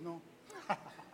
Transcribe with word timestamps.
no. 0.00 0.20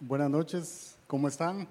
Buenas 0.00 0.30
noches, 0.30 0.96
¿cómo 1.06 1.28
están? 1.28 1.68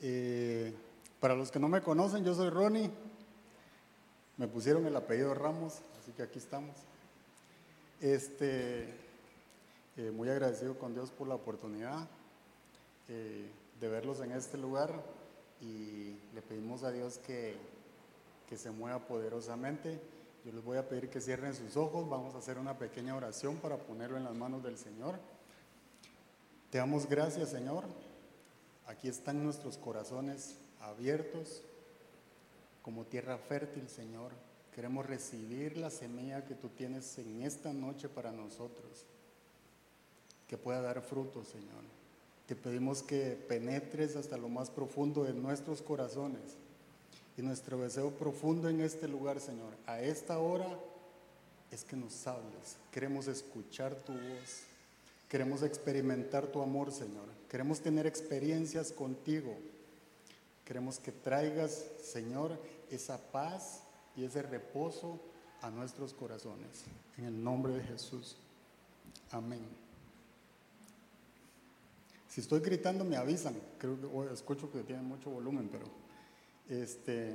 Eh, 0.00 0.72
para 1.22 1.36
los 1.36 1.52
que 1.52 1.60
no 1.60 1.68
me 1.68 1.82
conocen, 1.82 2.24
yo 2.24 2.34
soy 2.34 2.50
Ronnie. 2.50 2.90
Me 4.38 4.48
pusieron 4.48 4.84
el 4.86 4.96
apellido 4.96 5.32
Ramos, 5.34 5.78
así 6.00 6.10
que 6.10 6.24
aquí 6.24 6.40
estamos. 6.40 6.74
Este, 8.00 8.92
eh, 9.96 10.10
muy 10.12 10.28
agradecido 10.28 10.76
con 10.76 10.94
Dios 10.94 11.12
por 11.12 11.28
la 11.28 11.36
oportunidad 11.36 12.08
eh, 13.08 13.48
de 13.80 13.88
verlos 13.88 14.18
en 14.20 14.32
este 14.32 14.58
lugar 14.58 14.92
y 15.60 16.16
le 16.34 16.42
pedimos 16.42 16.82
a 16.82 16.90
Dios 16.90 17.18
que, 17.18 17.54
que 18.48 18.56
se 18.56 18.72
mueva 18.72 18.98
poderosamente 19.06 20.00
yo 20.44 20.50
les 20.50 20.64
voy 20.64 20.76
a 20.76 20.88
pedir 20.88 21.08
que 21.08 21.20
cierren 21.20 21.54
sus 21.54 21.76
ojos, 21.76 22.08
vamos 22.08 22.34
a 22.34 22.38
hacer 22.38 22.58
una 22.58 22.76
pequeña 22.76 23.14
oración 23.14 23.58
para 23.58 23.76
ponerlo 23.76 24.16
en 24.16 24.24
las 24.24 24.34
manos 24.34 24.64
del 24.64 24.76
Señor. 24.76 25.14
Te 26.70 26.78
damos 26.78 27.08
gracias, 27.08 27.50
Señor. 27.50 27.84
Aquí 28.88 29.06
están 29.06 29.44
nuestros 29.44 29.78
corazones 29.78 30.56
abiertos 30.82 31.62
como 32.82 33.04
tierra 33.04 33.38
fértil, 33.38 33.88
Señor. 33.88 34.32
Queremos 34.74 35.06
recibir 35.06 35.76
la 35.76 35.90
semilla 35.90 36.44
que 36.44 36.54
tú 36.54 36.68
tienes 36.68 37.18
en 37.18 37.42
esta 37.42 37.72
noche 37.72 38.08
para 38.08 38.32
nosotros, 38.32 39.04
que 40.48 40.56
pueda 40.56 40.80
dar 40.80 41.02
fruto, 41.02 41.44
Señor. 41.44 41.82
Te 42.46 42.56
pedimos 42.56 43.02
que 43.02 43.38
penetres 43.48 44.16
hasta 44.16 44.36
lo 44.36 44.48
más 44.48 44.70
profundo 44.70 45.24
de 45.24 45.32
nuestros 45.32 45.82
corazones 45.82 46.56
y 47.36 47.42
nuestro 47.42 47.78
deseo 47.78 48.10
profundo 48.10 48.68
en 48.68 48.80
este 48.80 49.08
lugar, 49.08 49.40
Señor, 49.40 49.74
a 49.86 50.00
esta 50.00 50.38
hora 50.38 50.78
es 51.70 51.84
que 51.84 51.96
nos 51.96 52.26
hables. 52.26 52.76
Queremos 52.90 53.26
escuchar 53.26 53.94
tu 53.94 54.12
voz. 54.12 54.64
Queremos 55.28 55.62
experimentar 55.62 56.46
tu 56.46 56.60
amor, 56.60 56.92
Señor. 56.92 57.24
Queremos 57.48 57.80
tener 57.80 58.06
experiencias 58.06 58.92
contigo. 58.92 59.56
Queremos 60.64 60.98
que 60.98 61.12
traigas, 61.12 61.84
Señor, 62.02 62.58
esa 62.90 63.18
paz 63.18 63.82
y 64.16 64.24
ese 64.24 64.42
reposo 64.42 65.20
a 65.60 65.70
nuestros 65.70 66.12
corazones. 66.14 66.84
En 67.18 67.24
el 67.24 67.42
nombre 67.42 67.74
de 67.74 67.82
Jesús. 67.82 68.36
Amén. 69.30 69.60
Si 72.28 72.40
estoy 72.40 72.60
gritando, 72.60 73.04
me 73.04 73.16
avisan. 73.16 73.54
Creo 73.78 73.98
que 74.00 74.32
escucho 74.32 74.70
que 74.70 74.82
tiene 74.82 75.02
mucho 75.02 75.30
volumen, 75.30 75.68
pero 75.70 75.84
este, 76.68 77.34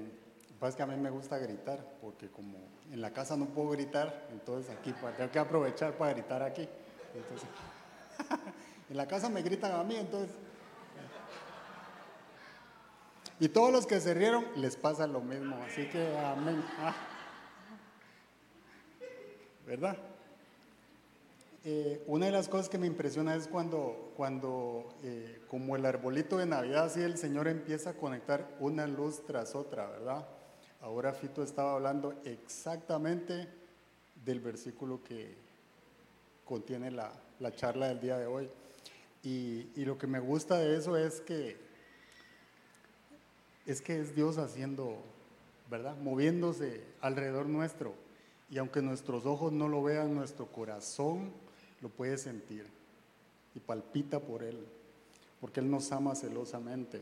pasa 0.59 0.78
que 0.78 0.83
a 0.83 0.88
mí 0.88 0.95
me 0.95 1.09
gusta 1.09 1.38
gritar, 1.38 1.98
porque 2.02 2.30
como 2.30 2.58
en 2.92 3.02
la 3.02 3.14
casa 3.14 3.38
no 3.38 3.45
puedo 3.45 3.70
gritar, 3.70 4.28
entonces 4.31 4.75
aquí 4.75 4.94
tengo 5.17 5.31
que 5.31 5.39
aprovechar 5.39 5.98
para 5.98 6.14
gritar 6.14 6.42
aquí. 6.42 6.67
Entonces, 7.14 7.48
en 8.89 8.98
la 8.98 9.08
casa 9.08 9.30
me 9.30 9.42
gritan 9.42 9.73
a 9.73 9.83
mí, 9.83 9.95
entonces. 9.95 10.36
Y 13.39 13.49
todos 13.49 13.71
los 13.71 13.86
que 13.86 14.02
se 14.02 14.15
rieron 14.15 14.45
les 14.55 14.75
pasa 14.75 15.05
lo 15.05 15.21
mismo, 15.21 15.55
así 15.58 15.87
que 15.89 16.17
amén. 16.17 16.64
Ah. 16.80 16.95
¿Verdad? 19.67 19.98
Eh, 21.64 22.02
una 22.08 22.27
de 22.27 22.31
las 22.31 22.48
cosas 22.48 22.67
que 22.70 22.77
me 22.80 22.87
impresiona 22.87 23.36
es 23.36 23.48
cuando, 23.48 24.14
cuando 24.15 24.95
eh, 25.03 25.42
como 25.49 25.75
el 25.75 25.86
arbolito 25.86 26.37
de 26.37 26.45
Navidad, 26.48 26.86
así 26.86 27.02
el 27.02 27.17
Señor 27.17 27.48
empieza 27.48 27.92
a 27.92 27.93
conectar 27.93 28.55
una 28.59 28.87
luz 28.87 29.23
tras 29.25 29.54
otra, 29.54 29.87
¿verdad? 29.87 30.25
Ahora 30.81 31.14
Fito 31.14 31.43
estaba 31.43 31.73
hablando 31.73 32.15
exactamente 32.23 33.49
del 34.23 34.39
versículo 34.39 35.04
que 35.04 35.36
contiene 36.45 36.89
la, 36.89 37.11
charla 37.55 37.89
del 37.89 37.99
día 37.99 38.17
de 38.17 38.25
hoy. 38.25 38.49
Y, 39.21 39.67
y, 39.75 39.86
lo 39.86 39.98
que 39.98 40.08
me 40.08 40.19
gusta 40.19 40.58
de 40.58 40.77
eso 40.77 40.95
es 40.95 41.19
que 41.21 41.67
es 43.67 43.82
que 43.82 44.00
es 44.00 44.16
Dios 44.16 44.38
haciendo, 44.38 44.98
¿verdad? 45.70 45.95
Moviéndose 45.98 46.82
alrededor 47.02 47.48
nuestro. 47.48 47.94
Y 48.50 48.58
aunque 48.58 48.82
nuestros 48.82 49.26
ojos 49.26 49.52
no 49.52 49.67
lo 49.67 49.83
vean, 49.83 50.16
nuestro 50.16 50.48
corazón 50.48 51.32
lo 51.82 51.89
puede 51.89 52.17
sentir 52.17 52.66
y 53.54 53.60
palpita 53.60 54.20
por 54.20 54.42
Él, 54.42 54.58
porque 55.42 55.60
Él 55.60 55.70
nos 55.70 55.92
ama 55.92 56.16
celosamente. 56.16 57.02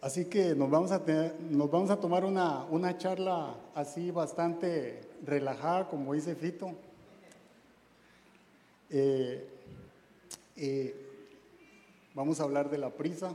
Así 0.00 0.24
que 0.26 0.54
nos 0.54 0.68
vamos 0.70 0.90
a, 0.90 1.02
nos 1.50 1.70
vamos 1.70 1.90
a 1.90 2.00
tomar 2.00 2.24
una, 2.24 2.64
una 2.64 2.98
charla 2.98 3.54
así 3.74 4.10
bastante 4.10 5.00
relajada, 5.24 5.88
como 5.88 6.14
dice 6.14 6.34
Fito. 6.34 6.72
Eh, 8.90 9.48
eh, 10.56 10.94
vamos 12.14 12.40
a 12.40 12.44
hablar 12.44 12.70
de 12.70 12.78
la 12.78 12.90
prisa, 12.90 13.34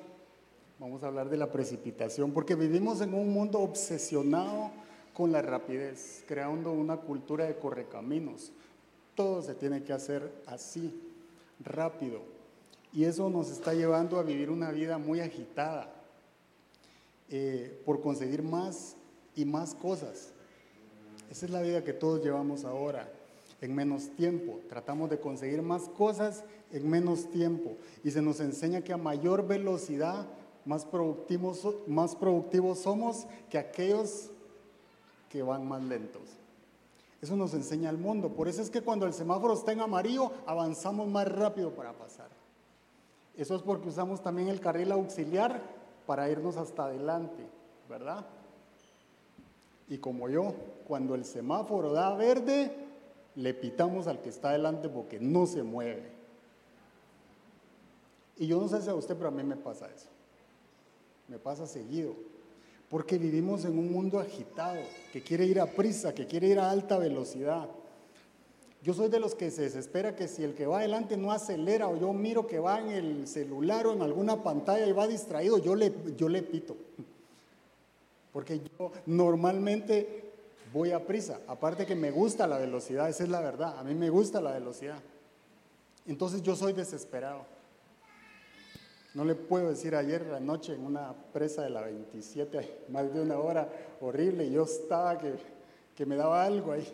vamos 0.82 1.04
a 1.04 1.08
hablar 1.08 1.30
de 1.30 1.38
la 1.38 1.52
precipitación, 1.52 2.32
porque 2.32 2.56
vivimos 2.56 3.02
en 3.02 3.14
un 3.14 3.32
mundo 3.32 3.60
obsesionado 3.60 4.72
con 5.14 5.32
la 5.32 5.44
rapidez, 5.44 6.24
creando 6.28 6.72
una 6.72 6.98
cultura 6.98 7.46
de 7.46 7.56
correcaminos. 7.56 8.52
Todo 9.14 9.44
se 9.44 9.54
tiene 9.54 9.84
que 9.84 9.94
hacer 9.94 10.32
así, 10.48 11.00
rápido. 11.64 12.22
Y 12.92 13.04
eso 13.04 13.30
nos 13.30 13.52
está 13.52 13.76
llevando 13.76 14.18
a 14.18 14.24
vivir 14.24 14.50
una 14.50 14.72
vida 14.72 14.98
muy 14.98 15.20
agitada 15.20 15.94
eh, 17.30 17.80
por 17.86 18.02
conseguir 18.02 18.42
más 18.42 18.96
y 19.36 19.46
más 19.46 19.76
cosas. 19.76 20.32
Esa 21.30 21.46
es 21.46 21.52
la 21.52 21.62
vida 21.62 21.84
que 21.84 21.94
todos 21.94 22.24
llevamos 22.24 22.66
ahora, 22.66 23.08
en 23.62 23.76
menos 23.76 24.10
tiempo. 24.16 24.60
Tratamos 24.68 25.12
de 25.12 25.20
conseguir 25.20 25.62
más 25.62 25.84
cosas 25.84 26.44
en 26.72 26.90
menos 26.90 27.30
tiempo. 27.30 27.78
Y 28.04 28.10
se 28.10 28.24
nos 28.24 28.40
enseña 28.40 28.82
que 28.82 28.94
a 28.94 28.98
mayor 28.98 29.48
velocidad, 29.48 30.26
más 30.66 30.86
productivos, 30.86 31.68
más 31.88 32.18
somos 32.76 33.28
que 33.50 33.58
aquellos 33.58 34.30
que 35.30 35.42
van 35.42 35.68
más 35.68 35.84
lentos. 35.84 36.22
Eso 37.22 37.36
nos 37.36 37.54
enseña 37.54 37.90
el 37.90 37.98
mundo. 37.98 38.30
Por 38.30 38.48
eso 38.48 38.62
es 38.62 38.70
que 38.70 38.82
cuando 38.82 39.06
el 39.06 39.14
semáforo 39.14 39.54
está 39.54 39.72
en 39.72 39.82
amarillo, 39.82 40.32
avanzamos 40.46 41.08
más 41.08 41.28
rápido 41.28 41.72
para 41.72 41.94
pasar. 41.94 42.30
Eso 43.38 43.56
es 43.56 43.62
porque 43.62 43.90
usamos 43.90 44.22
también 44.22 44.48
el 44.48 44.60
carril 44.60 44.92
auxiliar 44.92 45.62
para 46.06 46.30
irnos 46.30 46.58
hasta 46.58 46.86
adelante, 46.86 47.48
¿verdad? 47.88 48.26
Y 49.88 50.00
como 50.00 50.30
yo, 50.30 50.54
cuando 50.88 51.16
el 51.16 51.26
semáforo 51.26 51.94
da 51.94 52.14
verde, 52.16 52.76
le 53.36 53.54
pitamos 53.54 54.08
al 54.08 54.22
que 54.22 54.30
está 54.30 54.50
adelante 54.50 54.90
porque 54.90 55.20
no 55.20 55.46
se 55.46 55.64
mueve. 55.64 56.12
Y 58.38 58.48
yo 58.48 58.60
no 58.60 58.68
sé 58.68 58.82
si 58.82 58.90
a 58.90 58.96
usted, 58.96 59.16
pero 59.16 59.30
a 59.30 59.32
mí 59.32 59.44
me 59.44 59.56
pasa 59.56 59.88
eso. 59.88 60.10
Me 61.32 61.40
pasa 61.40 61.66
seguido 61.66 62.14
porque 62.90 63.18
vivimos 63.18 63.64
en 63.64 63.80
un 63.80 63.90
mundo 63.90 64.20
agitado, 64.20 64.82
que 65.14 65.24
quiere 65.24 65.46
ir 65.46 65.62
a 65.62 65.66
prisa, 65.66 66.14
que 66.14 66.28
quiere 66.28 66.48
ir 66.48 66.60
a 66.60 66.70
alta 66.70 66.98
velocidad. 66.98 67.70
Yo 68.84 68.94
soy 68.94 69.08
de 69.08 69.22
los 69.22 69.34
que 69.34 69.50
se 69.50 69.62
desespera 69.62 70.14
que 70.14 70.28
si 70.28 70.44
el 70.44 70.56
que 70.56 70.66
va 70.66 70.80
adelante 70.80 71.16
no 71.16 71.32
acelera 71.32 71.88
o 71.88 71.96
yo 71.96 72.12
miro 72.12 72.48
que 72.48 72.60
va 72.60 72.82
en 72.82 72.90
el 72.90 73.28
celular 73.30 73.88
o 73.88 73.94
en 73.94 74.02
alguna 74.02 74.44
pantalla 74.44 74.86
y 74.86 74.92
va 74.92 75.08
distraído, 75.08 75.58
yo 75.58 75.74
le, 75.74 75.94
yo 76.18 76.28
le 76.28 76.44
pito. 76.44 76.76
Porque 78.34 78.60
yo 78.60 78.92
normalmente 79.06 80.34
voy 80.74 80.92
a 80.92 81.08
prisa. 81.08 81.40
Aparte 81.48 81.86
que 81.86 81.96
me 81.96 82.12
gusta 82.12 82.46
la 82.46 82.58
velocidad, 82.58 83.08
esa 83.08 83.24
es 83.24 83.30
la 83.30 83.40
verdad. 83.40 83.80
A 83.80 83.86
mí 83.86 83.96
me 83.96 84.10
gusta 84.10 84.42
la 84.42 84.52
velocidad. 84.52 85.00
Entonces 86.06 86.42
yo 86.42 86.58
soy 86.58 86.74
desesperado. 86.74 87.46
No 89.14 89.26
le 89.26 89.36
puedo 89.36 89.70
decir 89.70 89.94
ayer 89.96 90.26
la 90.28 90.40
noche 90.40 90.74
en 90.74 90.86
una 90.86 91.14
presa 91.34 91.64
de 91.64 91.70
la 91.70 91.82
27, 91.82 92.86
más 92.90 93.14
de 93.14 93.22
una 93.22 93.38
hora 93.38 93.68
horrible, 94.00 94.46
y 94.46 94.52
yo 94.52 94.64
estaba 94.64 95.18
que, 95.18 95.34
que 95.96 96.06
me 96.06 96.16
daba 96.16 96.46
algo 96.46 96.72
ahí. 96.72 96.88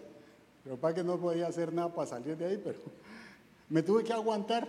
Pero 0.63 0.77
para 0.77 0.95
que 0.95 1.03
no 1.03 1.19
podía 1.19 1.47
hacer 1.47 1.71
nada 1.71 1.93
para 1.93 2.07
salir 2.07 2.35
de 2.35 2.45
ahí, 2.45 2.61
pero 2.63 2.79
me 3.69 3.83
tuve 3.83 4.03
que 4.03 4.13
aguantar. 4.13 4.67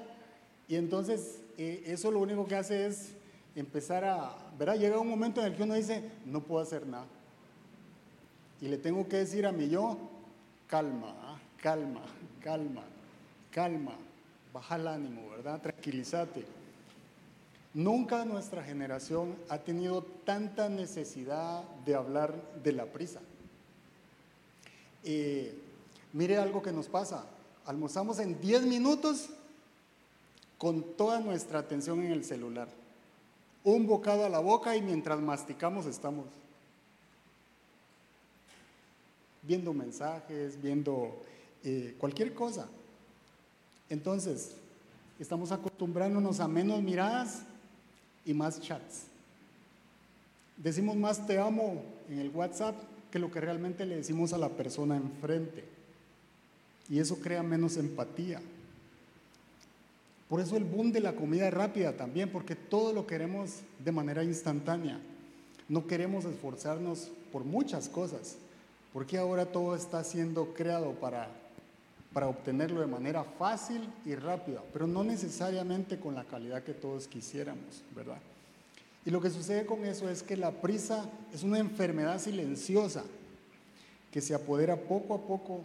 Y 0.69 0.77
entonces 0.77 1.41
eh, 1.57 1.85
eso 1.87 2.11
lo 2.11 2.21
único 2.21 2.47
que 2.47 2.55
hace 2.55 2.87
es 2.87 3.13
empezar 3.57 4.05
a, 4.05 4.37
¿verdad? 4.59 4.77
Llega 4.77 4.99
un 4.99 5.09
momento 5.09 5.41
en 5.41 5.47
el 5.47 5.57
que 5.57 5.63
uno 5.63 5.75
dice, 5.75 6.05
no 6.27 6.43
puedo 6.43 6.63
hacer 6.63 6.87
nada. 6.87 7.07
Y 8.61 8.69
le 8.69 8.77
tengo 8.77 9.09
que 9.09 9.17
decir 9.17 9.47
a 9.47 9.53
mi 9.53 9.71
yo, 9.71 9.97
calma, 10.67 11.41
calma, 11.63 12.03
calma, 12.43 12.85
calma, 13.51 13.93
baja 14.53 14.77
el 14.77 14.87
ánimo, 14.87 15.31
¿verdad? 15.31 15.63
Tranquilízate. 15.63 16.58
Nunca 17.75 18.25
nuestra 18.25 18.65
generación 18.65 19.37
ha 19.49 19.59
tenido 19.59 20.03
tanta 20.03 20.69
necesidad 20.69 21.63
de 21.85 21.95
hablar 21.95 22.35
de 22.63 22.73
la 22.73 22.87
prisa. 22.87 23.21
Eh, 25.05 25.55
mire 26.13 26.39
algo 26.39 26.63
que 26.63 26.73
nos 26.73 26.89
pasa. 26.89 27.27
Almorzamos 27.67 28.19
en 28.19 28.41
10 28.41 28.63
minutos 28.63 29.29
con 30.57 30.83
toda 30.97 31.21
nuestra 31.21 31.61
atención 31.61 32.03
en 32.03 32.13
el 32.13 32.25
celular. 32.25 32.69
Un 33.65 33.87
bocado 33.87 34.25
a 34.25 34.29
la 34.29 34.39
boca 34.39 34.75
y 34.75 34.83
mientras 34.83 35.21
masticamos 35.21 35.85
estamos 35.87 36.27
viendo 39.43 39.73
mensajes, 39.73 40.61
viendo 40.61 41.23
eh, 41.65 41.95
cualquier 41.99 42.35
cosa. 42.35 42.67
Entonces, 43.91 44.53
estamos 45.19 45.53
acostumbrándonos 45.53 46.41
a 46.41 46.49
menos 46.49 46.83
miradas 46.83 47.43
y 48.29 48.35
más 48.35 48.61
chats. 48.61 49.05
Decimos 50.59 50.97
más 50.97 51.27
te 51.27 51.39
amo 51.39 51.83
en 52.11 52.19
el 52.19 52.29
WhatsApp 52.29 52.77
que 53.11 53.19
lo 53.19 53.31
que 53.31 53.41
realmente 53.41 53.87
le 53.87 53.97
decimos 53.97 54.35
a 54.35 54.39
la 54.39 54.51
persona 54.51 54.97
enfrente. 54.97 55.65
Y 56.91 56.99
eso 56.99 57.19
crea 57.21 57.43
menos 57.43 57.79
empatía. 57.79 58.43
Por 60.29 60.41
eso 60.41 60.59
el 60.59 60.65
boom 60.65 60.93
de 60.93 61.01
la 61.01 61.15
comida 61.15 61.51
rápida 61.51 61.97
también, 61.97 62.31
porque 62.31 62.55
todo 62.55 62.93
lo 62.93 63.07
queremos 63.07 63.61
de 63.83 63.93
manera 63.93 64.23
instantánea. 64.23 65.01
No 65.71 65.87
queremos 65.87 66.27
esforzarnos 66.27 67.11
por 67.33 67.45
muchas 67.45 67.89
cosas, 67.89 68.37
porque 68.93 69.17
ahora 69.17 69.47
todo 69.47 69.75
está 69.75 70.05
siendo 70.05 70.53
creado 70.53 70.93
para, 70.93 71.31
para 72.13 72.29
obtenerlo 72.29 72.81
de 72.81 72.87
manera 72.87 73.23
fácil 73.23 73.89
y 74.05 74.15
rápida, 74.15 74.63
pero 74.73 74.87
no 74.87 75.05
necesariamente 75.05 75.99
con 75.99 76.15
la 76.15 76.25
calidad 76.25 76.63
que 76.63 76.75
todos 76.75 77.07
quisiéramos, 77.07 77.83
¿verdad? 77.95 78.19
Y 79.05 79.11
lo 79.11 79.21
que 79.21 79.31
sucede 79.31 79.67
con 79.67 79.85
eso 79.85 80.09
es 80.09 80.23
que 80.23 80.37
la 80.37 80.51
prisa 80.51 81.09
es 81.33 81.43
una 81.43 81.59
enfermedad 81.59 82.19
silenciosa 82.19 83.05
que 84.11 84.21
se 84.21 84.35
apodera 84.35 84.77
poco 84.77 85.15
a 85.15 85.19
poco 85.19 85.61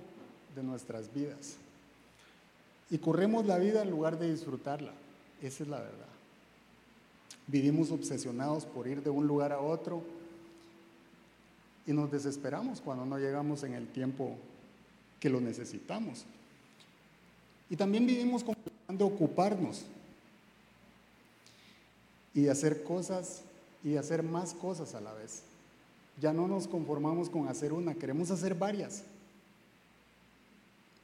de 0.55 0.63
nuestras 0.63 1.13
vidas. 1.13 1.55
Y 2.89 2.97
corremos 2.97 3.45
la 3.45 3.57
vida 3.57 3.81
en 3.81 3.89
lugar 3.89 4.19
de 4.19 4.31
disfrutarla. 4.31 4.91
Esa 5.41 5.63
es 5.63 5.69
la 5.69 5.79
verdad. 5.79 6.07
Vivimos 7.47 7.91
obsesionados 7.91 8.65
por 8.65 8.87
ir 8.87 9.01
de 9.01 9.09
un 9.09 9.27
lugar 9.27 9.51
a 9.51 9.59
otro 9.59 10.03
y 11.85 11.91
nos 11.91 12.11
desesperamos 12.11 12.79
cuando 12.79 13.05
no 13.05 13.17
llegamos 13.17 13.63
en 13.63 13.73
el 13.73 13.87
tiempo 13.87 14.37
que 15.23 15.29
lo 15.29 15.39
necesitamos. 15.39 16.25
Y 17.69 17.77
también 17.77 18.05
vivimos 18.05 18.43
con 18.43 18.57
de 18.89 19.03
ocuparnos 19.05 19.83
y 22.33 22.41
de 22.41 22.51
hacer 22.51 22.83
cosas 22.83 23.41
y 23.85 23.91
de 23.91 23.99
hacer 23.99 24.21
más 24.21 24.53
cosas 24.53 24.95
a 24.95 24.99
la 24.99 25.13
vez. 25.13 25.43
Ya 26.19 26.33
no 26.33 26.49
nos 26.49 26.67
conformamos 26.67 27.29
con 27.29 27.47
hacer 27.47 27.71
una, 27.71 27.95
queremos 27.95 28.31
hacer 28.31 28.53
varias. 28.53 29.03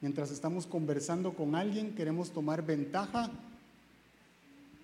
Mientras 0.01 0.31
estamos 0.31 0.65
conversando 0.65 1.31
con 1.33 1.55
alguien, 1.55 1.95
queremos 1.95 2.31
tomar 2.31 2.65
ventaja 2.65 3.31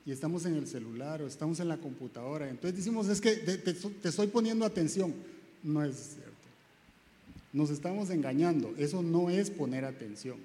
y 0.05 0.13
estamos 0.13 0.45
en 0.45 0.55
el 0.55 0.65
celular 0.65 1.21
o 1.21 1.27
estamos 1.27 1.59
en 1.59 1.67
la 1.67 1.75
computadora. 1.75 2.49
Entonces 2.49 2.77
decimos, 2.77 3.09
es 3.09 3.19
que 3.19 3.35
te, 3.35 3.57
te 3.57 4.07
estoy 4.07 4.27
poniendo 4.27 4.65
atención. 4.65 5.13
No 5.61 5.83
es. 5.83 6.19
Nos 7.55 7.69
estamos 7.69 8.09
engañando. 8.09 8.73
Eso 8.77 9.01
no 9.01 9.29
es 9.29 9.49
poner 9.49 9.85
atención. 9.85 10.35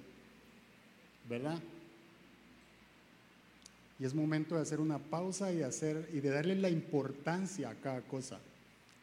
¿Verdad? 1.28 1.58
Y 3.98 4.04
es 4.04 4.14
momento 4.14 4.54
de 4.54 4.62
hacer 4.62 4.78
una 4.78 5.00
pausa 5.00 5.52
y, 5.52 5.62
hacer, 5.62 6.08
y 6.12 6.20
de 6.20 6.30
darle 6.30 6.54
la 6.54 6.70
importancia 6.70 7.70
a 7.70 7.74
cada 7.74 8.00
cosa. 8.02 8.38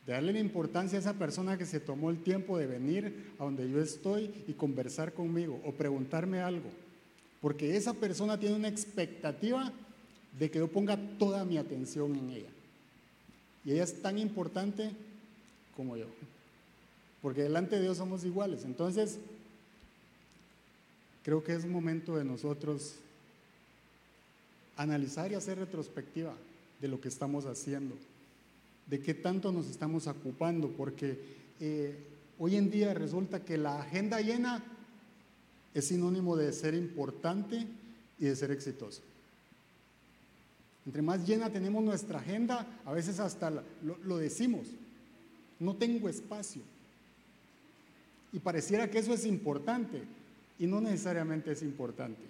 De 0.05 0.13
darle 0.13 0.31
la 0.31 0.39
importancia 0.39 0.97
a 0.97 1.01
esa 1.01 1.15
persona 1.15 1.57
que 1.57 1.65
se 1.65 1.81
tomó 1.81 2.09
el 2.09 2.23
tiempo 2.23 2.57
de 2.57 2.67
venir 2.67 3.33
a 3.39 3.43
donde 3.43 3.69
yo 3.69 3.81
estoy 3.81 4.33
y 4.47 4.53
conversar 4.53 5.11
conmigo 5.11 5.59
o 5.65 5.73
preguntarme 5.73 6.39
algo. 6.39 6.69
Porque 7.41 7.75
esa 7.75 7.93
persona 7.93 8.39
tiene 8.39 8.55
una 8.55 8.69
expectativa 8.69 9.73
de 10.39 10.49
que 10.49 10.59
yo 10.59 10.69
ponga 10.69 10.97
toda 11.19 11.43
mi 11.43 11.57
atención 11.57 12.15
en 12.15 12.29
ella. 12.29 12.49
Y 13.65 13.73
ella 13.73 13.83
es 13.83 14.01
tan 14.01 14.17
importante 14.17 14.91
como 15.75 15.97
yo. 15.97 16.05
Porque 17.21 17.43
delante 17.43 17.75
de 17.75 17.83
Dios 17.83 17.97
somos 17.97 18.23
iguales. 18.23 18.63
Entonces, 18.63 19.17
creo 21.23 21.43
que 21.43 21.53
es 21.53 21.65
momento 21.65 22.15
de 22.15 22.23
nosotros 22.23 22.95
analizar 24.77 25.31
y 25.31 25.35
hacer 25.35 25.57
retrospectiva 25.57 26.33
de 26.79 26.87
lo 26.87 27.01
que 27.01 27.07
estamos 27.07 27.45
haciendo, 27.45 27.95
de 28.85 29.01
qué 29.01 29.13
tanto 29.13 29.51
nos 29.51 29.67
estamos 29.67 30.07
ocupando, 30.07 30.69
porque 30.69 31.19
eh, 31.59 31.97
hoy 32.39 32.55
en 32.55 32.69
día 32.69 32.93
resulta 32.93 33.43
que 33.43 33.57
la 33.57 33.81
agenda 33.81 34.21
llena 34.21 34.63
es 35.73 35.87
sinónimo 35.87 36.35
de 36.35 36.53
ser 36.53 36.75
importante 36.75 37.67
y 38.19 38.25
de 38.25 38.35
ser 38.35 38.51
exitoso. 38.51 39.01
Entre 40.85 41.01
más 41.01 41.27
llena 41.27 41.49
tenemos 41.49 41.83
nuestra 41.83 42.19
agenda, 42.19 42.65
a 42.85 42.93
veces 42.93 43.19
hasta 43.19 43.49
lo, 43.49 43.63
lo 44.05 44.17
decimos, 44.17 44.67
no 45.59 45.75
tengo 45.75 46.07
espacio. 46.07 46.61
Y 48.37 48.39
pareciera 48.39 48.87
que 48.87 48.99
eso 48.99 49.15
es 49.15 49.25
importante 49.25 49.99
y 50.59 50.67
no 50.67 50.79
necesariamente 50.79 51.53
es 51.53 51.63
importante. 51.63 52.21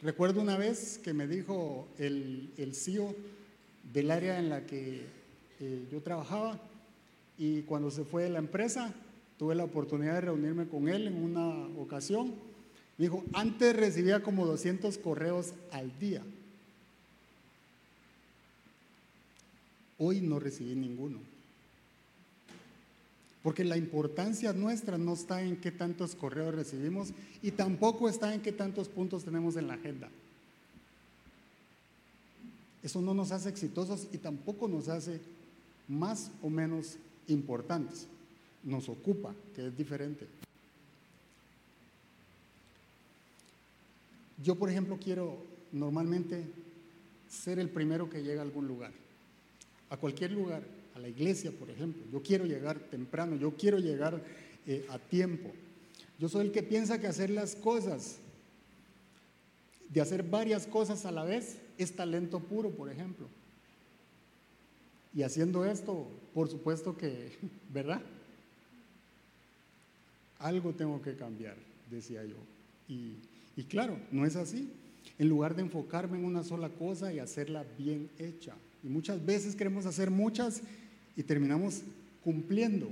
Recuerdo 0.00 0.40
una 0.40 0.56
vez 0.56 1.00
que 1.02 1.12
me 1.12 1.26
dijo 1.26 1.88
el, 1.98 2.52
CEO 2.72 3.16
del 3.92 4.12
área 4.12 4.38
en 4.38 4.50
la 4.50 4.64
que 4.66 5.02
eh, 5.58 5.82
yo 5.90 6.00
trabajaba 6.00 6.60
y 7.36 7.62
cuando 7.62 7.90
se 7.90 8.04
fue 8.04 8.22
de 8.22 8.30
la 8.30 8.38
empresa 8.38 8.94
tuve 9.36 9.56
la 9.56 9.64
oportunidad 9.64 10.14
de 10.14 10.20
reunirme 10.20 10.68
con 10.68 10.88
él 10.88 11.08
en 11.08 11.16
una 11.16 11.66
ocasión. 11.80 12.28
Me 12.96 13.06
dijo, 13.06 13.24
antes 13.32 13.74
recibía 13.74 14.22
como 14.22 14.46
200 14.46 14.96
correos 14.98 15.54
al 15.72 15.90
día. 15.98 16.22
Hoy 19.98 20.20
no 20.20 20.38
recibí 20.38 20.76
ninguno. 20.76 21.18
Porque 23.42 23.64
la 23.64 23.76
importancia 23.76 24.52
nuestra 24.52 24.98
no 24.98 25.14
está 25.14 25.42
en 25.42 25.56
qué 25.56 25.70
tantos 25.70 26.14
correos 26.14 26.54
recibimos 26.54 27.12
y 27.42 27.52
tampoco 27.52 28.08
está 28.08 28.34
en 28.34 28.42
qué 28.42 28.52
tantos 28.52 28.88
puntos 28.88 29.24
tenemos 29.24 29.56
en 29.56 29.66
la 29.66 29.74
agenda. 29.74 30.10
Eso 32.82 33.00
no 33.00 33.14
nos 33.14 33.30
hace 33.32 33.48
exitosos 33.48 34.08
y 34.12 34.18
tampoco 34.18 34.68
nos 34.68 34.88
hace 34.88 35.20
más 35.88 36.30
o 36.42 36.50
menos 36.50 36.96
importantes. 37.28 38.06
Nos 38.62 38.88
ocupa, 38.88 39.34
que 39.54 39.68
es 39.68 39.76
diferente. 39.76 40.26
Yo, 44.42 44.54
por 44.54 44.70
ejemplo, 44.70 44.98
quiero 45.02 45.38
normalmente 45.72 46.44
ser 47.28 47.58
el 47.58 47.70
primero 47.70 48.10
que 48.10 48.22
llega 48.22 48.40
a 48.40 48.44
algún 48.44 48.66
lugar, 48.66 48.92
a 49.88 49.96
cualquier 49.96 50.32
lugar 50.32 50.62
la 51.00 51.08
iglesia, 51.08 51.50
por 51.50 51.70
ejemplo. 51.70 52.02
Yo 52.12 52.22
quiero 52.22 52.44
llegar 52.44 52.78
temprano, 52.78 53.36
yo 53.36 53.56
quiero 53.56 53.78
llegar 53.78 54.22
eh, 54.66 54.86
a 54.88 54.98
tiempo. 54.98 55.50
Yo 56.18 56.28
soy 56.28 56.46
el 56.46 56.52
que 56.52 56.62
piensa 56.62 57.00
que 57.00 57.06
hacer 57.06 57.30
las 57.30 57.56
cosas, 57.56 58.18
de 59.88 60.00
hacer 60.00 60.22
varias 60.22 60.66
cosas 60.66 61.06
a 61.06 61.10
la 61.10 61.24
vez, 61.24 61.58
es 61.78 61.96
talento 61.96 62.40
puro, 62.40 62.70
por 62.70 62.90
ejemplo. 62.90 63.26
Y 65.14 65.22
haciendo 65.22 65.64
esto, 65.64 66.06
por 66.34 66.48
supuesto 66.48 66.96
que, 66.96 67.32
¿verdad? 67.72 68.02
Algo 70.38 70.72
tengo 70.72 71.02
que 71.02 71.16
cambiar, 71.16 71.56
decía 71.90 72.24
yo. 72.24 72.36
Y, 72.88 73.14
y 73.56 73.64
claro, 73.64 73.98
no 74.12 74.26
es 74.26 74.36
así. 74.36 74.70
En 75.18 75.28
lugar 75.28 75.54
de 75.56 75.62
enfocarme 75.62 76.18
en 76.18 76.24
una 76.24 76.44
sola 76.44 76.68
cosa 76.68 77.12
y 77.12 77.18
hacerla 77.18 77.64
bien 77.76 78.10
hecha. 78.18 78.54
Y 78.82 78.88
muchas 78.88 79.24
veces 79.24 79.54
queremos 79.54 79.86
hacer 79.86 80.10
muchas 80.10 80.62
y 81.20 81.22
terminamos 81.22 81.82
cumpliendo 82.24 82.88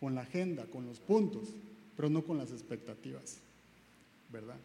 con 0.00 0.14
la 0.14 0.22
agenda, 0.22 0.64
con 0.64 0.86
los 0.86 1.00
puntos, 1.00 1.50
pero 1.98 2.08
no 2.08 2.22
con 2.22 2.38
las 2.38 2.50
expectativas, 2.50 3.36
¿verdad? 4.32 4.56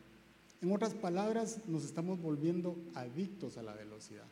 En 0.62 0.72
otras 0.72 0.94
palabras, 0.94 1.58
nos 1.68 1.84
estamos 1.84 2.22
volviendo 2.22 2.78
adictos 2.96 3.58
a 3.58 3.62
la 3.62 3.74
velocidad. 3.74 4.24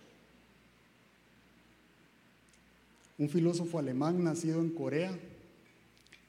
Un 3.18 3.28
filósofo 3.28 3.78
alemán 3.78 4.24
nacido 4.24 4.62
en 4.62 4.70
Corea, 4.70 5.20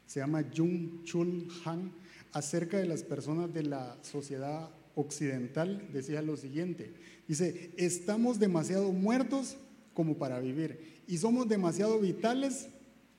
se 0.08 0.18
llama 0.18 0.44
Jung 0.52 1.04
Chul 1.04 1.46
Han, 1.64 1.92
acerca 2.32 2.78
de 2.78 2.86
las 2.86 3.04
personas 3.04 3.54
de 3.54 3.62
la 3.62 3.96
sociedad 4.02 4.68
occidental, 4.96 5.86
decía 5.92 6.22
lo 6.22 6.36
siguiente, 6.36 6.90
dice, 7.28 7.70
estamos 7.76 8.40
demasiado 8.40 8.90
muertos 8.90 9.56
como 9.98 10.16
para 10.16 10.38
vivir 10.38 11.02
y 11.08 11.18
somos 11.18 11.48
demasiado 11.48 11.98
vitales 11.98 12.68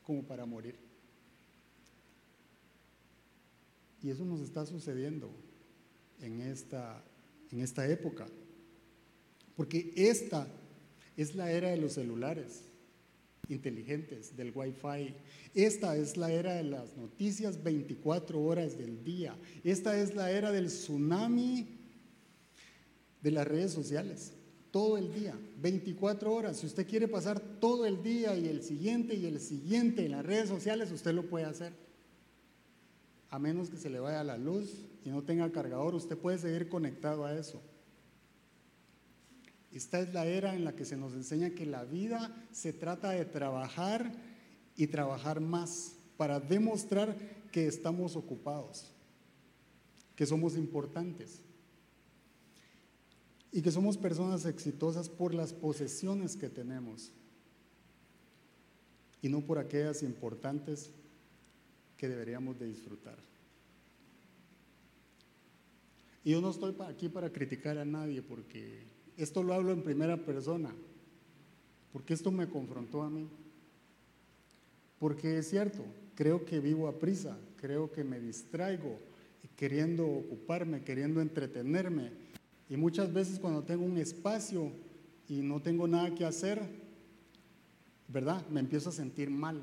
como 0.01 0.23
para 0.23 0.45
morir. 0.45 0.75
Y 4.01 4.09
eso 4.09 4.23
nos 4.23 4.39
está 4.39 4.65
sucediendo 4.65 5.29
en 6.21 6.39
esta, 6.39 7.03
en 7.51 7.59
esta 7.59 7.85
época. 7.85 8.27
Porque 9.57 9.91
esta 9.93 10.47
Es 11.17 11.35
la 11.35 11.51
era 11.51 11.67
de 11.71 11.75
los 11.75 11.95
celulares 11.95 12.61
inteligentes, 13.49 14.37
del 14.37 14.53
Wi-Fi. 14.55 15.13
Esta 15.53 15.97
es 15.97 16.15
la 16.15 16.31
era 16.31 16.53
de 16.53 16.63
las 16.63 16.95
noticias 16.95 17.61
24 17.61 18.41
horas 18.41 18.77
del 18.77 19.03
día. 19.03 19.35
Esta 19.65 19.99
es 19.99 20.15
la 20.15 20.31
era 20.31 20.53
del 20.53 20.67
tsunami 20.67 21.67
de 23.21 23.31
las 23.31 23.45
redes 23.45 23.73
sociales. 23.73 24.31
Todo 24.71 24.97
el 24.97 25.11
día, 25.13 25.35
24 25.61 26.31
horas. 26.31 26.57
Si 26.57 26.67
usted 26.67 26.87
quiere 26.87 27.07
pasar 27.07 27.39
todo 27.39 27.85
el 27.85 28.03
día 28.03 28.35
y 28.37 28.47
el 28.47 28.61
siguiente 28.61 29.15
y 29.15 29.25
el 29.25 29.39
siguiente 29.39 30.05
en 30.05 30.11
las 30.11 30.25
redes 30.25 30.47
sociales, 30.47 30.91
usted 30.91 31.13
lo 31.13 31.27
puede 31.27 31.45
hacer. 31.45 31.73
A 33.31 33.39
menos 33.39 33.69
que 33.69 33.77
se 33.77 33.89
le 33.89 33.99
vaya 33.99 34.23
la 34.23 34.37
luz 34.37 34.85
y 35.03 35.09
no 35.09 35.23
tenga 35.23 35.51
cargador, 35.51 35.95
usted 35.95 36.17
puede 36.17 36.37
seguir 36.37 36.69
conectado 36.69 37.25
a 37.25 37.33
eso. 37.35 37.61
Esta 39.71 39.99
es 39.99 40.13
la 40.13 40.25
era 40.25 40.55
en 40.55 40.65
la 40.65 40.75
que 40.75 40.85
se 40.85 40.97
nos 40.97 41.13
enseña 41.13 41.51
que 41.51 41.65
la 41.65 41.83
vida 41.83 42.35
se 42.51 42.73
trata 42.73 43.11
de 43.11 43.25
trabajar 43.25 44.11
y 44.75 44.87
trabajar 44.87 45.41
más 45.41 45.95
para 46.17 46.39
demostrar 46.39 47.15
que 47.51 47.67
estamos 47.67 48.15
ocupados, 48.15 48.91
que 50.15 50.25
somos 50.25 50.55
importantes 50.55 51.41
y 53.51 53.61
que 53.61 53.71
somos 53.71 53.97
personas 53.97 54.45
exitosas 54.45 55.09
por 55.09 55.33
las 55.33 55.53
posesiones 55.53 56.35
que 56.35 56.49
tenemos 56.49 57.11
y 59.21 59.29
no 59.29 59.41
por 59.41 59.57
aquellas 59.57 60.03
importantes 60.03 60.91
que 61.97 62.07
deberíamos 62.07 62.59
de 62.59 62.67
disfrutar. 62.67 63.17
Y 66.23 66.31
yo 66.31 66.41
no 66.41 66.51
estoy 66.51 66.75
aquí 66.87 67.09
para 67.09 67.31
criticar 67.31 67.77
a 67.77 67.85
nadie 67.85 68.21
porque 68.21 68.83
esto 69.17 69.43
lo 69.43 69.53
hablo 69.53 69.71
en 69.71 69.83
primera 69.83 70.17
persona, 70.17 70.73
porque 71.91 72.13
esto 72.13 72.31
me 72.31 72.47
confrontó 72.47 73.01
a 73.01 73.09
mí. 73.09 73.27
Porque 74.99 75.37
es 75.37 75.49
cierto, 75.49 75.83
creo 76.15 76.45
que 76.45 76.59
vivo 76.59 76.87
a 76.87 76.99
prisa, 76.99 77.37
creo 77.57 77.91
que 77.91 78.03
me 78.03 78.19
distraigo 78.19 78.97
queriendo 79.55 80.07
ocuparme, 80.07 80.83
queriendo 80.83 81.19
entretenerme. 81.19 82.11
Y 82.69 82.77
muchas 82.77 83.11
veces 83.11 83.39
cuando 83.39 83.63
tengo 83.63 83.83
un 83.83 83.97
espacio 83.97 84.71
y 85.27 85.41
no 85.41 85.61
tengo 85.61 85.87
nada 85.87 86.13
que 86.13 86.23
hacer, 86.23 86.61
¿verdad? 88.07 88.45
Me 88.49 88.59
empiezo 88.59 88.89
a 88.89 88.93
sentir 88.93 89.29
mal. 89.29 89.61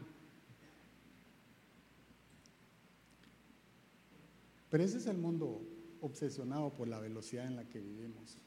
Pero 4.69 4.83
ese 4.83 4.99
es 4.99 5.07
el 5.07 5.17
mundo 5.17 5.63
obsesionado 6.01 6.71
por 6.75 6.89
la 6.89 6.99
velocidad 6.99 7.47
en 7.47 7.57
la 7.57 7.65
que 7.65 7.81
vivimos. 7.81 8.39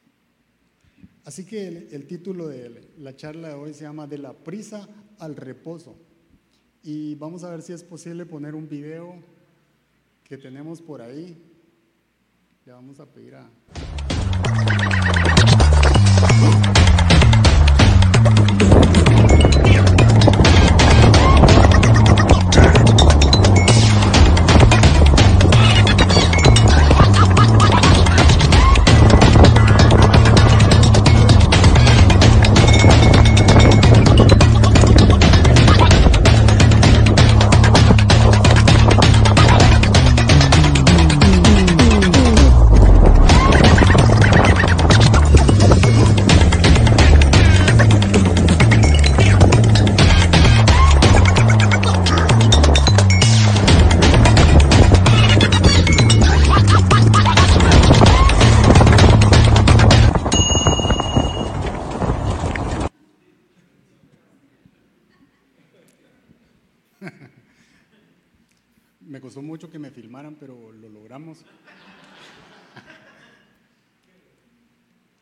Así 1.24 1.46
que 1.46 1.68
el, 1.92 2.08
título 2.08 2.48
de 2.48 2.90
la 2.98 3.16
charla 3.16 3.50
de 3.50 3.54
hoy 3.54 3.74
se 3.74 3.84
llama 3.84 4.08
De 4.08 4.18
la 4.18 4.34
prisa 4.34 4.88
al 5.20 5.36
reposo. 5.36 5.96
Y 6.84 7.16
vamos 7.16 7.44
a 7.44 7.52
ver 7.52 7.62
si 7.62 7.74
es 7.74 7.84
posible 7.84 8.26
poner 8.26 8.56
un 8.56 8.68
video 8.68 9.16
que 10.24 10.38
tenemos 10.38 10.82
por 10.82 11.02
ahí. 11.02 11.38
Le 12.66 12.72
vamos 12.72 13.00
a 13.00 13.06
pedir 13.06 13.36
a... 13.36 13.50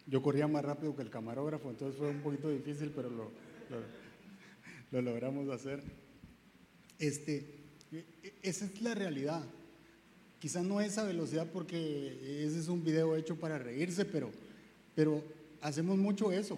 Yo 0.08 0.22
corría 0.22 0.48
más 0.48 0.64
rápido 0.64 0.96
que 0.96 1.02
el 1.02 1.10
camarógrafo, 1.10 1.70
entonces 1.70 2.00
fue 2.00 2.10
un 2.10 2.22
poquito 2.22 2.50
difícil, 2.50 2.92
pero 2.96 3.10
lo, 3.10 3.30
lo, 4.92 5.02
logramos 5.02 5.50
hacer. 5.50 5.84
Este, 6.98 7.60
e, 7.92 8.06
e, 8.24 8.34
esa 8.42 8.66
es 8.66 8.82
la 8.82 8.96
realidad. 8.96 9.44
Quizás 10.40 10.64
no 10.64 10.80
esa 10.80 11.04
velocidad 11.04 11.48
porque 11.52 12.46
ese 12.46 12.60
es 12.60 12.70
un 12.70 12.84
video 12.84 13.16
hecho 13.16 13.36
para 13.36 13.58
reírse, 13.58 14.06
pero, 14.06 14.32
pero 14.96 15.22
hacemos 15.62 15.98
mucho 15.98 16.32
eso. 16.32 16.58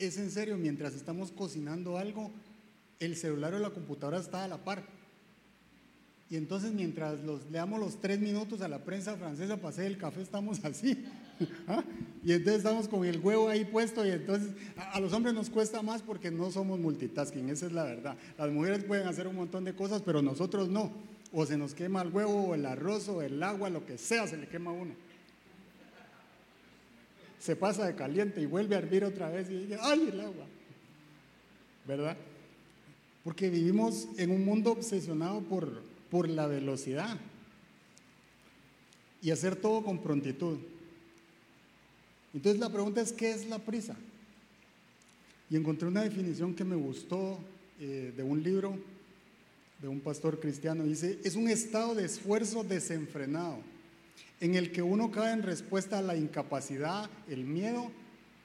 Es 0.00 0.16
en 0.18 0.32
serio, 0.32 0.56
mientras 0.56 0.94
estamos 0.94 1.30
cocinando 1.30 1.96
algo, 1.96 2.32
el 2.98 3.14
celular 3.16 3.54
o 3.54 3.60
la 3.60 3.70
computadora 3.70 4.18
está 4.18 4.42
a 4.42 4.48
la 4.48 4.64
par. 4.64 4.84
Y 6.32 6.36
entonces 6.36 6.72
mientras 6.72 7.22
los, 7.24 7.44
le 7.50 7.58
damos 7.58 7.78
los 7.78 8.00
tres 8.00 8.18
minutos 8.18 8.62
a 8.62 8.68
la 8.68 8.78
prensa 8.78 9.18
francesa 9.18 9.58
para 9.58 9.68
hacer 9.68 9.84
el 9.84 9.98
café, 9.98 10.22
estamos 10.22 10.64
así. 10.64 11.04
¿ah? 11.68 11.84
Y 12.24 12.32
entonces 12.32 12.64
estamos 12.64 12.88
con 12.88 13.04
el 13.04 13.20
huevo 13.20 13.50
ahí 13.50 13.66
puesto 13.66 14.06
y 14.06 14.12
entonces 14.12 14.54
a, 14.78 14.98
los 14.98 15.12
hombres 15.12 15.34
nos 15.34 15.50
cuesta 15.50 15.82
más 15.82 16.00
porque 16.00 16.30
no 16.30 16.50
somos 16.50 16.80
multitasking, 16.80 17.50
esa 17.50 17.66
es 17.66 17.72
la 17.72 17.84
verdad. 17.84 18.16
Las 18.38 18.50
mujeres 18.50 18.82
pueden 18.82 19.06
hacer 19.08 19.26
un 19.26 19.36
montón 19.36 19.64
de 19.64 19.74
cosas, 19.74 20.00
pero 20.00 20.22
nosotros 20.22 20.70
no. 20.70 20.90
O 21.34 21.44
se 21.44 21.58
nos 21.58 21.74
quema 21.74 22.00
el 22.00 22.08
huevo 22.08 22.46
o 22.46 22.54
el 22.54 22.64
arroz 22.64 23.10
o 23.10 23.20
el 23.20 23.42
agua, 23.42 23.68
lo 23.68 23.84
que 23.84 23.98
sea, 23.98 24.26
se 24.26 24.38
le 24.38 24.48
quema 24.48 24.70
a 24.70 24.74
uno. 24.74 24.94
Se 27.40 27.56
pasa 27.56 27.86
de 27.86 27.94
caliente 27.94 28.40
y 28.40 28.46
vuelve 28.46 28.74
a 28.74 28.78
hervir 28.78 29.04
otra 29.04 29.28
vez 29.28 29.50
y 29.50 29.66
dice, 29.66 29.76
¡ay, 29.82 30.08
el 30.10 30.18
agua! 30.18 30.46
¿Verdad? 31.86 32.16
Porque 33.22 33.50
vivimos 33.50 34.08
en 34.16 34.30
un 34.30 34.46
mundo 34.46 34.72
obsesionado 34.72 35.42
por 35.42 35.91
por 36.12 36.28
la 36.28 36.46
velocidad 36.46 37.16
y 39.22 39.30
hacer 39.30 39.56
todo 39.56 39.82
con 39.82 40.02
prontitud. 40.02 40.58
Entonces 42.34 42.60
la 42.60 42.68
pregunta 42.68 43.00
es, 43.00 43.14
¿qué 43.14 43.32
es 43.32 43.46
la 43.46 43.58
prisa? 43.58 43.96
Y 45.48 45.56
encontré 45.56 45.88
una 45.88 46.02
definición 46.02 46.54
que 46.54 46.64
me 46.64 46.76
gustó 46.76 47.38
eh, 47.80 48.12
de 48.14 48.22
un 48.22 48.42
libro 48.42 48.78
de 49.80 49.88
un 49.88 50.00
pastor 50.00 50.38
cristiano. 50.38 50.84
Dice, 50.84 51.18
es 51.24 51.34
un 51.34 51.48
estado 51.48 51.94
de 51.94 52.04
esfuerzo 52.04 52.62
desenfrenado 52.62 53.60
en 54.38 54.54
el 54.54 54.70
que 54.70 54.82
uno 54.82 55.10
cae 55.10 55.32
en 55.32 55.42
respuesta 55.42 55.96
a 55.96 56.02
la 56.02 56.14
incapacidad, 56.14 57.08
el 57.26 57.44
miedo 57.44 57.90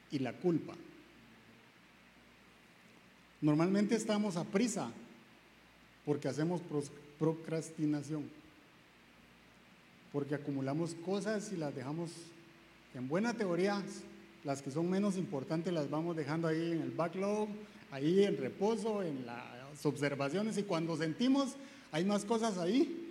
y 0.09 0.19
la 0.19 0.31
culpa. 0.31 0.73
Normalmente 3.41 3.95
estamos 3.95 4.37
a 4.37 4.45
prisa 4.45 4.89
porque 6.05 6.29
hacemos 6.29 6.61
procrastinación. 7.19 8.29
Porque 10.11 10.35
acumulamos 10.35 10.95
cosas 11.05 11.51
y 11.51 11.57
las 11.57 11.75
dejamos 11.75 12.11
en 12.93 13.07
buena 13.07 13.33
teoría, 13.33 13.83
las 14.43 14.61
que 14.61 14.71
son 14.71 14.89
menos 14.89 15.17
importantes 15.17 15.73
las 15.73 15.89
vamos 15.89 16.15
dejando 16.15 16.47
ahí 16.47 16.71
en 16.71 16.81
el 16.81 16.91
backlog, 16.91 17.49
ahí 17.91 18.23
en 18.23 18.37
reposo, 18.37 19.03
en 19.03 19.25
las 19.25 19.85
observaciones 19.85 20.57
y 20.57 20.63
cuando 20.63 20.97
sentimos 20.97 21.55
hay 21.91 22.05
más 22.05 22.25
cosas 22.25 22.57
ahí 22.57 23.03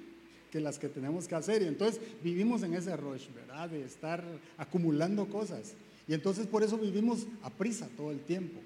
que 0.50 0.60
las 0.60 0.78
que 0.78 0.88
tenemos 0.88 1.28
que 1.28 1.34
hacer 1.34 1.62
y 1.62 1.66
entonces 1.66 2.00
vivimos 2.22 2.62
en 2.62 2.74
ese 2.74 2.96
rush, 2.96 3.26
¿verdad? 3.34 3.68
De 3.68 3.84
estar 3.84 4.24
acumulando 4.56 5.26
cosas. 5.26 5.74
Y 6.08 6.14
entonces 6.14 6.46
por 6.46 6.62
eso 6.62 6.78
vivimos 6.78 7.26
a 7.42 7.50
prisa 7.50 7.88
todo 7.96 8.10
el 8.10 8.20
tiempo. 8.20 8.60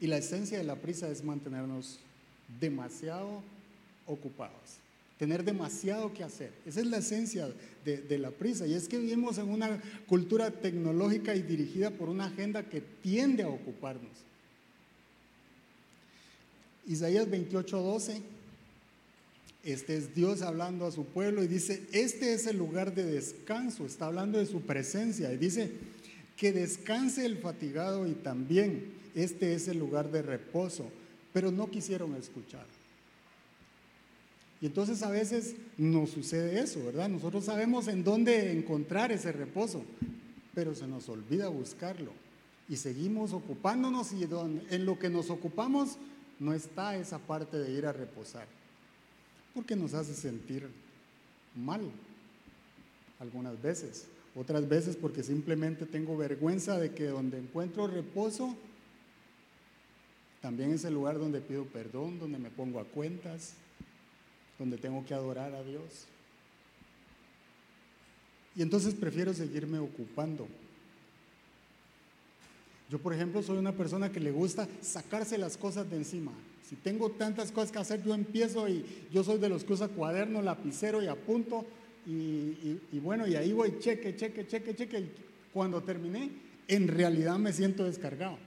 Y 0.00 0.06
la 0.06 0.18
esencia 0.18 0.58
de 0.58 0.64
la 0.64 0.76
prisa 0.76 1.08
es 1.10 1.24
mantenernos 1.24 1.98
demasiado 2.60 3.42
ocupados, 4.06 4.78
tener 5.18 5.42
demasiado 5.44 6.12
que 6.12 6.22
hacer. 6.22 6.52
Esa 6.66 6.80
es 6.80 6.86
la 6.86 6.98
esencia 6.98 7.48
de, 7.84 8.18
la 8.18 8.30
prisa. 8.30 8.66
Y 8.66 8.74
es 8.74 8.88
que 8.88 8.98
vivimos 8.98 9.38
en 9.38 9.48
una 9.48 9.80
cultura 10.06 10.50
tecnológica 10.50 11.34
y 11.34 11.42
dirigida 11.42 11.90
por 11.90 12.08
una 12.08 12.26
agenda 12.26 12.62
que 12.62 12.80
tiende 12.80 13.42
a 13.42 13.48
ocuparnos. 13.48 14.10
Isaías 16.86 17.26
28:12 17.28 18.20
Este 19.64 19.96
es 19.96 20.14
Dios 20.14 20.42
hablando 20.42 20.86
a 20.86 20.92
su 20.92 21.04
pueblo 21.04 21.42
y 21.42 21.48
dice, 21.48 21.82
este 21.92 22.34
es 22.34 22.46
el 22.46 22.58
lugar 22.58 22.94
de 22.94 23.04
descanso, 23.04 23.86
está 23.86 24.06
hablando 24.06 24.38
de 24.38 24.46
su 24.46 24.60
presencia 24.60 25.32
y 25.32 25.36
dice, 25.36 25.72
que 26.36 26.52
descanse 26.52 27.24
el 27.24 27.38
fatigado 27.38 28.06
y 28.06 28.12
también 28.12 28.95
este 29.16 29.54
es 29.54 29.66
el 29.66 29.78
lugar 29.78 30.12
de 30.12 30.22
reposo, 30.22 30.84
pero 31.32 31.50
no 31.50 31.68
quisieron 31.70 32.14
escuchar. 32.14 32.66
Y 34.60 34.66
entonces 34.66 35.02
a 35.02 35.10
veces 35.10 35.56
nos 35.76 36.10
sucede 36.10 36.60
eso, 36.60 36.84
¿verdad? 36.84 37.08
Nosotros 37.08 37.44
sabemos 37.44 37.88
en 37.88 38.04
dónde 38.04 38.52
encontrar 38.52 39.10
ese 39.10 39.32
reposo, 39.32 39.84
pero 40.54 40.74
se 40.74 40.86
nos 40.86 41.08
olvida 41.08 41.48
buscarlo. 41.48 42.12
Y 42.68 42.76
seguimos 42.76 43.32
ocupándonos 43.32 44.12
y 44.12 44.22
en 44.70 44.86
lo 44.86 44.98
que 44.98 45.10
nos 45.10 45.30
ocupamos 45.30 45.98
no 46.38 46.54
está 46.54 46.96
esa 46.96 47.18
parte 47.18 47.58
de 47.58 47.72
ir 47.72 47.86
a 47.86 47.92
reposar 47.92 48.46
porque 49.56 49.74
nos 49.74 49.94
hace 49.94 50.12
sentir 50.12 50.68
mal 51.54 51.80
algunas 53.18 53.60
veces. 53.62 54.04
Otras 54.36 54.68
veces 54.68 54.96
porque 54.96 55.22
simplemente 55.22 55.86
tengo 55.86 56.14
vergüenza 56.14 56.78
de 56.78 56.92
que 56.92 57.06
donde 57.06 57.38
encuentro 57.38 57.86
reposo, 57.86 58.54
también 60.46 60.72
es 60.72 60.84
el 60.84 60.94
lugar 60.94 61.18
donde 61.18 61.40
pido 61.40 61.64
perdón, 61.64 62.20
donde 62.20 62.38
me 62.38 62.50
pongo 62.50 62.78
a 62.78 62.84
cuentas, 62.84 63.54
donde 64.60 64.78
tengo 64.78 65.04
que 65.04 65.12
adorar 65.12 65.52
a 65.52 65.64
Dios. 65.64 66.06
Y 68.54 68.62
entonces 68.62 68.94
prefiero 68.94 69.34
seguirme 69.34 69.80
ocupando. 69.80 70.46
Yo, 72.88 73.00
por 73.00 73.12
ejemplo, 73.12 73.42
soy 73.42 73.58
una 73.58 73.72
persona 73.72 74.12
que 74.12 74.20
le 74.20 74.30
gusta 74.30 74.68
sacarse 74.82 75.36
las 75.36 75.56
cosas 75.56 75.90
de 75.90 75.96
encima. 75.96 76.30
Si 76.70 76.76
tengo 76.76 77.10
tantas 77.10 77.50
cosas 77.50 77.72
que 77.72 77.78
hacer, 77.80 78.04
yo 78.04 78.14
empiezo 78.14 78.68
y 78.68 78.86
yo 79.12 79.24
soy 79.24 79.38
de 79.38 79.48
los 79.48 79.64
que 79.64 79.72
usa 79.72 79.88
cuaderno, 79.88 80.42
lapicero 80.42 81.02
y 81.02 81.08
apunto. 81.08 81.66
Y, 82.06 82.78
bueno, 83.00 83.26
y 83.26 83.34
ahí 83.34 83.52
voy, 83.52 83.80
cheque, 83.80 84.14
cheque, 84.14 84.46
cheque, 84.46 84.76
cheque. 84.76 85.08
Cuando 85.52 85.82
terminé, 85.82 86.30
en 86.68 86.86
realidad 86.86 87.36
me 87.36 87.52
siento 87.52 87.82
descargado. 87.82 88.45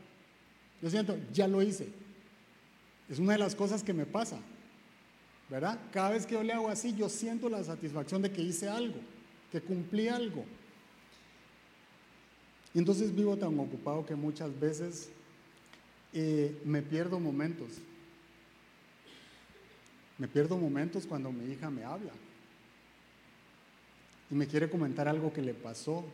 Yo 0.81 0.89
siento, 0.89 1.17
ya 1.33 1.47
lo 1.47 1.61
hice. 1.61 1.89
Es 3.09 3.19
una 3.19 3.33
de 3.33 3.39
las 3.39 3.55
cosas 3.55 3.83
que 3.83 3.93
me 3.93 4.05
pasa. 4.05 4.39
¿Verdad? 5.49 5.79
Cada 5.91 6.11
vez 6.11 6.25
que 6.25 6.35
yo 6.35 6.43
le 6.43 6.53
hago 6.53 6.69
así, 6.69 6.95
yo 6.95 7.09
siento 7.09 7.49
la 7.49 7.63
satisfacción 7.63 8.21
de 8.21 8.31
que 8.31 8.41
hice 8.41 8.69
algo, 8.69 8.99
que 9.51 9.61
cumplí 9.61 10.07
algo. 10.07 10.45
Y 12.73 12.79
entonces 12.79 13.15
vivo 13.15 13.35
tan 13.35 13.57
ocupado 13.59 14.05
que 14.05 14.13
muchas 14.13 14.57
veces 14.59 15.09
eh, 16.13 16.55
me 16.65 16.83
pierdo 16.83 17.19
momentos. 17.19 17.69
Me 20.19 20.27
pierdo 20.27 20.57
momentos 20.57 21.07
cuando 21.07 21.31
mi 21.31 21.51
hija 21.51 21.69
me 21.69 21.83
habla 21.83 22.11
y 24.29 24.35
me 24.35 24.47
quiere 24.47 24.69
comentar 24.69 25.07
algo 25.07 25.33
que 25.33 25.41
le 25.41 25.53
pasó 25.53 26.05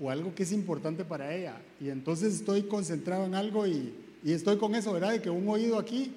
o 0.00 0.10
algo 0.10 0.34
que 0.34 0.42
es 0.42 0.52
importante 0.52 1.04
para 1.04 1.34
ella. 1.34 1.60
Y 1.80 1.88
entonces 1.88 2.34
estoy 2.34 2.64
concentrado 2.64 3.26
en 3.26 3.34
algo 3.34 3.66
y, 3.66 3.92
estoy 4.24 4.56
con 4.56 4.74
eso, 4.74 4.92
¿verdad? 4.92 5.12
De 5.12 5.20
que 5.20 5.30
un 5.30 5.48
oído 5.48 5.78
aquí 5.78 6.12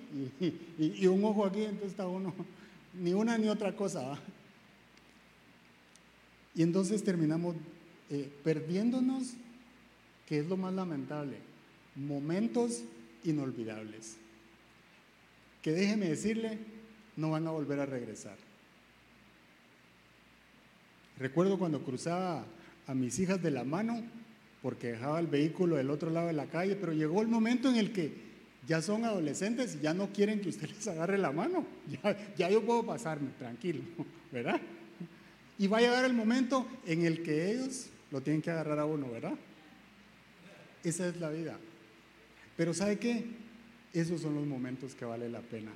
y, 0.79 1.07
un 1.07 1.23
ojo 1.25 1.45
aquí, 1.45 1.63
entonces 1.63 1.91
está 1.91 2.07
uno, 2.07 2.33
ni 2.93 3.13
una 3.13 3.37
ni 3.37 3.49
otra 3.49 3.75
cosa. 3.75 4.17
Y 6.55 6.63
entonces 6.63 7.03
terminamos 7.03 7.55
eh, 8.09 8.31
perdiéndonos, 8.43 9.33
que 10.25 10.39
es 10.39 10.47
lo 10.47 10.57
más 10.57 10.73
lamentable, 10.73 11.37
momentos 11.95 12.83
inolvidables 13.23 14.17
que 15.67 15.73
déjeme 15.73 16.07
decirle, 16.07 16.59
no 17.17 17.31
van 17.31 17.45
a 17.45 17.51
volver 17.51 17.81
a 17.81 17.85
regresar. 17.85 18.37
Recuerdo 21.17 21.59
cuando 21.59 21.83
cruzaba 21.83 22.45
a 22.87 22.93
mis 22.93 23.19
hijas 23.19 23.41
de 23.41 23.51
la 23.51 23.63
mano, 23.63 24.01
porque 24.61 24.93
dejaba 24.93 25.19
el 25.19 25.27
vehículo 25.27 25.75
del 25.75 25.89
otro 25.89 26.09
lado 26.09 26.27
de 26.27 26.33
la 26.33 26.47
calle, 26.47 26.75
pero 26.75 26.93
llegó 26.93 27.21
el 27.21 27.27
momento 27.27 27.69
en 27.69 27.75
el 27.75 27.91
que 27.91 28.27
ya 28.67 28.81
son 28.81 29.05
adolescentes 29.05 29.75
y 29.75 29.83
ya 29.83 29.93
no 29.93 30.11
quieren 30.11 30.41
que 30.41 30.49
usted 30.49 30.69
les 30.75 30.87
agarre 30.87 31.17
la 31.17 31.31
mano. 31.31 31.65
Ya, 32.37 32.49
yo 32.49 32.65
puedo 32.65 32.85
pasarme, 32.85 33.29
tranquilo, 33.37 33.81
¿verdad? 34.31 34.59
Y 35.59 35.67
va 35.67 35.77
a 35.77 35.81
llegar 35.81 36.05
el 36.05 36.13
momento 36.13 36.67
en 36.85 37.05
el 37.05 37.23
que 37.23 37.51
ellos 37.51 37.87
lo 38.11 38.21
tienen 38.21 38.41
que 38.41 38.51
agarrar 38.51 38.79
a 38.79 38.85
uno, 38.85 39.09
¿verdad? 39.11 39.33
Esa 40.83 41.07
es 41.07 41.17
la 41.17 41.29
vida. 41.29 41.57
Pero 42.55 42.73
¿sabe 42.73 42.97
qué? 42.97 43.25
esos 43.93 44.21
son 44.21 44.35
los 44.35 44.45
momentos 44.45 44.93
que 44.95 45.05
vale 45.05 45.29
la 45.29 45.41
pena. 45.41 45.71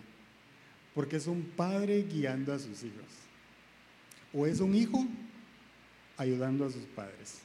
Porque 0.94 1.18
es 1.18 1.28
un 1.28 1.44
padre 1.44 2.04
guiando 2.04 2.54
a 2.54 2.60
sus 2.60 2.84
hijos. 2.84 3.06
O 4.34 4.46
es 4.46 4.60
un 4.60 4.76
hijo 4.76 5.06
ayudando 6.22 6.66
a 6.66 6.70
sus 6.70 6.84
padres. 6.84 7.40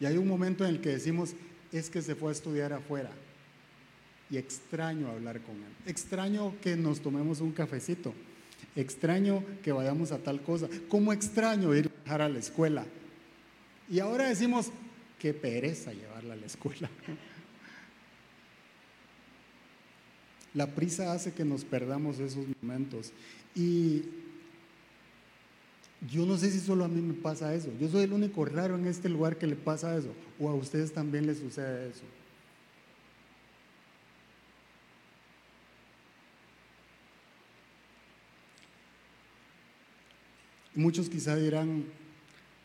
Y 0.00 0.06
hay 0.06 0.16
un 0.16 0.26
momento 0.26 0.64
en 0.64 0.74
el 0.74 0.80
que 0.80 0.90
decimos, 0.90 1.34
es 1.72 1.88
que 1.88 2.02
se 2.02 2.14
fue 2.14 2.30
a 2.30 2.32
estudiar 2.32 2.72
afuera. 2.72 3.10
Y 4.30 4.36
extraño 4.36 5.08
hablar 5.08 5.40
con 5.40 5.56
él. 5.56 5.72
Extraño 5.86 6.54
que 6.60 6.76
nos 6.76 7.00
tomemos 7.00 7.40
un 7.40 7.52
cafecito. 7.52 8.12
Extraño 8.74 9.44
que 9.62 9.70
vayamos 9.70 10.10
a 10.10 10.18
tal 10.18 10.42
cosa. 10.42 10.68
Como 10.88 11.12
extraño 11.12 11.74
ir 11.74 11.90
a 12.06 12.14
a 12.16 12.28
la 12.28 12.38
escuela. 12.38 12.84
Y 13.88 14.00
ahora 14.00 14.28
decimos, 14.28 14.70
qué 15.18 15.32
pereza 15.32 15.92
llevarla 15.92 16.34
a 16.34 16.36
la 16.36 16.46
escuela. 16.46 16.90
La 20.54 20.66
prisa 20.74 21.12
hace 21.12 21.32
que 21.32 21.44
nos 21.44 21.64
perdamos 21.64 22.18
esos 22.18 22.46
momentos. 22.60 23.12
Y 23.54 24.02
yo 26.00 26.26
no 26.26 26.36
sé 26.36 26.50
si 26.50 26.60
solo 26.60 26.84
a 26.84 26.88
mí 26.88 27.00
me 27.00 27.14
pasa 27.14 27.54
eso. 27.54 27.70
Yo 27.80 27.88
soy 27.88 28.04
el 28.04 28.12
único 28.12 28.44
raro 28.44 28.76
en 28.76 28.86
este 28.86 29.08
lugar 29.08 29.38
que 29.38 29.46
le 29.46 29.56
pasa 29.56 29.96
eso. 29.96 30.12
O 30.38 30.48
a 30.48 30.54
ustedes 30.54 30.92
también 30.92 31.26
les 31.26 31.38
sucede 31.38 31.90
eso. 31.90 32.04
Muchos 40.74 41.08
quizá 41.08 41.36
dirán, 41.36 41.84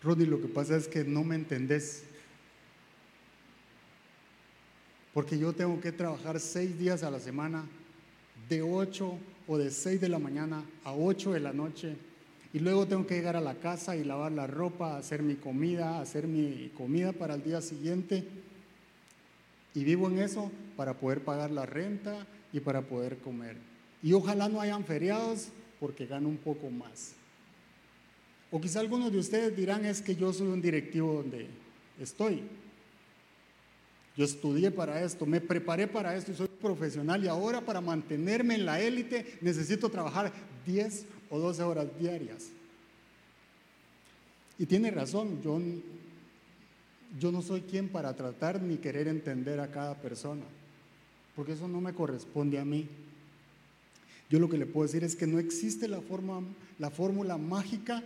Rodney, 0.01 0.25
lo 0.25 0.41
que 0.41 0.47
pasa 0.47 0.75
es 0.75 0.87
que 0.87 1.03
no 1.03 1.23
me 1.23 1.35
entendés. 1.35 2.03
Porque 5.13 5.37
yo 5.37 5.53
tengo 5.53 5.79
que 5.79 5.91
trabajar 5.91 6.39
seis 6.39 6.77
días 6.77 7.03
a 7.03 7.11
la 7.11 7.19
semana 7.19 7.65
de 8.49 8.63
8 8.63 9.17
o 9.47 9.57
de 9.57 9.69
6 9.69 10.01
de 10.01 10.09
la 10.09 10.19
mañana 10.19 10.63
a 10.83 10.93
8 10.93 11.33
de 11.33 11.39
la 11.39 11.53
noche 11.53 11.95
y 12.51 12.59
luego 12.59 12.87
tengo 12.87 13.05
que 13.05 13.15
llegar 13.15 13.35
a 13.35 13.41
la 13.41 13.55
casa 13.55 13.95
y 13.95 14.03
lavar 14.03 14.31
la 14.31 14.47
ropa, 14.47 14.97
hacer 14.97 15.21
mi 15.21 15.35
comida, 15.35 15.99
hacer 15.99 16.27
mi 16.27 16.71
comida 16.75 17.13
para 17.13 17.35
el 17.35 17.43
día 17.43 17.61
siguiente. 17.61 18.25
Y 19.75 19.83
vivo 19.83 20.07
en 20.07 20.19
eso 20.19 20.51
para 20.75 20.95
poder 20.95 21.23
pagar 21.23 21.51
la 21.51 21.67
renta 21.67 22.25
y 22.51 22.59
para 22.59 22.81
poder 22.81 23.17
comer. 23.17 23.57
Y 24.01 24.13
ojalá 24.13 24.49
no 24.49 24.61
hayan 24.61 24.83
feriados 24.83 25.49
porque 25.79 26.07
gano 26.07 26.27
un 26.27 26.37
poco 26.37 26.71
más. 26.71 27.13
O 28.51 28.59
quizá 28.59 28.79
algunos 28.79 29.11
de 29.11 29.19
ustedes 29.19 29.55
dirán 29.55 29.85
es 29.85 30.01
que 30.01 30.15
yo 30.15 30.33
soy 30.33 30.47
un 30.47 30.61
directivo 30.61 31.13
donde 31.13 31.47
estoy. 31.99 32.41
Yo 34.17 34.25
estudié 34.25 34.71
para 34.71 35.03
esto, 35.03 35.27
me 35.27 35.39
preparé 35.39 35.87
para 35.87 36.15
esto 36.15 36.31
y 36.31 36.35
soy 36.35 36.47
profesional 36.47 37.23
y 37.23 37.27
ahora 37.27 37.61
para 37.61 37.79
mantenerme 37.79 38.55
en 38.55 38.65
la 38.65 38.81
élite 38.81 39.37
necesito 39.39 39.89
trabajar 39.89 40.33
10 40.65 41.05
o 41.29 41.39
12 41.39 41.63
horas 41.63 41.87
diarias. 41.99 42.49
Y 44.57 44.65
tiene 44.65 44.91
razón, 44.91 45.41
yo, 45.41 45.59
yo 47.17 47.31
no 47.31 47.41
soy 47.41 47.61
quien 47.61 47.87
para 47.87 48.13
tratar 48.15 48.61
ni 48.61 48.77
querer 48.77 49.07
entender 49.07 49.59
a 49.59 49.71
cada 49.71 49.95
persona, 49.95 50.43
porque 51.35 51.53
eso 51.53 51.67
no 51.67 51.79
me 51.79 51.93
corresponde 51.93 52.59
a 52.59 52.65
mí. 52.65 52.87
Yo 54.29 54.39
lo 54.39 54.49
que 54.49 54.57
le 54.57 54.65
puedo 54.65 54.85
decir 54.85 55.03
es 55.03 55.15
que 55.15 55.25
no 55.25 55.39
existe 55.39 55.87
la, 55.87 56.01
forma, 56.01 56.41
la 56.77 56.91
fórmula 56.91 57.37
mágica 57.37 58.03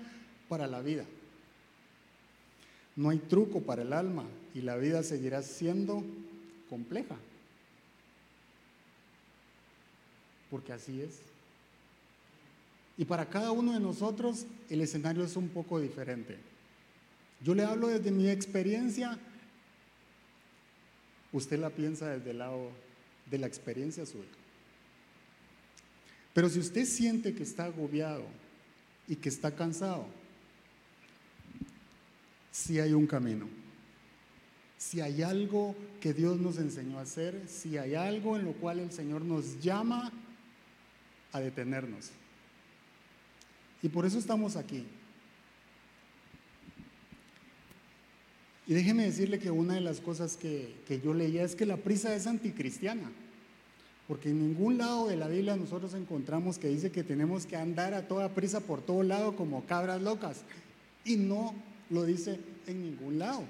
para 0.48 0.68
la 0.68 0.82
vida. 0.82 1.06
No 2.96 3.10
hay 3.10 3.18
truco 3.18 3.62
para 3.62 3.82
el 3.82 3.92
alma 3.92 4.26
y 4.54 4.62
la 4.62 4.78
vida 4.78 5.02
seguirá 5.02 5.42
siendo 5.42 6.04
compleja. 6.70 7.16
Porque 10.52 10.72
así 10.72 11.02
es. 11.02 11.33
Y 12.98 13.06
para 13.06 13.30
cada 13.30 13.52
uno 13.52 13.74
de 13.74 13.80
nosotros 13.80 14.46
el 14.70 14.82
escenario 14.82 15.24
es 15.24 15.36
un 15.36 15.50
poco 15.50 15.80
diferente. 15.80 16.38
Yo 17.42 17.56
le 17.56 17.64
hablo 17.64 17.88
desde 17.88 18.12
mi 18.12 18.30
experiencia, 18.30 19.20
usted 21.32 21.60
la 21.60 21.72
piensa 21.72 22.10
desde 22.10 22.32
el 22.32 22.38
lado 22.38 22.70
de 23.30 23.38
la 23.38 23.48
experiencia 23.48 24.06
suya. 24.06 24.30
Pero 26.34 26.50
si 26.50 26.60
usted 26.60 26.86
siente 26.86 27.34
que 27.34 27.44
está 27.44 27.66
agobiado 27.66 28.24
y 29.08 29.16
que 29.16 29.30
está 29.30 29.56
cansado, 29.56 30.06
si 32.52 32.80
hay 32.80 32.94
un 32.94 33.08
camino. 33.08 33.48
Si 34.78 35.02
hay 35.02 35.24
algo 35.24 35.76
que 36.00 36.14
Dios 36.14 36.40
nos 36.40 36.58
enseñó 36.58 37.00
a 37.00 37.02
hacer, 37.02 37.42
si 37.48 37.78
hay 37.78 37.96
algo 37.96 38.38
en 38.38 38.46
lo 38.46 38.54
cual 38.54 38.80
el 38.80 38.92
Señor 38.92 39.22
nos 39.22 39.60
llama 39.62 40.12
a 41.32 41.40
detenernos. 41.40 42.12
Y 43.84 43.90
por 43.90 44.06
eso 44.06 44.18
estamos 44.18 44.56
aquí. 44.56 44.86
Y 48.66 48.74
déjeme 48.74 49.04
decirle 49.04 49.40
que 49.40 49.52
una 49.52 49.74
de 49.74 49.82
las 49.82 50.00
cosas 50.00 50.38
que, 50.38 50.74
que, 50.88 51.02
yo 51.02 51.14
leía 51.14 51.44
es 51.44 51.56
que 51.56 51.66
la 51.66 51.76
prisa 51.76 52.16
es 52.16 52.26
anticristiana. 52.26 53.12
Porque 54.08 54.30
en 54.30 54.40
ningún 54.40 54.78
lado 54.78 55.08
de 55.08 55.18
la 55.18 55.28
Biblia 55.28 55.58
nosotros 55.58 55.94
encontramos 55.94 56.58
que 56.58 56.70
dice 56.70 56.92
que 56.92 57.04
tenemos 57.04 57.46
que 57.46 57.58
andar 57.58 57.94
a 57.94 58.08
toda 58.08 58.34
prisa 58.34 58.62
por 58.62 58.82
todo 58.82 59.04
lado 59.04 59.36
como 59.36 59.66
cabras 59.66 60.02
locas. 60.02 60.44
Y 61.04 61.18
no 61.18 61.54
lo 61.90 62.06
dice 62.06 62.40
en 62.68 62.84
ningún 62.84 63.20
lado. 63.20 63.44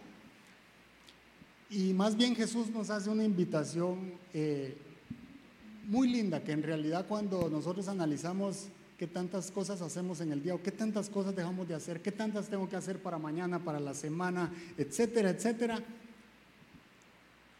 Y 1.70 1.94
más 1.94 2.18
bien 2.18 2.36
Jesús 2.36 2.70
nos 2.70 2.90
hace 2.90 3.10
una 3.10 3.24
invitación 3.24 4.14
eh, 4.34 4.76
muy 5.88 6.08
linda, 6.08 6.44
que 6.44 6.52
en 6.52 6.64
realidad 6.64 7.06
cuando 7.08 7.50
nosotros 7.50 7.88
analizamos 7.88 8.70
qué 8.98 9.08
tantas 9.08 9.52
cosas 9.52 9.82
hacemos 9.82 10.22
en 10.22 10.32
el 10.32 10.44
día 10.44 10.56
o 10.56 10.62
qué 10.62 10.72
tantas 10.72 11.10
cosas 11.10 11.36
dejamos 11.36 11.68
de 11.68 11.76
hacer, 11.76 12.02
qué 12.02 12.12
tantas 12.12 12.48
tengo 12.48 12.70
que 12.70 12.76
hacer 12.76 13.02
para 13.02 13.18
mañana, 13.18 13.64
para 13.64 13.80
la 13.80 13.94
semana, 13.94 14.54
etcétera, 14.78 15.32
etcétera. 15.32 15.84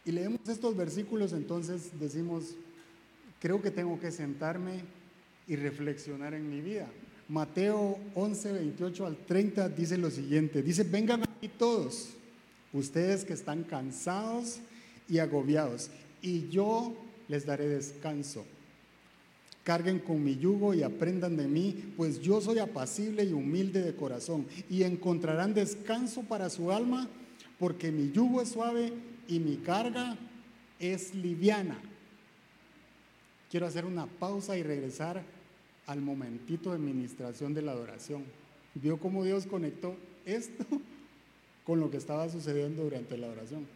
Y 0.04 0.12
leemos 0.12 0.48
estos 0.48 0.76
versículos, 0.76 1.32
entonces 1.32 1.98
decimos, 1.98 2.54
creo 3.40 3.62
que 3.62 3.70
tengo 3.70 3.98
que 3.98 4.10
sentarme 4.10 4.82
y 5.46 5.56
reflexionar 5.56 6.34
en 6.34 6.48
mi 6.48 6.60
vida. 6.60 6.86
Mateo 7.28 7.98
11, 8.14 8.52
28 8.52 9.06
al 9.06 9.16
30 9.16 9.68
dice 9.70 9.96
lo 9.96 10.10
siguiente, 10.10 10.62
dice, 10.62 10.84
vengan 10.84 11.22
aquí 11.22 11.48
todos, 11.48 12.10
ustedes 12.72 13.24
que 13.24 13.32
están 13.32 13.64
cansados 13.64 14.58
y 15.08 15.18
agobiados, 15.18 15.90
y 16.20 16.48
yo 16.48 16.94
les 17.28 17.46
daré 17.46 17.68
descanso. 17.68 18.44
Carguen 19.64 19.98
con 19.98 20.22
mi 20.22 20.36
yugo 20.36 20.74
y 20.74 20.82
aprendan 20.82 21.36
de 21.36 21.48
mí, 21.48 21.94
pues 21.96 22.20
yo 22.20 22.40
soy 22.40 22.58
apacible 22.58 23.24
y 23.24 23.32
humilde 23.32 23.82
de 23.82 23.96
corazón, 23.96 24.46
y 24.68 24.82
encontrarán 24.82 25.54
descanso 25.54 26.22
para 26.22 26.50
su 26.50 26.70
alma, 26.70 27.08
porque 27.58 27.90
mi 27.90 28.12
yugo 28.12 28.42
es 28.42 28.50
suave 28.50 28.92
y 29.26 29.40
mi 29.40 29.56
carga 29.56 30.16
es 30.78 31.14
liviana. 31.14 31.78
Quiero 33.50 33.66
hacer 33.66 33.84
una 33.84 34.06
pausa 34.06 34.56
y 34.58 34.62
regresar 34.62 35.22
al 35.86 36.00
momentito 36.00 36.70
de 36.70 36.76
administración 36.76 37.54
de 37.54 37.62
la 37.62 37.72
adoración. 37.72 38.24
Vio 38.74 38.98
cómo 38.98 39.24
Dios 39.24 39.46
conectó 39.46 39.96
esto 40.26 40.64
con 41.64 41.80
lo 41.80 41.90
que 41.90 41.96
estaba 41.96 42.28
sucediendo 42.28 42.84
durante 42.84 43.16
la 43.16 43.28
oración. 43.28 43.66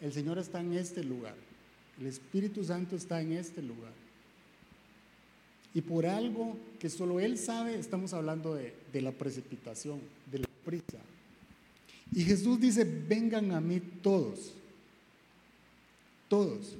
El 0.00 0.12
Señor 0.12 0.38
está 0.38 0.60
en 0.60 0.72
este 0.72 1.04
lugar. 1.04 1.34
El 2.00 2.06
Espíritu 2.06 2.64
Santo 2.64 2.96
está 2.96 3.20
en 3.20 3.32
este 3.32 3.62
lugar. 3.62 3.92
Y 5.74 5.80
por 5.82 6.06
algo 6.06 6.56
que 6.78 6.90
solo 6.90 7.20
Él 7.20 7.38
sabe, 7.38 7.78
estamos 7.78 8.12
hablando 8.12 8.54
de, 8.54 8.74
de 8.92 9.02
la 9.02 9.12
precipitación, 9.12 10.00
de 10.30 10.40
la 10.40 10.48
prisa. 10.64 10.98
Y 12.12 12.24
Jesús 12.24 12.60
dice, 12.60 12.84
vengan 12.84 13.52
a 13.52 13.60
mí 13.60 13.80
todos, 14.02 14.52
todos, 16.28 16.74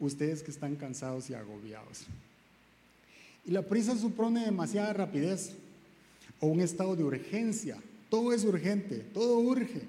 ustedes 0.00 0.42
que 0.42 0.50
están 0.50 0.76
cansados 0.76 1.28
y 1.28 1.34
agobiados. 1.34 2.04
Y 3.44 3.50
la 3.50 3.62
prisa 3.62 3.96
supone 3.96 4.44
demasiada 4.44 4.92
rapidez 4.92 5.52
o 6.40 6.46
un 6.46 6.60
estado 6.60 6.96
de 6.96 7.04
urgencia. 7.04 7.78
Todo 8.08 8.32
es 8.32 8.44
urgente, 8.44 8.98
todo 9.12 9.38
urge. 9.38 9.82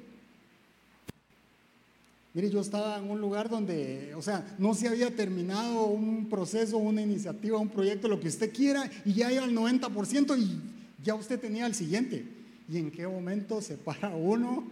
Mire, 2.33 2.51
yo 2.51 2.61
estaba 2.61 2.99
en 2.99 3.09
un 3.09 3.19
lugar 3.19 3.49
donde, 3.49 4.13
o 4.15 4.21
sea, 4.21 4.55
no 4.59 4.75
se 4.75 4.87
había 4.87 5.15
terminado 5.15 5.85
un 5.85 6.29
proceso, 6.29 6.77
una 6.77 7.01
iniciativa, 7.01 7.57
un 7.57 7.69
proyecto, 7.69 8.07
lo 8.07 8.19
que 8.19 8.27
usted 8.27 8.53
quiera, 8.53 8.89
y 9.03 9.13
ya 9.13 9.31
iba 9.31 9.43
al 9.43 9.55
90% 9.55 10.37
y 10.37 10.61
ya 11.03 11.15
usted 11.15 11.39
tenía 11.39 11.65
el 11.65 11.73
siguiente. 11.73 12.23
¿Y 12.71 12.77
en 12.77 12.91
qué 12.91 13.07
momento 13.07 13.61
se 13.61 13.77
para 13.77 14.09
uno 14.09 14.63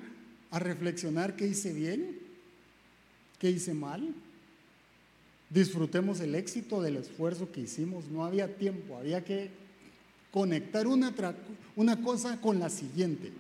a 0.52 0.60
reflexionar 0.60 1.36
qué 1.36 1.48
hice 1.48 1.74
bien? 1.74 2.20
¿Qué 3.39 3.50
hice 3.50 3.74
mal? 3.74 4.13
Disfrutemos 5.50 6.20
el 6.20 6.36
éxito 6.36 6.82
del 6.82 6.98
esfuerzo 6.98 7.52
que 7.52 7.62
hicimos. 7.62 8.06
No 8.12 8.24
había 8.24 8.56
tiempo, 8.56 8.98
había 8.98 9.24
que 9.24 9.50
conectar 10.32 10.86
una, 10.86 11.12
una 11.76 12.02
cosa 12.02 12.39
con 12.39 12.60
la 12.60 12.70
siguiente. 12.70 13.32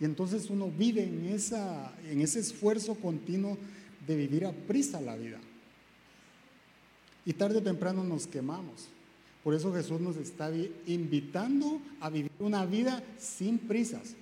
Y 0.00 0.04
entonces 0.04 0.48
uno 0.48 0.70
vive 0.70 1.02
en, 1.02 1.26
esa, 1.26 1.92
en 2.08 2.20
ese 2.20 2.40
esfuerzo 2.40 2.94
continuo 2.94 3.58
de 4.06 4.16
vivir 4.16 4.46
a 4.46 4.52
prisa 4.52 5.00
la 5.00 5.16
vida. 5.16 5.38
Y 7.24 7.32
tarde 7.32 7.58
o 7.58 7.62
temprano 7.62 8.04
nos 8.04 8.26
quemamos. 8.26 8.88
Por 9.42 9.54
eso 9.54 9.72
Jesús 9.74 10.00
nos 10.00 10.16
está 10.16 10.50
invitando 10.86 11.80
a 12.00 12.10
vivir 12.10 12.30
una 12.38 12.64
vida 12.64 13.02
sin 13.18 13.58
prisas. 13.58 14.14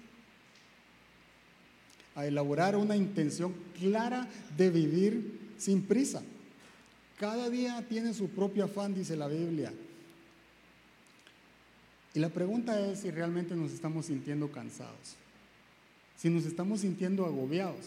A 2.15 2.27
elaborar 2.27 2.77
una 2.77 2.97
intención 2.97 3.55
clara 3.79 4.29
de 4.57 4.71
vivir 4.71 5.53
sin 5.59 5.83
prisa. 5.83 6.23
Cada 7.19 7.51
día 7.51 7.85
tiene 7.89 8.15
su 8.15 8.29
propio 8.29 8.65
afán, 8.65 8.95
dice 8.95 9.15
la 9.15 9.29
Biblia. 9.29 9.73
Y 12.15 12.19
la 12.19 12.31
pregunta 12.31 12.81
es 12.81 13.01
si 13.01 13.11
realmente 13.11 13.55
nos 13.55 13.73
estamos 13.73 14.07
sintiendo 14.07 14.51
cansados 14.51 15.17
si 16.17 16.31
nos 16.31 16.47
estamos 16.47 16.81
sintiendo 16.81 17.25
agobiados. 17.27 17.87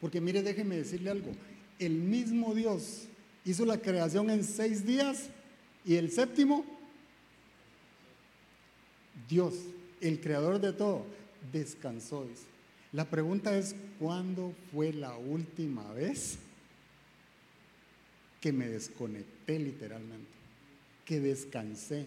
Porque 0.00 0.20
mire, 0.20 0.42
déjeme 0.42 0.76
decirle 0.76 1.10
algo, 1.10 1.32
el 1.78 1.94
mismo 1.94 2.54
Dios 2.54 3.04
hizo 3.44 3.64
la 3.64 3.78
creación 3.78 4.30
en 4.30 4.44
seis 4.44 4.86
días 4.86 5.28
y 5.84 5.96
el 5.96 6.10
séptimo, 6.10 6.64
Dios, 9.28 9.54
el 10.00 10.20
creador 10.20 10.60
de 10.60 10.72
todo, 10.72 11.04
descansó. 11.52 12.26
La 12.92 13.04
pregunta 13.04 13.56
es, 13.58 13.74
¿cuándo 13.98 14.54
fue 14.72 14.92
la 14.92 15.16
última 15.16 15.92
vez 15.92 16.38
que 18.40 18.52
me 18.52 18.68
desconecté 18.68 19.58
literalmente? 19.58 20.28
Que 21.04 21.20
descansé, 21.20 22.06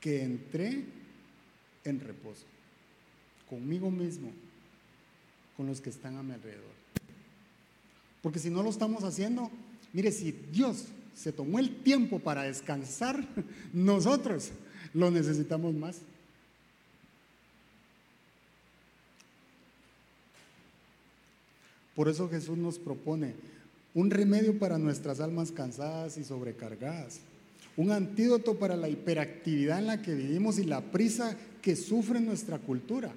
que 0.00 0.22
entré 0.22 0.84
en 1.84 2.00
reposo, 2.00 2.44
conmigo 3.48 3.90
mismo, 3.90 4.30
con 5.56 5.66
los 5.66 5.80
que 5.80 5.90
están 5.90 6.16
a 6.16 6.22
mi 6.22 6.32
alrededor. 6.32 6.82
Porque 8.22 8.38
si 8.38 8.50
no 8.50 8.62
lo 8.62 8.70
estamos 8.70 9.04
haciendo, 9.04 9.50
mire, 9.92 10.12
si 10.12 10.32
Dios 10.32 10.86
se 11.14 11.32
tomó 11.32 11.58
el 11.58 11.82
tiempo 11.82 12.18
para 12.18 12.44
descansar, 12.44 13.26
nosotros 13.72 14.50
lo 14.94 15.10
necesitamos 15.10 15.74
más. 15.74 15.98
Por 21.94 22.08
eso 22.08 22.28
Jesús 22.28 22.56
nos 22.56 22.78
propone 22.78 23.34
un 23.92 24.10
remedio 24.10 24.58
para 24.58 24.78
nuestras 24.78 25.20
almas 25.20 25.52
cansadas 25.52 26.16
y 26.16 26.24
sobrecargadas 26.24 27.20
un 27.76 27.90
antídoto 27.90 28.58
para 28.58 28.76
la 28.76 28.88
hiperactividad 28.88 29.78
en 29.78 29.86
la 29.86 30.02
que 30.02 30.14
vivimos 30.14 30.58
y 30.58 30.64
la 30.64 30.80
prisa 30.80 31.36
que 31.62 31.76
sufre 31.76 32.20
nuestra 32.20 32.58
cultura. 32.58 33.12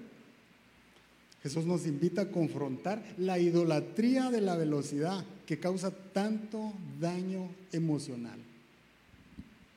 Jesús 1.44 1.66
nos 1.66 1.86
invita 1.86 2.22
a 2.22 2.32
confrontar 2.32 3.04
la 3.18 3.38
idolatría 3.38 4.32
de 4.32 4.42
la 4.42 4.56
velocidad 4.56 5.24
que 5.46 5.60
causa 5.60 5.92
tanto 5.92 6.74
daño 7.00 7.50
emocional. 7.72 8.40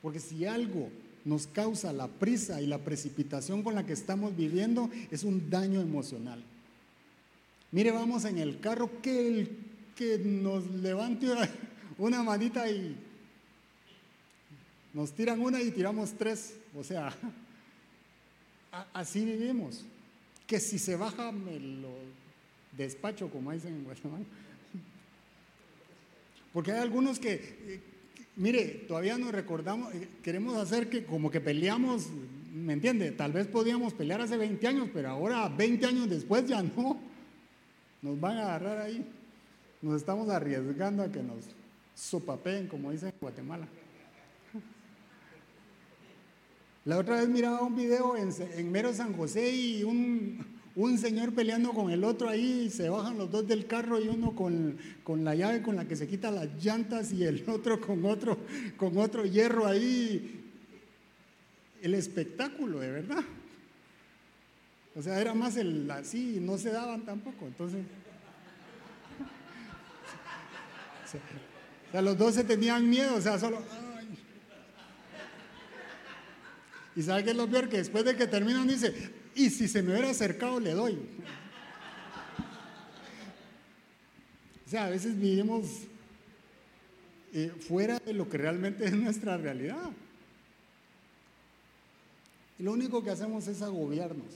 Porque 0.01 0.19
si 0.19 0.45
algo 0.45 0.89
nos 1.25 1.47
causa 1.47 1.93
la 1.93 2.07
prisa 2.07 2.61
y 2.61 2.67
la 2.67 2.79
precipitación 2.79 3.61
con 3.61 3.75
la 3.75 3.85
que 3.85 3.93
estamos 3.93 4.35
viviendo, 4.35 4.89
es 5.11 5.23
un 5.23 5.49
daño 5.49 5.81
emocional. 5.81 6.43
Mire, 7.71 7.91
vamos 7.91 8.25
en 8.25 8.39
el 8.39 8.59
carro, 8.59 9.01
que, 9.01 9.27
el, 9.27 9.57
que 9.95 10.17
nos 10.17 10.65
levante 10.71 11.27
una 11.97 12.23
manita 12.23 12.69
y 12.71 12.95
nos 14.93 15.11
tiran 15.11 15.39
una 15.39 15.61
y 15.61 15.69
tiramos 15.69 16.13
tres. 16.13 16.55
O 16.75 16.83
sea, 16.83 17.15
así 18.93 19.25
vivimos. 19.25 19.85
Que 20.47 20.59
si 20.59 20.79
se 20.79 20.95
baja 20.95 21.31
me 21.31 21.59
lo 21.59 21.89
despacho, 22.75 23.29
como 23.29 23.51
dicen 23.51 23.75
en 23.75 23.83
Guatemala. 23.83 24.25
Porque 26.53 26.71
hay 26.71 26.79
algunos 26.79 27.19
que, 27.19 27.33
eh, 27.33 27.81
mire, 28.35 28.85
todavía 28.87 29.17
nos 29.17 29.31
recordamos, 29.31 29.93
eh, 29.93 30.07
queremos 30.23 30.57
hacer 30.57 30.89
que 30.89 31.05
como 31.05 31.29
que 31.29 31.39
peleamos, 31.39 32.07
¿me 32.53 32.73
entiende? 32.73 33.11
Tal 33.11 33.31
vez 33.31 33.47
podíamos 33.47 33.93
pelear 33.93 34.21
hace 34.21 34.37
20 34.37 34.67
años, 34.67 34.89
pero 34.91 35.09
ahora 35.09 35.47
20 35.49 35.85
años 35.85 36.09
después 36.09 36.47
ya 36.47 36.63
no. 36.63 36.99
Nos 38.01 38.19
van 38.19 38.37
a 38.37 38.43
agarrar 38.43 38.79
ahí. 38.79 39.05
Nos 39.81 39.97
estamos 39.97 40.29
arriesgando 40.29 41.03
a 41.03 41.11
que 41.11 41.21
nos 41.21 41.45
sopapeen, 41.95 42.67
como 42.67 42.91
dicen 42.91 43.09
en 43.09 43.15
Guatemala. 43.19 43.67
La 46.85 46.97
otra 46.97 47.17
vez 47.17 47.27
miraba 47.27 47.61
un 47.61 47.75
video 47.75 48.15
en, 48.15 48.71
mero 48.71 48.93
San 48.93 49.13
José 49.13 49.53
y 49.53 49.83
un, 49.83 50.45
Un 50.75 50.97
señor 50.97 51.33
peleando 51.33 51.71
con 51.71 51.91
el 51.91 52.05
otro 52.05 52.29
ahí, 52.29 52.69
se 52.69 52.87
bajan 52.87 53.17
los 53.17 53.29
dos 53.29 53.45
del 53.47 53.67
carro 53.67 53.99
y 53.99 54.07
uno 54.07 54.33
con, 54.33 54.77
con, 55.03 55.25
la 55.25 55.35
llave 55.35 55.61
con 55.61 55.75
la 55.75 55.85
que 55.85 55.97
se 55.97 56.07
quita 56.07 56.31
las 56.31 56.47
llantas 56.63 57.11
y 57.11 57.25
el 57.25 57.43
otro 57.49 57.81
con 57.81 58.05
otro, 58.05 58.37
con 58.77 58.97
otro 58.97 59.25
hierro 59.25 59.67
ahí. 59.67 60.45
El 61.81 61.95
espectáculo, 61.95 62.79
de 62.79 62.91
verdad. 62.91 63.23
O 64.95 65.01
sea, 65.01 65.19
era 65.19 65.33
más 65.33 65.57
el 65.57 65.89
así, 65.91 66.39
no 66.41 66.57
se 66.57 66.71
daban 66.71 67.05
tampoco. 67.05 67.45
Entonces, 67.45 67.79
o 71.87 71.91
sea, 71.91 72.01
los 72.01 72.17
dos 72.17 72.35
se 72.35 72.43
tenían 72.43 72.89
miedo, 72.89 73.15
o 73.15 73.21
sea, 73.21 73.37
solo. 73.37 73.61
Y 76.99 77.01
sabe 77.01 77.23
qué 77.23 77.29
es 77.29 77.37
lo 77.37 77.49
peor 77.49 77.69
que 77.69 77.77
después 77.77 78.03
de 78.03 78.17
que 78.17 78.27
terminan 78.27 78.67
dice, 78.67 78.93
y 79.33 79.49
si 79.49 79.69
se 79.69 79.81
me 79.81 79.93
hubiera 79.93 80.09
acercado 80.09 80.59
le 80.59 80.73
doy. 80.73 80.99
O 84.67 84.69
sea, 84.69 84.87
a 84.87 84.89
veces 84.89 85.17
vivimos 85.17 85.83
eh, 87.31 87.53
fuera 87.65 87.99
de 87.99 88.11
lo 88.11 88.27
que 88.27 88.37
realmente 88.37 88.83
es 88.83 88.91
nuestra 88.91 89.37
realidad. 89.37 89.89
Y 92.59 92.63
lo 92.63 92.73
único 92.73 93.01
que 93.01 93.11
hacemos 93.11 93.47
es 93.47 93.61
agobiarnos. 93.61 94.33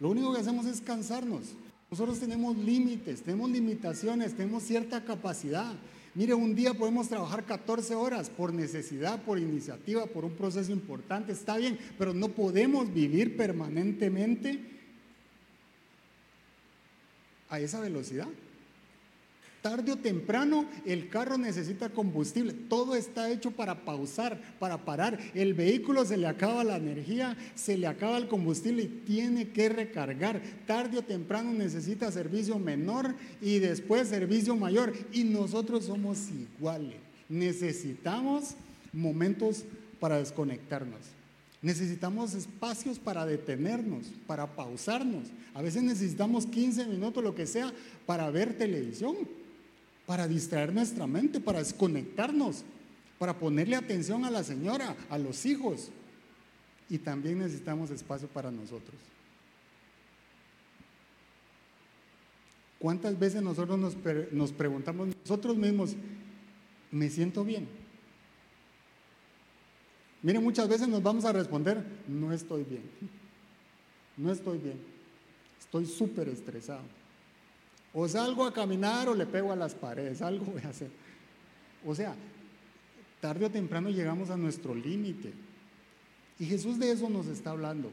Lo 0.00 0.08
único 0.08 0.34
que 0.34 0.40
hacemos 0.40 0.66
es 0.66 0.80
cansarnos. 0.80 1.52
Nosotros 1.92 2.18
tenemos 2.18 2.56
límites, 2.56 3.22
tenemos 3.22 3.50
limitaciones, 3.50 4.34
tenemos 4.34 4.64
cierta 4.64 5.04
capacidad. 5.04 5.72
Mire, 6.14 6.32
un 6.32 6.54
día 6.54 6.74
podemos 6.74 7.08
trabajar 7.08 7.44
14 7.44 7.96
horas 7.96 8.30
por 8.30 8.52
necesidad, 8.52 9.20
por 9.22 9.38
iniciativa, 9.38 10.06
por 10.06 10.24
un 10.24 10.32
proceso 10.32 10.70
importante, 10.70 11.32
está 11.32 11.56
bien, 11.56 11.76
pero 11.98 12.14
no 12.14 12.28
podemos 12.28 12.92
vivir 12.94 13.36
permanentemente 13.36 14.60
a 17.48 17.58
esa 17.58 17.80
velocidad. 17.80 18.28
Tarde 19.64 19.92
o 19.92 19.96
temprano 19.96 20.66
el 20.84 21.08
carro 21.08 21.38
necesita 21.38 21.88
combustible. 21.88 22.52
Todo 22.52 22.96
está 22.96 23.30
hecho 23.30 23.50
para 23.50 23.86
pausar, 23.86 24.38
para 24.58 24.84
parar. 24.84 25.18
El 25.32 25.54
vehículo 25.54 26.04
se 26.04 26.18
le 26.18 26.26
acaba 26.26 26.62
la 26.64 26.76
energía, 26.76 27.34
se 27.54 27.78
le 27.78 27.86
acaba 27.86 28.18
el 28.18 28.28
combustible 28.28 28.82
y 28.82 28.88
tiene 28.88 29.48
que 29.48 29.70
recargar. 29.70 30.42
Tarde 30.66 30.98
o 30.98 31.02
temprano 31.02 31.50
necesita 31.54 32.12
servicio 32.12 32.58
menor 32.58 33.14
y 33.40 33.58
después 33.58 34.08
servicio 34.08 34.54
mayor. 34.54 34.92
Y 35.14 35.24
nosotros 35.24 35.86
somos 35.86 36.28
iguales. 36.28 36.98
Necesitamos 37.30 38.56
momentos 38.92 39.64
para 39.98 40.18
desconectarnos. 40.18 41.00
Necesitamos 41.62 42.34
espacios 42.34 42.98
para 42.98 43.24
detenernos, 43.24 44.08
para 44.26 44.46
pausarnos. 44.46 45.28
A 45.54 45.62
veces 45.62 45.82
necesitamos 45.82 46.44
15 46.44 46.84
minutos, 46.84 47.24
lo 47.24 47.34
que 47.34 47.46
sea, 47.46 47.72
para 48.04 48.28
ver 48.30 48.58
televisión 48.58 49.16
para 50.06 50.28
distraer 50.28 50.72
nuestra 50.72 51.06
mente, 51.06 51.40
para 51.40 51.60
desconectarnos, 51.60 52.64
para 53.18 53.38
ponerle 53.38 53.76
atención 53.76 54.24
a 54.24 54.30
la 54.30 54.44
señora, 54.44 54.96
a 55.08 55.18
los 55.18 55.46
hijos. 55.46 55.90
Y 56.90 56.98
también 56.98 57.38
necesitamos 57.38 57.90
espacio 57.90 58.28
para 58.28 58.50
nosotros. 58.50 58.96
¿Cuántas 62.78 63.18
veces 63.18 63.42
nosotros 63.42 63.78
nos, 63.78 64.52
preguntamos 64.52 65.08
nosotros 65.22 65.56
mismos, 65.56 65.96
¿me 66.90 67.08
siento 67.08 67.42
bien? 67.42 67.66
Miren, 70.20 70.42
muchas 70.44 70.68
veces 70.68 70.86
nos 70.86 71.02
vamos 71.02 71.24
a 71.24 71.32
responder, 71.32 71.82
no 72.06 72.30
estoy 72.30 72.62
bien, 72.64 72.82
no 74.18 74.30
estoy 74.30 74.58
bien, 74.58 74.78
estoy 75.58 75.86
súper 75.86 76.28
estresado. 76.28 76.82
O 77.94 78.08
salgo 78.08 78.44
a 78.44 78.52
caminar 78.52 79.08
o 79.08 79.14
le 79.14 79.24
pego 79.24 79.52
a 79.52 79.56
las 79.56 79.72
paredes, 79.72 80.20
algo 80.20 80.46
voy 80.46 80.62
a 80.62 80.68
hacer. 80.68 80.90
O 81.86 81.94
sea, 81.94 82.16
tarde 83.20 83.46
o 83.46 83.50
temprano 83.50 83.88
llegamos 83.88 84.30
a 84.30 84.36
nuestro 84.36 84.74
límite. 84.74 85.32
Y 86.40 86.44
Jesús 86.46 86.76
de 86.80 86.90
eso 86.90 87.08
nos 87.08 87.28
está 87.28 87.50
hablando. 87.50 87.92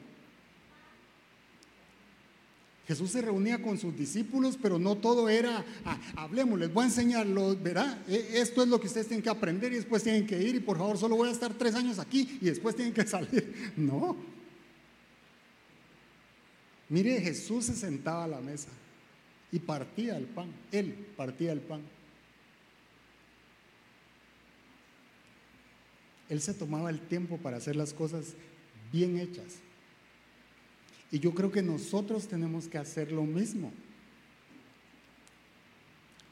Jesús 2.88 3.12
se 3.12 3.22
reunía 3.22 3.62
con 3.62 3.78
sus 3.78 3.96
discípulos, 3.96 4.58
pero 4.60 4.80
no 4.80 4.98
todo 4.98 5.30
era, 5.30 5.64
ah, 5.86 6.00
hablemos, 6.16 6.60
les 6.60 6.74
voy 6.74 6.82
a 6.84 6.88
enseñarlo, 6.88 7.56
¿verdad? 7.56 8.00
E, 8.10 8.42
esto 8.42 8.64
es 8.64 8.70
lo 8.70 8.82
que 8.82 8.88
ustedes 8.88 9.08
tienen 9.08 9.22
que 9.22 9.30
aprender 9.30 9.72
y 9.72 9.76
después 9.76 10.02
tienen 10.02 10.26
que 10.26 10.42
ir 10.42 10.56
y 10.56 10.60
por 10.60 10.80
favor 10.80 10.98
solo 10.98 11.16
voy 11.16 11.30
a 11.30 11.32
estar 11.32 11.54
tres 11.54 11.76
años 11.76 12.00
aquí 12.00 12.40
y 12.42 12.46
después 12.46 12.76
tienen 12.76 12.94
que 12.94 13.06
salir. 13.06 13.72
No. 13.78 14.18
Mire, 16.90 17.22
Jesús 17.22 17.66
se 17.66 17.76
sentaba 17.76 18.24
a 18.24 18.28
la 18.28 18.42
mesa 18.42 18.70
y 19.52 19.60
partía 19.60 20.18
el 20.18 20.26
pan. 20.26 20.52
Él 20.72 20.94
partía 21.16 21.52
el 21.52 21.60
pan. 21.60 21.82
Él 26.30 26.42
se 26.42 26.54
tomaba 26.54 26.90
el 26.90 27.02
tiempo 27.02 27.38
para 27.38 27.58
hacer 27.58 27.76
las 27.76 27.94
cosas 27.94 28.36
bien 28.92 29.18
hechas. 29.20 29.60
Y 31.12 31.20
yo 31.20 31.34
creo 31.34 31.52
que 31.52 31.62
nosotros 31.62 32.28
tenemos 32.28 32.68
que 32.68 32.78
hacer 32.78 33.12
lo 33.12 33.24
mismo. 33.24 33.74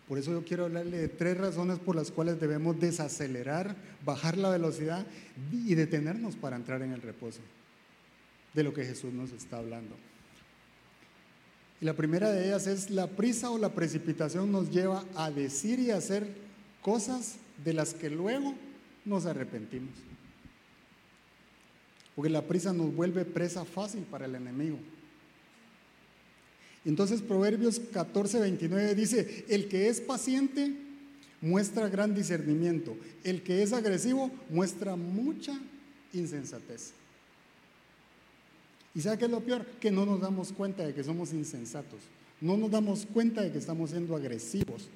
Por 0.08 0.18
eso 0.18 0.32
yo 0.32 0.44
quiero 0.44 0.66
hablarle 0.66 0.98
de 0.98 1.08
tres 1.08 1.38
razones 1.38 1.78
por 1.78 1.96
las 1.96 2.12
cuales 2.12 2.40
debemos 2.40 2.80
desacelerar, 2.80 3.76
bajar 4.04 4.38
la 4.38 4.50
velocidad 4.50 5.06
y 5.52 5.76
detenernos 5.76 6.36
para 6.36 6.56
entrar 6.56 6.82
en 6.82 6.94
el 6.94 7.02
reposo 7.02 7.42
de 8.54 8.64
lo 8.64 8.74
que 8.74 8.86
Jesús 8.86 9.14
nos 9.14 9.32
está 9.34 9.58
hablando. 9.58 9.96
Y 11.82 11.86
la 11.86 11.94
primera 11.94 12.32
de 12.32 12.48
ellas 12.48 12.68
es 12.68 12.90
la 12.90 13.08
prisa 13.08 13.50
o 13.50 13.58
la 13.58 13.74
precipitación 13.74 14.52
nos 14.52 14.70
lleva 14.70 15.06
a 15.16 15.32
decir 15.32 15.80
y 15.80 15.92
hacer 15.92 16.28
cosas 16.82 17.36
de 17.64 17.74
las 17.74 17.94
que 17.94 18.10
luego 18.10 18.54
nos 19.06 19.26
arrepentimos. 19.26 19.94
Porque 22.16 22.30
la 22.30 22.46
prisa 22.46 22.74
nos 22.74 22.94
vuelve 22.94 23.24
presa 23.24 23.64
fácil 23.64 24.02
para 24.04 24.26
el 24.26 24.36
enemigo. 24.36 24.78
Entonces 26.84 27.22
Proverbios 27.22 27.80
14, 27.80 28.40
29 28.40 28.96
dice, 28.96 29.46
el 29.48 29.70
que 29.70 29.88
es 29.88 30.02
paciente 30.02 30.76
muestra 31.42 31.88
gran 31.88 32.14
discernimiento, 32.14 32.98
el 33.24 33.42
que 33.42 33.64
es 33.64 33.72
agresivo 33.72 34.32
muestra 34.50 34.96
mucha 34.96 35.58
insensatez. 36.14 36.94
¿Y 38.96 39.02
sabe 39.02 39.18
qué 39.18 39.26
es 39.26 39.32
lo 39.32 39.42
peor? 39.42 39.66
Que 39.80 39.92
no 39.92 40.06
nos 40.06 40.22
damos 40.22 40.52
cuenta 40.52 40.86
de 40.86 40.94
que 40.94 41.04
somos 41.04 41.34
insensatos. 41.34 42.00
No 42.42 42.58
nos 42.58 42.72
damos 42.72 43.06
cuenta 43.06 43.42
de 43.42 43.52
que 43.52 43.58
estamos 43.58 43.92
siendo 43.92 44.16
agresivos. 44.16 44.90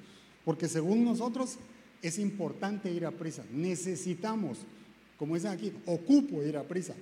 Porque 0.44 0.68
según 0.68 1.04
nosotros 1.04 1.56
es 2.02 2.18
importante 2.18 2.92
ir 2.92 3.06
a 3.06 3.10
prisa. 3.10 3.44
Necesitamos, 3.52 4.58
como 5.18 5.34
dicen 5.34 5.52
aquí, 5.52 5.72
ocupo 5.86 6.42
ir 6.42 6.56
a 6.56 6.64
prisa. 6.64 6.94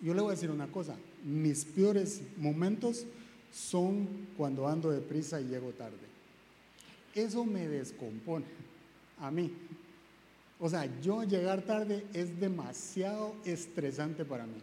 Yo 0.00 0.12
le 0.12 0.20
voy 0.20 0.32
a 0.32 0.34
decir 0.34 0.50
una 0.50 0.66
cosa, 0.66 0.96
mis 1.24 1.64
peores 1.64 2.20
momentos 2.36 3.06
son 3.50 4.06
cuando 4.36 4.68
ando 4.68 4.90
de 4.90 5.00
prisa 5.00 5.40
y 5.40 5.44
llego 5.44 5.70
tarde. 5.70 5.96
Eso 7.14 7.44
me 7.44 7.66
descompone 7.68 8.44
a 9.20 9.30
mí. 9.30 9.50
O 10.58 10.68
sea, 10.68 10.88
yo 11.00 11.24
llegar 11.24 11.62
tarde 11.62 12.06
es 12.12 12.38
demasiado 12.38 13.34
estresante 13.44 14.24
para 14.24 14.46
mí. 14.46 14.60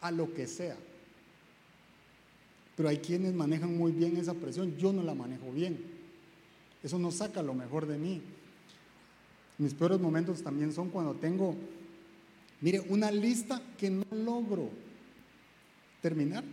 A 0.00 0.10
lo 0.10 0.32
que 0.34 0.46
sea. 0.46 0.76
Pero 2.76 2.88
hay 2.88 2.98
quienes 2.98 3.34
manejan 3.34 3.76
muy 3.76 3.92
bien 3.92 4.16
esa 4.16 4.34
presión. 4.34 4.76
Yo 4.76 4.92
no 4.92 5.02
la 5.02 5.14
manejo 5.14 5.50
bien. 5.52 5.78
Eso 6.82 6.98
no 6.98 7.10
saca 7.10 7.42
lo 7.42 7.54
mejor 7.54 7.86
de 7.86 7.98
mí. 7.98 8.22
Mis 9.58 9.74
peores 9.74 9.98
momentos 9.98 10.42
también 10.42 10.72
son 10.72 10.90
cuando 10.90 11.14
tengo, 11.14 11.56
mire, 12.60 12.80
una 12.88 13.10
lista 13.10 13.60
que 13.76 13.90
no 13.90 14.04
logro 14.12 14.68
terminar, 16.00 16.44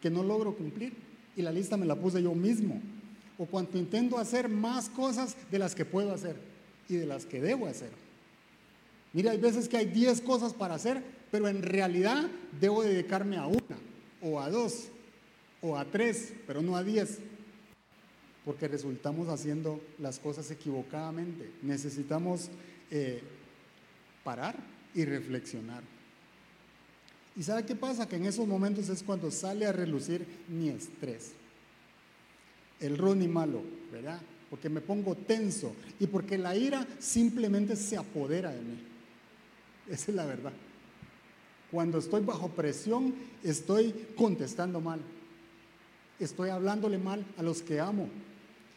que 0.00 0.08
no 0.08 0.22
logro 0.22 0.54
cumplir. 0.54 0.94
Y 1.36 1.42
la 1.42 1.52
lista 1.52 1.76
me 1.76 1.84
la 1.84 1.96
puse 1.96 2.22
yo 2.22 2.34
mismo. 2.34 2.80
O 3.36 3.46
cuando 3.46 3.76
intento 3.76 4.18
hacer 4.18 4.48
más 4.48 4.88
cosas 4.88 5.36
de 5.50 5.58
las 5.58 5.74
que 5.74 5.84
puedo 5.84 6.12
hacer 6.12 6.53
y 6.88 6.96
de 6.96 7.06
las 7.06 7.26
que 7.26 7.40
debo 7.40 7.66
hacer. 7.66 7.90
Mira, 9.12 9.30
hay 9.30 9.38
veces 9.38 9.68
que 9.68 9.76
hay 9.76 9.86
10 9.86 10.20
cosas 10.22 10.52
para 10.52 10.74
hacer, 10.74 11.02
pero 11.30 11.48
en 11.48 11.62
realidad 11.62 12.28
debo 12.60 12.82
dedicarme 12.82 13.36
a 13.36 13.46
una, 13.46 13.76
o 14.22 14.40
a 14.40 14.50
dos, 14.50 14.88
o 15.62 15.76
a 15.76 15.84
tres, 15.84 16.32
pero 16.46 16.62
no 16.62 16.76
a 16.76 16.84
diez, 16.84 17.18
porque 18.44 18.68
resultamos 18.68 19.28
haciendo 19.28 19.80
las 19.98 20.18
cosas 20.18 20.50
equivocadamente. 20.50 21.50
Necesitamos 21.62 22.50
eh, 22.90 23.22
parar 24.22 24.56
y 24.94 25.04
reflexionar. 25.04 25.82
¿Y 27.36 27.42
sabe 27.42 27.64
qué 27.64 27.74
pasa? 27.74 28.08
Que 28.08 28.16
en 28.16 28.26
esos 28.26 28.46
momentos 28.46 28.88
es 28.88 29.02
cuando 29.02 29.30
sale 29.30 29.66
a 29.66 29.72
relucir 29.72 30.26
mi 30.48 30.68
estrés. 30.68 31.32
El 32.78 32.98
Ronnie 32.98 33.28
malo, 33.28 33.62
¿verdad? 33.90 34.20
Porque 34.54 34.68
me 34.68 34.80
pongo 34.80 35.16
tenso 35.16 35.74
y 35.98 36.06
porque 36.06 36.38
la 36.38 36.54
ira 36.54 36.86
simplemente 37.00 37.74
se 37.74 37.96
apodera 37.96 38.52
de 38.52 38.60
mí. 38.60 38.78
Esa 39.90 40.12
es 40.12 40.14
la 40.14 40.24
verdad. 40.26 40.52
Cuando 41.72 41.98
estoy 41.98 42.22
bajo 42.22 42.50
presión, 42.50 43.16
estoy 43.42 43.92
contestando 44.14 44.80
mal. 44.80 45.00
Estoy 46.20 46.50
hablándole 46.50 46.98
mal 46.98 47.26
a 47.36 47.42
los 47.42 47.62
que 47.62 47.80
amo. 47.80 48.08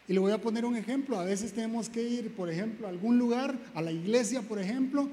Y 0.07 0.13
le 0.13 0.19
voy 0.19 0.31
a 0.31 0.41
poner 0.41 0.65
un 0.65 0.75
ejemplo. 0.75 1.19
A 1.19 1.25
veces 1.25 1.53
tenemos 1.53 1.89
que 1.89 2.01
ir, 2.01 2.33
por 2.33 2.49
ejemplo, 2.49 2.87
a 2.87 2.89
algún 2.89 3.19
lugar, 3.19 3.55
a 3.75 3.81
la 3.83 3.91
iglesia, 3.91 4.41
por 4.41 4.57
ejemplo. 4.57 5.07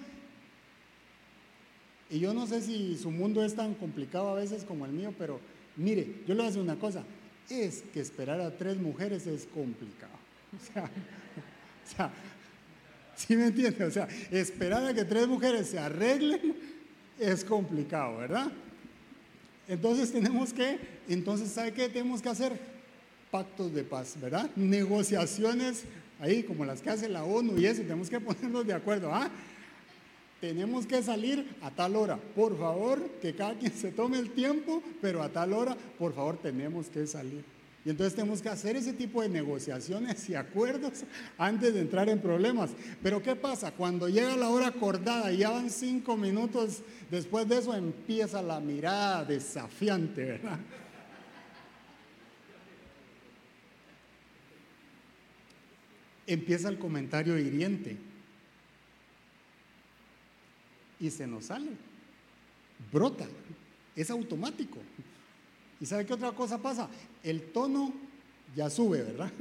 Y 2.09 2.21
yo 2.21 2.33
no 2.33 2.47
sé 2.47 2.63
si 2.63 2.97
su 2.97 3.11
mundo 3.11 3.45
es 3.45 3.55
tan 3.55 3.75
complicado 3.75 4.31
a 4.31 4.37
veces 4.37 4.65
como 4.65 4.87
el 4.87 4.93
mío, 4.93 5.13
pero 5.19 5.41
mire, 5.77 6.23
yo 6.27 6.29
le 6.29 6.37
voy 6.37 6.45
a 6.45 6.47
decir 6.47 6.63
una 6.63 6.79
cosa. 6.79 7.05
Es 7.51 7.83
que 7.93 8.01
esperar 8.01 8.41
a 8.41 8.57
tres 8.57 8.79
mujeres 8.79 9.27
es 9.27 9.45
complicado. 9.45 10.24
O 10.65 10.73
sea, 10.73 10.85
o 10.85 11.97
sea 11.97 12.13
¿sí 13.17 13.37
me 13.37 13.47
entiende? 13.47 13.85
O 13.85 13.91
sea, 13.91 14.09
esperar 14.31 14.87
a 14.87 14.95
que 14.95 15.05
tres 15.05 15.27
mujeres 15.27 15.69
se 15.69 15.79
arreglen 15.79 16.55
es 17.19 17.45
complicado, 17.45 18.19
¿verdad? 18.19 18.51
Entonces 19.69 20.13
tenemos 20.13 20.53
que, 20.53 20.79
entonces, 21.09 21.51
¿sabe 21.51 21.73
qué 21.73 21.89
tenemos 21.89 22.21
que 22.21 22.29
hacer? 22.29 22.53
Pactos 23.31 23.73
de 23.75 23.83
paz, 23.83 24.17
¿verdad? 24.21 24.51
Negociaciones 24.57 25.85
ahí 26.21 26.43
como 26.43 26.65
las 26.65 26.81
que 26.81 26.91
hace 26.91 27.09
la 27.09 27.25
ONU 27.25 27.59
y 27.59 27.67
eso, 27.67 27.83
tenemos 27.83 28.11
que 28.11 28.21
ponernos 28.21 28.67
de 28.67 28.75
acuerdo, 28.75 29.13
¿ah? 29.13 29.31
Tenemos 30.41 30.87
que 30.87 31.03
salir 31.03 31.57
a 31.63 31.71
tal 31.71 31.97
hora, 31.97 32.19
por 32.19 32.59
favor, 32.59 33.01
que 33.23 33.35
cada 33.35 33.55
quien 33.55 33.73
se 33.73 33.93
tome 33.93 34.19
el 34.19 34.31
tiempo, 34.31 34.83
pero 35.01 35.23
a 35.23 35.31
tal 35.31 35.55
hora, 35.55 35.75
por 35.99 36.15
favor, 36.15 36.37
tenemos 36.37 36.89
que 36.89 37.07
salir. 37.07 37.54
Y 37.85 37.91
entonces 37.91 38.15
tenemos 38.15 38.41
que 38.41 38.49
hacer 38.49 38.77
ese 38.77 38.95
tipo 38.95 39.21
de 39.21 39.29
negociaciones 39.29 40.27
y 40.31 40.35
acuerdos 40.35 41.05
antes 41.37 41.75
de 41.75 41.81
entrar 41.81 42.09
en 42.09 42.19
problemas. 42.19 42.71
Pero 43.03 43.23
¿qué 43.23 43.37
pasa? 43.37 43.73
Cuando 43.73 44.09
llega 44.09 44.37
la 44.37 44.49
hora 44.49 44.69
acordada 44.69 45.31
y 45.31 45.39
ya 45.39 45.51
van 45.51 45.69
cinco 45.69 46.17
minutos 46.17 46.83
después 47.11 47.47
de 47.47 47.59
eso, 47.59 47.75
empieza 47.75 48.41
la 48.41 48.59
mirada 48.59 49.25
desafiante, 49.25 50.25
¿verdad? 50.25 50.59
Empieza 56.27 56.71
el 56.71 56.79
comentario 56.79 57.39
hiriente 57.39 57.99
y 60.99 61.11
se 61.11 61.27
nos 61.27 61.45
sale, 61.45 61.69
brota, 62.91 63.27
es 63.95 64.09
automático. 64.09 64.79
¿Y 65.79 65.85
sabe 65.85 66.07
qué 66.07 66.15
otra 66.15 66.33
cosa 66.33 66.57
pasa? 66.57 66.89
El 67.25 67.53
tono 67.53 67.93
ya 68.55 68.71
sube, 68.71 69.03
¿verdad? 69.03 69.33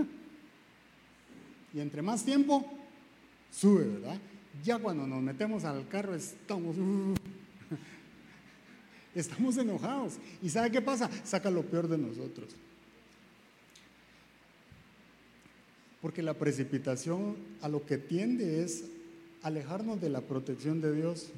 Y 1.73 1.79
entre 1.79 2.01
más 2.01 2.23
tiempo, 2.23 2.65
sube, 3.51 3.85
¿verdad? 3.85 4.19
Ya 4.63 4.79
cuando 4.79 5.05
nos 5.05 5.21
metemos 5.21 5.63
al 5.63 5.87
carro 5.87 6.15
estamos... 6.15 6.75
estamos 9.15 9.57
enojados. 9.57 10.13
¿Y 10.41 10.49
sabe 10.49 10.71
qué 10.71 10.81
pasa? 10.81 11.09
Saca 11.23 11.49
lo 11.49 11.63
peor 11.63 11.87
de 11.87 11.97
nosotros. 11.97 12.49
Porque 16.01 16.21
la 16.21 16.33
precipitación 16.33 17.35
a 17.61 17.69
lo 17.69 17.85
que 17.85 17.97
tiende 17.97 18.63
es 18.63 18.85
alejarnos 19.41 19.99
de 19.99 20.09
la 20.09 20.21
protección 20.21 20.81
de 20.81 20.93
Dios 20.93 21.29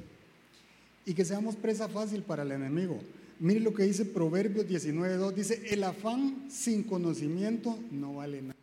y 1.04 1.14
que 1.14 1.24
seamos 1.24 1.56
presa 1.56 1.88
fácil 1.88 2.22
para 2.22 2.42
el 2.42 2.52
enemigo. 2.52 3.00
Mire 3.38 3.60
lo 3.60 3.74
que 3.74 3.82
dice 3.82 4.04
Proverbios 4.04 4.66
19.2. 4.66 5.32
Dice, 5.32 5.62
el 5.70 5.84
afán 5.84 6.46
sin 6.50 6.82
conocimiento 6.82 7.78
no 7.90 8.14
vale 8.14 8.42
nada. 8.42 8.54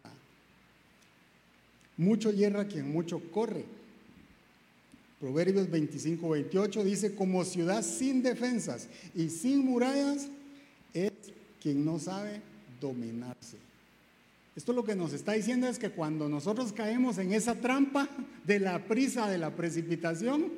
Mucho 1.98 2.32
hierra 2.32 2.68
quien 2.68 2.92
mucho 2.92 3.20
corre. 3.32 3.66
Proverbios 5.20 5.70
25.28 5.70 6.84
dice, 6.84 7.16
como 7.16 7.46
ciudad 7.46 7.84
sin 7.84 8.24
defensas 8.24 8.90
y 9.16 9.30
sin 9.30 9.64
murallas 9.64 10.28
es 10.94 11.12
quien 11.62 11.86
no 11.86 12.00
sabe 12.00 12.42
dominarse. 12.82 13.58
Esto 14.56 14.74
lo 14.74 14.84
que 14.84 14.96
nos 14.96 15.14
está 15.14 15.32
diciendo 15.32 15.68
es 15.68 15.80
que 15.80 15.92
cuando 15.92 16.28
nosotros 16.28 16.74
caemos 16.74 17.18
en 17.20 17.32
esa 17.32 17.56
trampa 17.56 18.10
de 18.44 18.60
la 18.60 18.86
prisa, 18.86 19.30
de 19.30 19.38
la 19.38 19.56
precipitación, 19.56 20.52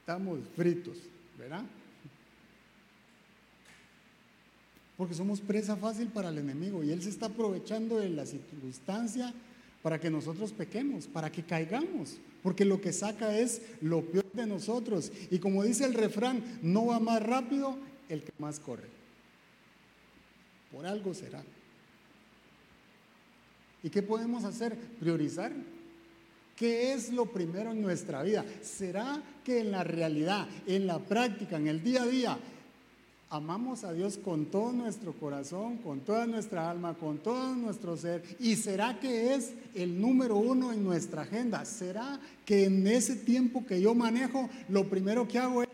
estamos 0.00 0.40
fritos. 0.56 1.11
¿Verdad? 1.42 1.64
Porque 4.96 5.14
somos 5.14 5.40
presa 5.40 5.76
fácil 5.76 6.06
para 6.06 6.28
el 6.28 6.38
enemigo 6.38 6.84
y 6.84 6.92
él 6.92 7.02
se 7.02 7.08
está 7.08 7.26
aprovechando 7.26 7.98
de 7.98 8.10
la 8.10 8.24
circunstancia 8.24 9.34
para 9.82 9.98
que 9.98 10.08
nosotros 10.08 10.52
pequemos, 10.52 11.08
para 11.08 11.32
que 11.32 11.42
caigamos, 11.42 12.18
porque 12.44 12.64
lo 12.64 12.80
que 12.80 12.92
saca 12.92 13.36
es 13.36 13.60
lo 13.80 14.02
peor 14.02 14.30
de 14.32 14.46
nosotros. 14.46 15.10
Y 15.32 15.40
como 15.40 15.64
dice 15.64 15.84
el 15.84 15.94
refrán, 15.94 16.60
no 16.62 16.86
va 16.86 17.00
más 17.00 17.20
rápido 17.20 17.76
el 18.08 18.22
que 18.22 18.32
más 18.38 18.60
corre. 18.60 18.88
Por 20.70 20.86
algo 20.86 21.12
será. 21.12 21.42
¿Y 23.82 23.90
qué 23.90 24.00
podemos 24.00 24.44
hacer? 24.44 24.76
Priorizar 25.00 25.52
¿Qué 26.62 26.92
es 26.92 27.12
lo 27.12 27.26
primero 27.26 27.72
en 27.72 27.82
nuestra 27.82 28.22
vida? 28.22 28.44
¿Será 28.62 29.20
que 29.42 29.58
en 29.58 29.72
la 29.72 29.82
realidad, 29.82 30.46
en 30.64 30.86
la 30.86 31.00
práctica, 31.00 31.56
en 31.56 31.66
el 31.66 31.82
día 31.82 32.04
a 32.04 32.06
día, 32.06 32.38
amamos 33.30 33.82
a 33.82 33.92
Dios 33.92 34.16
con 34.16 34.46
todo 34.46 34.70
nuestro 34.70 35.12
corazón, 35.12 35.78
con 35.78 36.02
toda 36.02 36.24
nuestra 36.24 36.70
alma, 36.70 36.94
con 36.94 37.18
todo 37.18 37.56
nuestro 37.56 37.96
ser? 37.96 38.22
¿Y 38.38 38.54
será 38.54 39.00
que 39.00 39.34
es 39.34 39.54
el 39.74 40.00
número 40.00 40.36
uno 40.36 40.72
en 40.72 40.84
nuestra 40.84 41.22
agenda? 41.22 41.64
¿Será 41.64 42.20
que 42.46 42.66
en 42.66 42.86
ese 42.86 43.16
tiempo 43.16 43.66
que 43.66 43.80
yo 43.80 43.96
manejo, 43.96 44.48
lo 44.68 44.88
primero 44.88 45.26
que 45.26 45.40
hago 45.40 45.64
es 45.64 45.68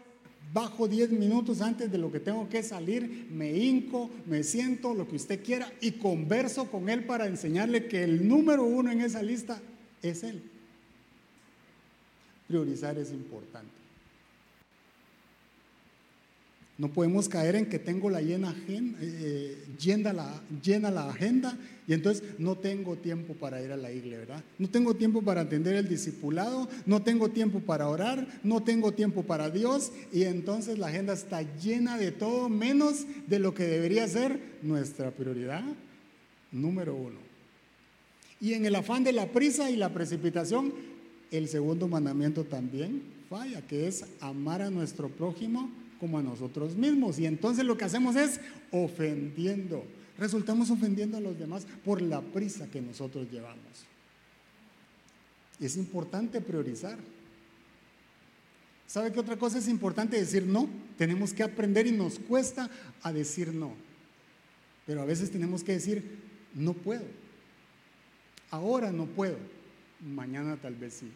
bajo 0.54 0.88
10 0.88 1.10
minutos 1.10 1.60
antes 1.60 1.92
de 1.92 1.98
lo 1.98 2.10
que 2.10 2.20
tengo 2.20 2.48
que 2.48 2.62
salir, 2.62 3.28
me 3.30 3.54
hinco, 3.54 4.08
me 4.24 4.42
siento, 4.42 4.94
lo 4.94 5.06
que 5.06 5.16
usted 5.16 5.44
quiera, 5.44 5.70
y 5.82 5.90
converso 5.90 6.70
con 6.70 6.88
Él 6.88 7.04
para 7.04 7.26
enseñarle 7.26 7.88
que 7.88 8.04
el 8.04 8.26
número 8.26 8.64
uno 8.64 8.90
en 8.90 9.02
esa 9.02 9.22
lista 9.22 9.60
es 10.00 10.22
Él 10.22 10.42
priorizar 12.48 12.98
es 12.98 13.12
importante. 13.12 13.78
No 16.78 16.88
podemos 16.88 17.28
caer 17.28 17.56
en 17.56 17.66
que 17.66 17.80
tengo 17.80 18.08
la 18.08 18.22
llena, 18.22 18.54
eh, 18.68 19.64
llena, 19.80 20.12
la, 20.12 20.40
llena 20.62 20.92
la 20.92 21.10
agenda 21.10 21.58
y 21.88 21.92
entonces 21.92 22.22
no 22.38 22.54
tengo 22.56 22.94
tiempo 22.94 23.34
para 23.34 23.60
ir 23.60 23.72
a 23.72 23.76
la 23.76 23.90
iglesia, 23.90 24.18
¿verdad? 24.18 24.44
No 24.60 24.70
tengo 24.70 24.94
tiempo 24.94 25.20
para 25.22 25.40
atender 25.40 25.74
el 25.74 25.88
discipulado, 25.88 26.68
no 26.86 27.02
tengo 27.02 27.30
tiempo 27.30 27.58
para 27.58 27.88
orar, 27.88 28.28
no 28.44 28.62
tengo 28.62 28.92
tiempo 28.92 29.24
para 29.24 29.50
Dios 29.50 29.90
y 30.12 30.22
entonces 30.22 30.78
la 30.78 30.86
agenda 30.86 31.14
está 31.14 31.42
llena 31.58 31.98
de 31.98 32.12
todo 32.12 32.48
menos 32.48 33.06
de 33.26 33.40
lo 33.40 33.54
que 33.54 33.64
debería 33.64 34.06
ser 34.06 34.40
nuestra 34.62 35.10
prioridad 35.10 35.64
número 36.52 36.94
uno. 36.94 37.18
Y 38.40 38.54
en 38.54 38.66
el 38.66 38.76
afán 38.76 39.02
de 39.02 39.12
la 39.12 39.26
prisa 39.26 39.68
y 39.68 39.74
la 39.74 39.92
precipitación 39.92 40.72
el 41.30 41.48
segundo 41.48 41.88
mandamiento 41.88 42.44
también 42.44 43.02
falla, 43.28 43.62
que 43.66 43.86
es 43.86 44.04
amar 44.20 44.62
a 44.62 44.70
nuestro 44.70 45.08
prójimo 45.08 45.70
como 46.00 46.18
a 46.18 46.22
nosotros 46.22 46.74
mismos. 46.76 47.18
Y 47.18 47.26
entonces 47.26 47.64
lo 47.64 47.76
que 47.76 47.84
hacemos 47.84 48.16
es 48.16 48.40
ofendiendo. 48.70 49.84
Resultamos 50.16 50.70
ofendiendo 50.70 51.16
a 51.16 51.20
los 51.20 51.38
demás 51.38 51.66
por 51.84 52.00
la 52.00 52.20
prisa 52.20 52.68
que 52.68 52.80
nosotros 52.80 53.30
llevamos. 53.30 53.62
Es 55.60 55.76
importante 55.76 56.40
priorizar. 56.40 56.98
¿Sabe 58.86 59.12
qué 59.12 59.20
otra 59.20 59.36
cosa 59.36 59.58
es 59.58 59.68
importante 59.68 60.18
decir 60.18 60.46
no? 60.46 60.68
Tenemos 60.96 61.34
que 61.34 61.42
aprender 61.42 61.86
y 61.86 61.92
nos 61.92 62.18
cuesta 62.18 62.70
a 63.02 63.12
decir 63.12 63.52
no. 63.52 63.74
Pero 64.86 65.02
a 65.02 65.04
veces 65.04 65.30
tenemos 65.30 65.62
que 65.62 65.72
decir, 65.72 66.02
no 66.54 66.72
puedo. 66.72 67.04
Ahora 68.50 68.90
no 68.90 69.04
puedo 69.04 69.36
mañana 70.00 70.56
tal 70.56 70.74
vez 70.74 70.94
sí, 70.94 71.10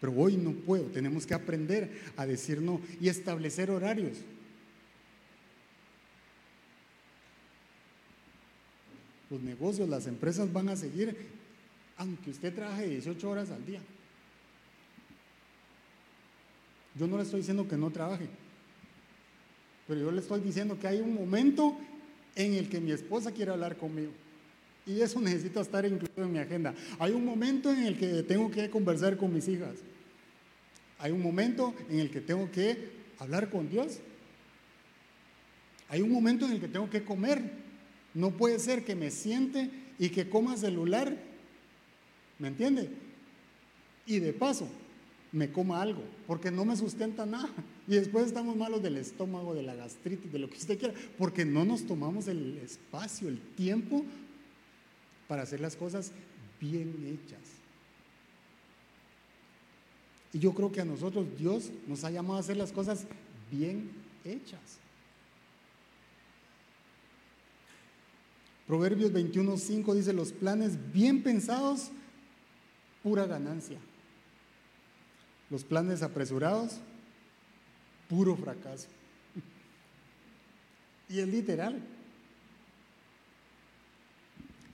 pero 0.00 0.12
hoy 0.12 0.36
no 0.36 0.52
puedo. 0.52 0.84
Tenemos 0.84 1.26
que 1.26 1.34
aprender 1.34 1.90
a 2.16 2.26
decir 2.26 2.60
no 2.60 2.80
y 3.00 3.08
establecer 3.08 3.70
horarios. 3.70 4.18
Los 9.30 9.40
negocios, 9.42 9.88
las 9.88 10.06
empresas 10.06 10.52
van 10.52 10.68
a 10.68 10.76
seguir, 10.76 11.16
aunque 11.96 12.30
usted 12.30 12.54
trabaje 12.54 12.86
18 12.86 13.28
horas 13.28 13.50
al 13.50 13.64
día. 13.66 13.80
Yo 16.94 17.06
no 17.06 17.16
le 17.16 17.24
estoy 17.24 17.40
diciendo 17.40 17.68
que 17.68 17.76
no 17.76 17.90
trabaje, 17.90 18.28
pero 19.86 20.00
yo 20.00 20.10
le 20.10 20.20
estoy 20.20 20.40
diciendo 20.40 20.78
que 20.78 20.88
hay 20.88 21.00
un 21.00 21.14
momento 21.14 21.76
en 22.34 22.54
el 22.54 22.68
que 22.68 22.80
mi 22.80 22.92
esposa 22.92 23.32
quiere 23.32 23.50
hablar 23.50 23.76
conmigo. 23.76 24.12
Y 24.86 25.00
eso 25.00 25.20
necesita 25.20 25.60
estar 25.60 25.84
incluido 25.84 26.24
en 26.24 26.32
mi 26.32 26.38
agenda. 26.38 26.72
Hay 27.00 27.12
un 27.12 27.24
momento 27.24 27.72
en 27.72 27.82
el 27.82 27.98
que 27.98 28.22
tengo 28.22 28.50
que 28.50 28.70
conversar 28.70 29.16
con 29.16 29.34
mis 29.34 29.48
hijas. 29.48 29.74
Hay 30.98 31.10
un 31.10 31.20
momento 31.20 31.74
en 31.90 31.98
el 31.98 32.10
que 32.10 32.20
tengo 32.20 32.50
que 32.52 32.90
hablar 33.18 33.50
con 33.50 33.68
Dios. 33.68 33.98
Hay 35.88 36.02
un 36.02 36.10
momento 36.10 36.46
en 36.46 36.52
el 36.52 36.60
que 36.60 36.68
tengo 36.68 36.88
que 36.88 37.04
comer. 37.04 37.42
No 38.14 38.30
puede 38.30 38.60
ser 38.60 38.84
que 38.84 38.94
me 38.94 39.10
siente 39.10 39.70
y 39.98 40.10
que 40.10 40.28
coma 40.28 40.56
celular. 40.56 41.16
¿Me 42.38 42.48
entiende? 42.48 42.88
Y 44.06 44.20
de 44.20 44.32
paso, 44.32 44.68
me 45.32 45.50
coma 45.50 45.82
algo, 45.82 46.02
porque 46.28 46.52
no 46.52 46.64
me 46.64 46.76
sustenta 46.76 47.26
nada. 47.26 47.50
Y 47.88 47.94
después 47.94 48.26
estamos 48.26 48.56
malos 48.56 48.82
del 48.82 48.96
estómago, 48.96 49.54
de 49.54 49.62
la 49.62 49.74
gastritis, 49.74 50.32
de 50.32 50.38
lo 50.38 50.48
que 50.48 50.58
usted 50.58 50.78
quiera, 50.78 50.94
porque 51.18 51.44
no 51.44 51.64
nos 51.64 51.86
tomamos 51.86 52.28
el 52.28 52.58
espacio, 52.58 53.28
el 53.28 53.40
tiempo 53.40 54.04
para 55.28 55.42
hacer 55.42 55.60
las 55.60 55.76
cosas 55.76 56.12
bien 56.60 56.94
hechas. 57.06 57.40
Y 60.32 60.38
yo 60.38 60.52
creo 60.52 60.70
que 60.70 60.80
a 60.80 60.84
nosotros 60.84 61.26
Dios 61.38 61.70
nos 61.86 62.04
ha 62.04 62.10
llamado 62.10 62.36
a 62.36 62.40
hacer 62.40 62.56
las 62.56 62.72
cosas 62.72 63.06
bien 63.50 63.90
hechas. 64.24 64.60
Proverbios 68.66 69.12
21.5 69.12 69.94
dice, 69.94 70.12
los 70.12 70.32
planes 70.32 70.92
bien 70.92 71.22
pensados, 71.22 71.90
pura 73.02 73.24
ganancia. 73.26 73.78
Los 75.50 75.62
planes 75.62 76.02
apresurados, 76.02 76.80
puro 78.08 78.36
fracaso. 78.36 78.88
Y 81.08 81.20
es 81.20 81.28
literal. 81.28 81.80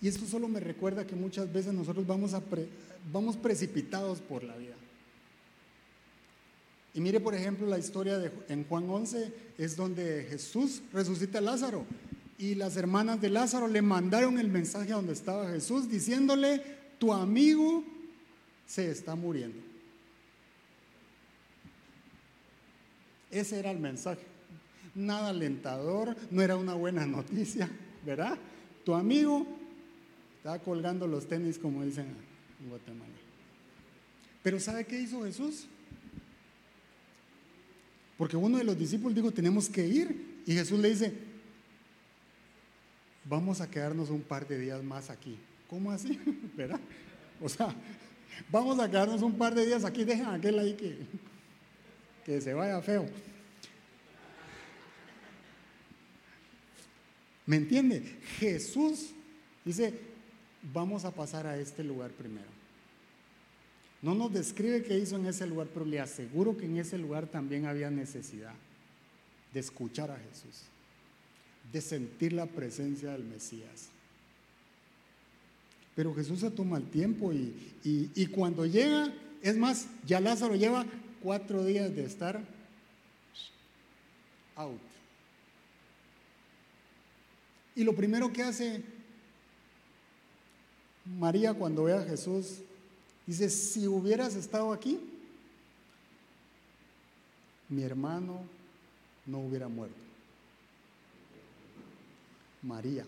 Y 0.02 0.08
esto 0.08 0.26
solo 0.26 0.48
me 0.48 0.58
recuerda 0.58 1.06
que 1.06 1.14
muchas 1.14 1.50
veces 1.52 1.72
nosotros 1.72 2.04
vamos, 2.04 2.32
vamos 3.12 3.36
precipitados 3.36 4.18
por 4.18 4.42
la 4.42 4.56
vida. 4.56 4.74
Y 6.92 7.00
mire, 7.00 7.20
por 7.20 7.36
ejemplo, 7.36 7.68
la 7.68 7.78
historia 7.78 8.18
de, 8.18 8.32
en 8.48 8.64
Juan 8.64 8.90
11 8.90 9.32
es 9.56 9.76
donde 9.76 10.26
Jesús 10.28 10.82
resucita 10.92 11.38
a 11.38 11.40
Lázaro. 11.40 11.86
Y 12.36 12.56
las 12.56 12.76
hermanas 12.76 13.20
de 13.20 13.30
Lázaro 13.30 13.68
le 13.68 13.80
mandaron 13.80 14.40
el 14.40 14.48
mensaje 14.48 14.92
a 14.92 14.96
donde 14.96 15.12
estaba 15.12 15.48
Jesús 15.50 15.88
diciéndole, 15.88 16.60
tu 16.98 17.12
amigo 17.12 17.84
se 18.66 18.90
está 18.90 19.14
muriendo. 19.14 19.58
Ese 23.30 23.60
era 23.60 23.70
el 23.70 23.78
mensaje. 23.78 24.22
Nada 24.96 25.28
alentador, 25.28 26.16
no 26.32 26.42
era 26.42 26.56
una 26.56 26.74
buena 26.74 27.06
noticia, 27.06 27.70
¿verdad? 28.04 28.36
Tu 28.84 28.94
amigo 28.94 29.46
estaba 30.42 30.58
colgando 30.58 31.06
los 31.06 31.28
tenis, 31.28 31.56
como 31.56 31.84
dicen 31.84 32.04
en 32.60 32.68
Guatemala. 32.68 33.12
Pero 34.42 34.58
¿sabe 34.58 34.84
qué 34.84 34.98
hizo 35.00 35.22
Jesús? 35.22 35.66
Porque 38.18 38.36
uno 38.36 38.58
de 38.58 38.64
los 38.64 38.76
discípulos 38.76 39.14
dijo, 39.14 39.30
tenemos 39.30 39.68
que 39.68 39.86
ir. 39.86 40.42
Y 40.44 40.54
Jesús 40.54 40.80
le 40.80 40.90
dice, 40.90 41.12
vamos 43.24 43.60
a 43.60 43.70
quedarnos 43.70 44.10
un 44.10 44.22
par 44.22 44.48
de 44.48 44.58
días 44.58 44.82
más 44.82 45.10
aquí. 45.10 45.38
¿Cómo 45.70 45.92
así? 45.92 46.18
¿Verdad? 46.56 46.80
O 47.40 47.48
sea, 47.48 47.72
vamos 48.50 48.80
a 48.80 48.90
quedarnos 48.90 49.22
un 49.22 49.38
par 49.38 49.54
de 49.54 49.64
días 49.64 49.84
aquí, 49.84 50.02
dejen 50.02 50.26
aquel 50.26 50.58
ahí 50.58 50.74
que, 50.74 50.98
que 52.26 52.40
se 52.40 52.52
vaya 52.52 52.82
feo. 52.82 53.06
¿Me 57.46 57.54
entiende? 57.58 58.18
Jesús 58.40 59.10
dice, 59.64 60.10
vamos 60.62 61.04
a 61.04 61.10
pasar 61.10 61.46
a 61.46 61.58
este 61.58 61.82
lugar 61.82 62.10
primero. 62.10 62.48
No 64.00 64.14
nos 64.14 64.32
describe 64.32 64.82
qué 64.82 64.98
hizo 64.98 65.16
en 65.16 65.26
ese 65.26 65.46
lugar, 65.46 65.68
pero 65.72 65.86
le 65.86 66.00
aseguro 66.00 66.56
que 66.56 66.66
en 66.66 66.78
ese 66.78 66.98
lugar 66.98 67.26
también 67.26 67.66
había 67.66 67.90
necesidad 67.90 68.54
de 69.52 69.60
escuchar 69.60 70.10
a 70.10 70.16
Jesús, 70.16 70.62
de 71.72 71.80
sentir 71.80 72.32
la 72.32 72.46
presencia 72.46 73.12
del 73.12 73.24
Mesías. 73.24 73.88
Pero 75.94 76.14
Jesús 76.14 76.40
se 76.40 76.50
toma 76.50 76.78
el 76.78 76.88
tiempo 76.90 77.32
y, 77.32 77.54
y 77.84 78.26
cuando 78.26 78.66
llega, 78.66 79.12
es 79.42 79.56
más, 79.56 79.86
ya 80.06 80.20
Lázaro 80.20 80.56
lleva 80.56 80.86
cuatro 81.22 81.64
días 81.64 81.94
de 81.94 82.04
estar 82.04 82.42
out. 84.56 84.80
Y 87.74 87.84
lo 87.84 87.94
primero 87.94 88.32
que 88.32 88.42
hace 88.42 88.82
María 91.04 91.54
cuando 91.54 91.84
ve 91.84 91.94
a 91.94 92.02
Jesús, 92.02 92.58
dice, 93.26 93.50
si 93.50 93.86
hubieras 93.86 94.34
estado 94.34 94.72
aquí, 94.72 95.00
mi 97.68 97.82
hermano 97.82 98.42
no 99.26 99.40
hubiera 99.40 99.68
muerto. 99.68 99.96
María. 102.62 103.04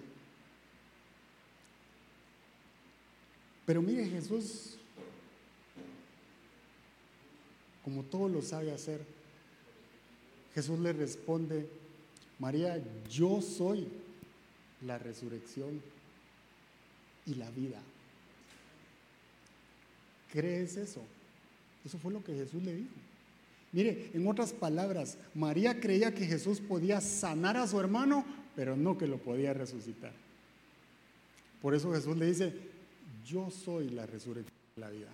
Pero 3.67 3.81
mire 3.81 4.07
Jesús, 4.07 4.77
como 7.85 8.03
todo 8.03 8.29
lo 8.29 8.43
sabe 8.43 8.73
hacer, 8.73 9.05
Jesús 10.55 10.79
le 10.81 10.93
responde, 10.93 11.69
María, 12.39 12.83
yo 13.09 13.41
soy 13.41 13.89
la 14.83 14.99
resurrección 14.99 15.81
y 17.27 17.35
la 17.35 17.51
vida. 17.51 17.81
¿Crees 20.33 20.77
eso? 20.77 21.03
Eso 21.85 21.99
fue 21.99 22.13
lo 22.13 22.25
que 22.25 22.35
Jesús 22.35 22.63
le 22.63 22.75
dijo. 22.75 22.95
Mire, 23.73 24.11
en 24.15 24.27
otras 24.27 24.53
palabras, 24.53 25.19
María 25.35 25.81
creía 25.81 26.15
que 26.15 26.27
Jesús 26.27 26.61
podía 26.61 27.01
sanar 27.01 27.57
a 27.57 27.67
su 27.67 27.79
hermano, 27.81 28.25
pero 28.55 28.77
no 28.77 28.97
que 28.97 29.07
lo 29.07 29.19
podía 29.19 29.53
resucitar. 29.53 30.13
Por 31.61 31.75
eso 31.75 31.93
Jesús 31.93 32.17
le 32.17 32.27
dice, 32.27 32.53
yo 33.27 33.51
soy 33.51 33.91
la 33.91 34.07
resurrección 34.07 34.55
y 34.77 34.81
la 34.81 34.91
vida. 34.91 35.09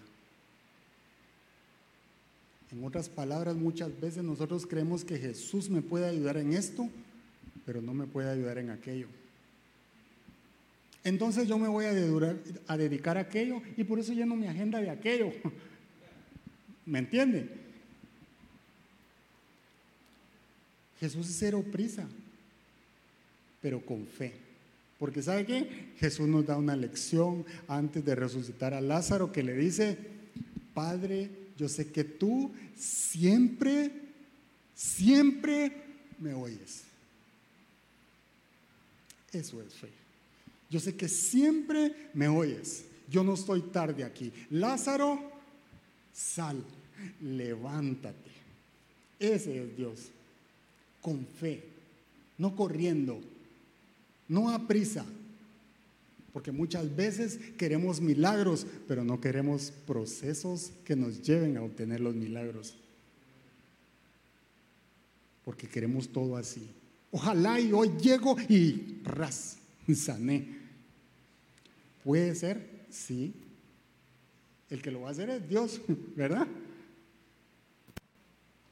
En 2.72 2.84
otras 2.84 3.08
palabras, 3.08 3.56
muchas 3.56 3.98
veces 4.00 4.22
nosotros 4.22 4.66
creemos 4.66 5.04
que 5.04 5.18
Jesús 5.18 5.70
me 5.70 5.82
puede 5.82 6.06
ayudar 6.06 6.36
en 6.36 6.52
esto, 6.52 6.88
pero 7.66 7.80
no 7.82 7.94
me 7.94 8.06
puede 8.06 8.30
ayudar 8.30 8.58
en 8.58 8.70
aquello. 8.70 9.08
Entonces 11.03 11.48
yo 11.48 11.59
me 11.59 11.68
voy 11.68 11.86
a, 11.86 12.76
dedicar 12.76 13.16
a 13.16 13.20
aquello 13.20 13.62
y 13.76 13.84
por 13.84 13.98
eso 13.98 14.12
lleno 14.12 14.36
mi 14.36 14.46
agenda 14.46 14.80
de 14.80 14.90
aquello. 14.90 15.32
¿Me 16.84 16.98
entiende? 16.98 17.48
Jesús 20.98 21.30
es 21.30 21.36
cero 21.38 21.64
prisa, 21.72 22.07
pero 23.62 23.84
con 23.84 24.07
fe. 24.07 24.34
Porque 24.98 25.22
¿sabe 25.22 25.46
qué? 25.46 25.92
Jesús 25.98 26.28
nos 26.28 26.44
da 26.44 26.59
una 26.59 26.76
lección 26.76 27.46
antes 27.66 28.05
de 28.05 28.14
resucitar 28.14 28.74
a 28.74 28.82
Lázaro 28.82 29.32
que 29.32 29.42
le 29.42 29.55
dice, 29.55 29.96
Padre, 30.74 31.30
yo 31.57 31.70
sé 31.70 31.90
que 31.90 32.05
tú 32.05 32.53
siempre, 32.76 33.90
siempre 34.74 35.72
me 36.18 36.34
oyes. 36.34 36.82
Eso 39.32 39.62
es 39.62 39.72
fe. 39.72 39.99
Yo 40.70 40.78
sé 40.78 40.94
que 40.94 41.08
siempre 41.08 42.10
me 42.14 42.28
oyes. 42.28 42.84
Yo 43.10 43.24
no 43.24 43.34
estoy 43.34 43.60
tarde 43.60 44.04
aquí. 44.04 44.32
Lázaro, 44.50 45.20
sal, 46.14 46.62
levántate. 47.20 48.30
Ese 49.18 49.64
es 49.64 49.76
Dios. 49.76 50.00
Con 51.02 51.26
fe, 51.26 51.64
no 52.38 52.54
corriendo, 52.54 53.20
no 54.28 54.50
a 54.50 54.66
prisa. 54.68 55.04
Porque 56.32 56.52
muchas 56.52 56.94
veces 56.94 57.40
queremos 57.58 58.00
milagros, 58.00 58.64
pero 58.86 59.02
no 59.02 59.20
queremos 59.20 59.72
procesos 59.86 60.70
que 60.84 60.94
nos 60.94 61.20
lleven 61.22 61.56
a 61.56 61.62
obtener 61.62 62.00
los 62.00 62.14
milagros. 62.14 62.74
Porque 65.44 65.66
queremos 65.66 66.08
todo 66.08 66.36
así. 66.36 66.70
Ojalá 67.10 67.58
y 67.58 67.72
hoy 67.72 67.90
llego 68.00 68.36
y 68.48 69.00
ras, 69.02 69.58
sané. 69.92 70.59
¿Puede 72.05 72.34
ser? 72.34 72.86
Sí. 72.90 73.34
El 74.68 74.82
que 74.82 74.90
lo 74.90 75.03
va 75.03 75.09
a 75.09 75.12
hacer 75.12 75.30
es 75.30 75.48
Dios, 75.48 75.80
¿verdad? 76.16 76.46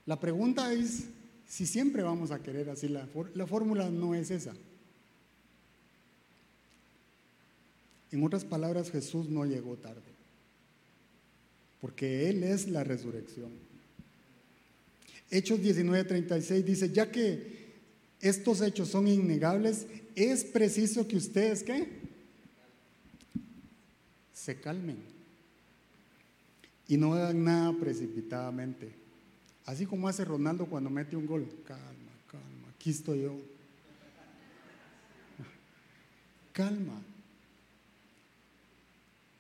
La 0.07 0.19
pregunta 0.19 0.73
es 0.73 1.05
si 1.47 1.67
siempre 1.67 2.03
vamos 2.03 2.31
a 2.31 2.43
querer 2.43 2.71
así. 2.71 2.89
La, 2.89 3.09
la 3.35 3.47
fórmula 3.47 3.91
no 3.91 4.15
es 4.15 4.31
esa. 4.31 4.55
En 8.11 8.25
otras 8.25 8.45
palabras, 8.45 8.91
Jesús 8.91 9.29
no 9.29 9.45
llegó 9.45 9.77
tarde, 9.77 10.01
porque 11.81 12.31
Él 12.31 12.43
es 12.43 12.69
la 12.69 12.85
resurrección. 12.85 13.51
Hechos 15.31 15.61
19:36 15.61 16.63
dice, 16.65 16.91
ya 16.91 17.11
que 17.11 17.59
estos 18.21 18.63
hechos 18.63 18.89
son 18.89 19.09
innegables, 19.09 19.87
es 20.15 20.45
preciso 20.45 21.07
que 21.07 21.17
ustedes, 21.17 21.63
¿qué? 21.63 21.98
Se 24.39 24.61
calmen 24.61 24.97
y 26.87 26.97
no 26.97 27.13
hagan 27.13 27.45
nada 27.45 27.73
precipitadamente. 27.73 28.93
Así 29.67 29.85
como 29.85 30.09
hace 30.09 30.25
Ronaldo 30.25 30.67
cuando 30.67 30.89
mete 30.89 31.17
un 31.17 31.27
gol. 31.27 31.47
Calma, 31.67 32.13
calma, 32.31 32.69
aquí 32.75 32.91
estoy 32.91 33.23
yo. 33.23 33.37
Calma. 36.53 37.03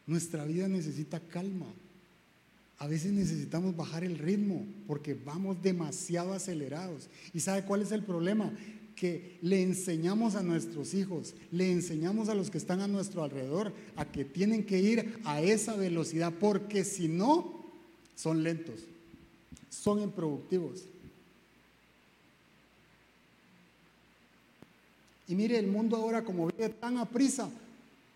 Nuestra 0.06 0.44
vida 0.44 0.68
necesita 0.68 1.20
calma. 1.20 1.66
A 2.78 2.86
veces 2.86 3.12
necesitamos 3.12 3.76
bajar 3.76 4.04
el 4.04 4.18
ritmo 4.18 4.66
porque 4.86 5.14
vamos 5.14 5.62
demasiado 5.62 6.32
acelerados. 6.32 7.08
¿Y 7.32 7.40
sabe 7.40 7.64
cuál 7.64 7.82
es 7.82 7.92
el 7.92 8.02
problema? 8.02 8.52
Que 8.98 9.38
le 9.42 9.62
enseñamos 9.62 10.34
a 10.34 10.42
nuestros 10.42 10.92
hijos, 10.94 11.34
le 11.52 11.70
enseñamos 11.70 12.28
a 12.28 12.34
los 12.34 12.50
que 12.50 12.58
están 12.58 12.80
a 12.80 12.88
nuestro 12.88 13.22
alrededor 13.22 13.72
a 13.96 14.04
que 14.04 14.24
tienen 14.24 14.64
que 14.64 14.80
ir 14.80 15.20
a 15.24 15.40
esa 15.40 15.76
velocidad 15.76 16.32
porque 16.40 16.84
si 16.84 17.06
no, 17.06 17.64
son 18.16 18.42
lentos, 18.42 18.80
son 19.70 20.02
improductivos. 20.02 20.82
Y 25.28 25.34
mire, 25.34 25.58
el 25.58 25.68
mundo 25.68 25.96
ahora 25.96 26.24
como 26.24 26.48
vive 26.48 26.70
tan 26.70 26.96
a 26.96 27.04
prisa, 27.04 27.50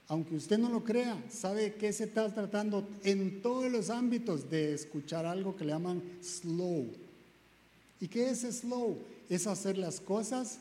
aunque 0.08 0.34
usted 0.34 0.58
no 0.58 0.68
lo 0.68 0.82
crea, 0.82 1.16
sabe 1.30 1.74
que 1.74 1.92
se 1.92 2.04
está 2.04 2.32
tratando 2.34 2.88
en 3.04 3.40
todos 3.40 3.70
los 3.70 3.90
ámbitos 3.90 4.50
de 4.50 4.74
escuchar 4.74 5.26
algo 5.26 5.54
que 5.56 5.64
le 5.64 5.72
llaman 5.72 6.02
slow. 6.22 6.86
¿Y 8.00 8.08
qué 8.08 8.30
es 8.30 8.40
slow? 8.40 8.98
Es 9.28 9.46
hacer 9.46 9.78
las 9.78 10.00
cosas, 10.00 10.58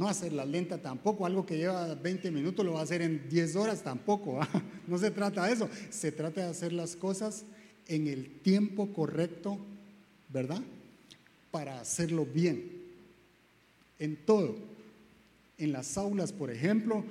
no 0.00 0.08
hacerlas 0.08 0.48
lenta 0.48 0.78
tampoco, 0.78 1.26
algo 1.26 1.44
que 1.44 1.58
lleva 1.58 1.94
20 1.94 2.30
minutos 2.30 2.64
lo 2.64 2.72
va 2.72 2.80
a 2.80 2.84
hacer 2.84 3.02
en 3.02 3.28
10 3.28 3.56
horas 3.56 3.82
tampoco. 3.82 4.40
No 4.88 4.96
se 4.96 5.10
trata 5.10 5.46
de 5.46 5.52
eso, 5.52 5.68
se 5.90 6.10
trata 6.10 6.40
de 6.40 6.48
hacer 6.48 6.72
las 6.72 6.96
cosas 6.96 7.44
en 7.86 8.08
el 8.08 8.40
tiempo 8.40 8.92
correcto, 8.94 9.58
¿verdad? 10.30 10.62
Para 11.50 11.80
hacerlo 11.80 12.24
bien, 12.24 12.64
en 13.98 14.16
todo 14.16 14.56
en 15.58 15.72
las 15.72 15.98
aulas, 15.98 16.32
por 16.32 16.50
ejemplo, 16.50 17.04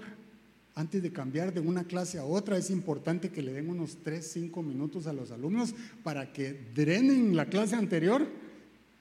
antes 0.73 1.03
de 1.03 1.13
cambiar 1.13 1.53
de 1.53 1.59
una 1.59 1.83
clase 1.83 2.17
a 2.17 2.25
otra, 2.25 2.57
es 2.57 2.71
importante 2.71 3.29
que 3.29 3.43
le 3.43 3.53
den 3.53 3.69
unos 3.69 3.97
3, 4.03 4.25
5 4.25 4.63
minutos 4.63 5.05
a 5.05 5.13
los 5.13 5.29
alumnos 5.29 5.75
para 6.03 6.33
que 6.33 6.53
drenen 6.73 7.35
la 7.35 7.45
clase 7.45 7.75
anterior, 7.75 8.27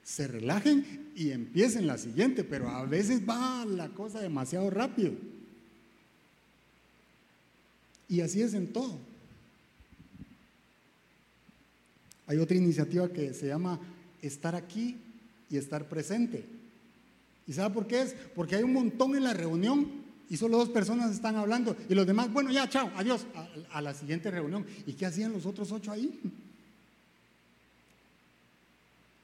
se 0.09 0.27
relajen 0.27 1.11
y 1.15 1.33
empiecen 1.33 1.87
la 1.87 1.99
siguiente, 1.99 2.43
pero 2.43 2.71
a 2.71 2.87
veces 2.87 3.29
va 3.29 3.67
la 3.67 3.91
cosa 3.91 4.21
demasiado 4.21 4.71
rápido. 4.71 5.13
Y 8.09 8.23
así 8.23 8.41
es 8.41 8.55
en 8.55 8.73
todo. 8.73 8.99
Hay 12.27 12.39
otra 12.39 12.57
iniciativa 12.57 13.11
que 13.11 13.35
se 13.35 13.49
llama 13.49 13.79
estar 14.23 14.55
aquí 14.55 14.97
y 15.51 15.59
estar 15.59 15.87
presente. 15.91 16.47
¿Y 17.47 17.53
sabe 17.53 17.75
por 17.75 17.87
qué 17.87 18.01
es? 18.01 18.17
Porque 18.35 18.57
hay 18.57 18.63
un 18.63 18.73
montón 18.73 19.15
en 19.15 19.25
la 19.25 19.35
reunión 19.35 19.91
y 20.31 20.39
solo 20.39 20.57
dos 20.57 20.71
personas 20.71 21.13
están 21.13 21.37
hablando 21.37 21.77
y 21.87 21.95
los 21.95 22.07
demás, 22.07 22.33
bueno, 22.33 22.51
ya, 22.51 22.67
chao, 22.67 22.91
adiós, 22.97 23.27
a, 23.71 23.83
la 23.83 23.93
siguiente 23.93 24.31
reunión. 24.31 24.65
¿Y 24.87 24.95
qué 24.95 25.05
hacían 25.05 25.35
los 25.35 25.45
otros 25.45 25.71
ocho 25.71 25.93
ahí? 25.93 26.19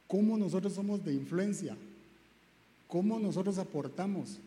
¿Cómo 0.08 0.36
nosotros 0.36 0.74
somos 0.74 1.04
de 1.04 1.12
influencia? 1.12 1.76
¿Cómo 2.88 3.18
nosotros 3.18 3.58
aportamos? 3.58 4.38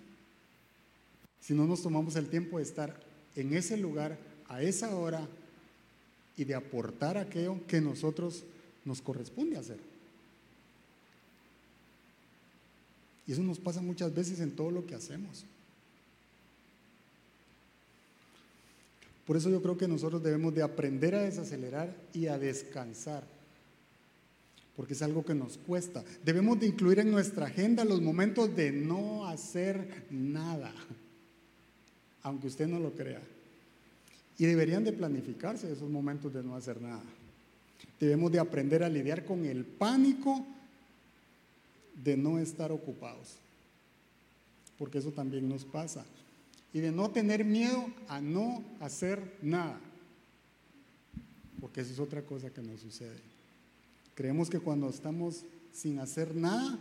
Si 1.41 1.53
no 1.53 1.65
nos 1.65 1.81
tomamos 1.81 2.15
el 2.15 2.29
tiempo 2.29 2.57
de 2.57 2.63
estar 2.63 2.99
en 3.35 3.53
ese 3.53 3.77
lugar, 3.77 4.17
a 4.47 4.61
esa 4.61 4.95
hora, 4.95 5.27
y 6.37 6.45
de 6.45 6.53
aportar 6.53 7.17
aquello 7.17 7.59
que 7.67 7.81
nosotros 7.81 8.43
nos 8.85 9.01
corresponde 9.01 9.57
hacer. 9.57 9.79
Y 13.25 13.33
eso 13.33 13.41
nos 13.41 13.59
pasa 13.59 13.81
muchas 13.81 14.13
veces 14.13 14.39
en 14.39 14.51
todo 14.51 14.71
lo 14.71 14.85
que 14.85 14.95
hacemos. 14.95 15.43
Por 19.25 19.35
eso 19.35 19.49
yo 19.49 19.61
creo 19.61 19.77
que 19.77 19.87
nosotros 19.87 20.23
debemos 20.23 20.53
de 20.55 20.61
aprender 20.61 21.15
a 21.15 21.23
desacelerar 21.23 21.93
y 22.13 22.27
a 22.27 22.37
descansar, 22.37 23.25
porque 24.77 24.93
es 24.93 25.01
algo 25.01 25.25
que 25.25 25.33
nos 25.33 25.57
cuesta. 25.57 26.03
Debemos 26.23 26.59
de 26.59 26.67
incluir 26.67 26.99
en 26.99 27.09
nuestra 27.09 27.47
agenda 27.47 27.83
los 27.83 27.99
momentos 27.99 28.55
de 28.55 28.71
no 28.71 29.25
hacer 29.25 30.05
nada, 30.11 30.71
aunque 32.21 32.45
usted 32.45 32.67
no 32.67 32.79
lo 32.79 32.91
crea. 32.91 33.21
Y 34.37 34.45
deberían 34.45 34.83
de 34.83 34.93
planificarse 34.93 35.71
esos 35.73 35.89
momentos 35.89 36.31
de 36.31 36.43
no 36.43 36.55
hacer 36.55 36.79
nada. 36.79 37.01
Debemos 37.99 38.31
de 38.31 38.37
aprender 38.37 38.83
a 38.83 38.89
lidiar 38.89 39.25
con 39.25 39.45
el 39.45 39.65
pánico 39.65 40.45
de 42.03 42.15
no 42.15 42.37
estar 42.37 42.71
ocupados, 42.71 43.33
porque 44.77 44.99
eso 44.99 45.11
también 45.11 45.49
nos 45.49 45.65
pasa, 45.65 46.05
y 46.71 46.81
de 46.81 46.91
no 46.91 47.09
tener 47.09 47.43
miedo 47.43 47.89
a 48.07 48.21
no 48.21 48.63
hacer 48.79 49.37
nada, 49.41 49.79
porque 51.59 51.81
eso 51.81 51.93
es 51.93 51.99
otra 51.99 52.21
cosa 52.21 52.51
que 52.51 52.61
nos 52.61 52.79
sucede. 52.79 53.36
Creemos 54.17 54.49
que 54.49 54.59
cuando 54.59 54.89
estamos 54.89 55.43
sin 55.71 55.99
hacer 55.99 56.33
nada, 56.35 56.79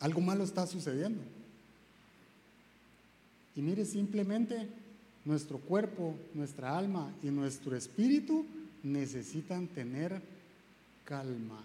algo 0.00 0.20
malo 0.20 0.42
está 0.42 0.66
sucediendo. 0.66 1.22
Y 3.54 3.62
mire, 3.62 3.84
simplemente 3.84 4.66
nuestro 5.24 5.58
cuerpo, 5.58 6.16
nuestra 6.34 6.76
alma 6.76 7.14
y 7.22 7.28
nuestro 7.28 7.76
espíritu 7.76 8.44
necesitan 8.82 9.68
tener 9.68 10.20
calma. 11.04 11.62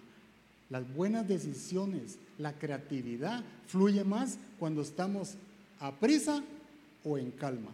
Las 0.70 0.94
buenas 0.94 1.28
decisiones, 1.28 2.20
la 2.38 2.54
creatividad 2.54 3.44
fluye 3.66 4.04
más 4.04 4.38
cuando 4.60 4.84
estamos 4.84 5.34
a 5.80 5.92
prisa 5.92 6.44
o 7.04 7.18
en 7.18 7.32
calma. 7.32 7.72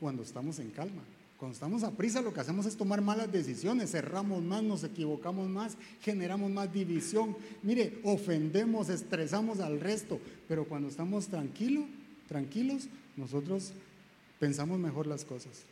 Cuando 0.00 0.24
estamos 0.24 0.58
en 0.58 0.70
calma. 0.70 1.02
Cuando 1.42 1.54
estamos 1.54 1.82
a 1.82 1.90
prisa 1.90 2.22
lo 2.22 2.32
que 2.32 2.38
hacemos 2.38 2.66
es 2.66 2.76
tomar 2.76 3.00
malas 3.00 3.32
decisiones, 3.32 3.90
cerramos 3.90 4.40
más, 4.44 4.62
nos 4.62 4.84
equivocamos 4.84 5.48
más, 5.48 5.76
generamos 6.00 6.52
más 6.52 6.72
división. 6.72 7.36
Mire, 7.64 7.98
ofendemos, 8.04 8.88
estresamos 8.88 9.58
al 9.58 9.80
resto, 9.80 10.20
pero 10.46 10.66
cuando 10.66 10.86
estamos 10.86 11.26
tranquilos, 11.26 11.86
tranquilos, 12.28 12.86
nosotros 13.16 13.72
pensamos 14.38 14.78
mejor 14.78 15.08
las 15.08 15.24
cosas. 15.24 15.64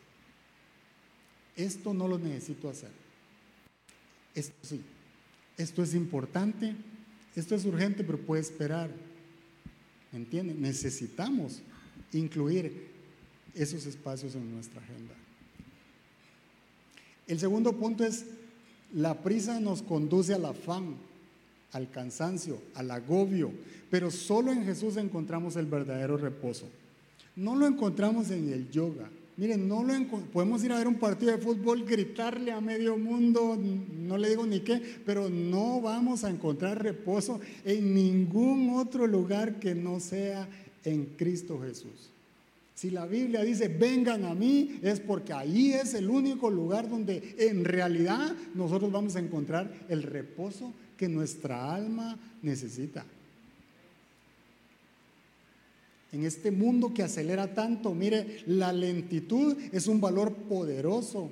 Esto 1.55 1.95
no 1.95 2.09
lo 2.09 2.19
necesito 2.19 2.69
hacer. 2.69 2.91
Esto 4.35 4.57
sí 4.63 4.83
esto 5.57 5.85
es 5.85 5.95
importante, 5.95 6.75
esto 7.37 7.55
es 7.55 7.65
urgente, 7.65 8.03
pero 8.03 8.19
puede 8.19 8.43
esperar. 8.43 8.91
¿Entienden? 10.13 10.63
Necesitamos 10.63 11.63
incluir 12.13 12.89
esos 13.55 13.87
espacios 13.87 14.35
en 14.35 14.53
nuestra 14.53 14.83
agenda. 14.83 15.15
El 17.31 17.39
segundo 17.39 17.75
punto 17.75 18.05
es, 18.05 18.25
la 18.93 19.23
prisa 19.23 19.61
nos 19.61 19.83
conduce 19.83 20.35
al 20.35 20.45
afán, 20.45 20.97
al 21.71 21.89
cansancio, 21.89 22.61
al 22.75 22.91
agobio, 22.91 23.53
pero 23.89 24.11
solo 24.11 24.51
en 24.51 24.65
Jesús 24.65 24.97
encontramos 24.97 25.55
el 25.55 25.67
verdadero 25.67 26.17
reposo. 26.17 26.67
No 27.37 27.55
lo 27.55 27.69
encontramos 27.69 28.33
en 28.33 28.53
el 28.53 28.69
yoga, 28.73 29.09
Miren, 29.37 29.69
no 29.69 29.83
lo 29.83 29.95
podemos 30.35 30.63
ir 30.65 30.73
a 30.73 30.77
ver 30.77 30.87
un 30.87 30.99
partido 30.99 31.33
de 31.33 31.39
fútbol, 31.39 31.87
gritarle 31.87 32.53
a 32.53 32.61
medio 32.61 32.99
mundo, 32.99 33.57
no 33.57 34.19
le 34.19 34.29
digo 34.29 34.45
ni 34.45 34.61
qué, 34.61 34.83
pero 35.07 35.31
no 35.31 35.81
vamos 35.81 36.25
a 36.25 36.31
encontrar 36.31 36.83
reposo 36.83 37.41
en 37.65 37.95
ningún 37.95 38.77
otro 38.77 39.07
lugar 39.07 39.59
que 39.59 39.75
no 39.75 39.99
sea 39.99 40.47
en 40.85 41.07
Cristo 41.17 41.59
Jesús. 41.59 42.11
Si 42.81 42.89
la 42.89 43.05
Biblia 43.05 43.43
dice, 43.43 43.69
vengan 43.69 44.25
a 44.25 44.35
mí, 44.35 44.81
es 44.81 45.01
porque 45.01 45.35
ahí 45.35 45.75
es 45.75 45.93
el 45.93 46.09
único 46.09 46.49
lugar 46.49 46.89
donde 46.89 47.35
en 47.39 47.63
realidad 47.63 48.35
nosotros 48.55 48.91
vamos 48.91 49.17
a 49.17 49.19
encontrar 49.19 49.71
el 49.91 50.03
reposo 50.03 50.73
que 50.97 51.07
nuestra 51.07 51.75
alma 51.75 52.19
necesita 52.41 53.05
en 56.11 56.25
este 56.25 56.51
mundo 56.51 56.95
que 56.95 57.03
acelera 57.03 57.53
tanto. 57.53 57.95
Mire, 57.95 58.45
la 58.47 58.73
lentitud 58.73 59.59
es 59.73 59.87
un 59.87 60.01
valor 60.01 60.33
poderoso 60.33 61.29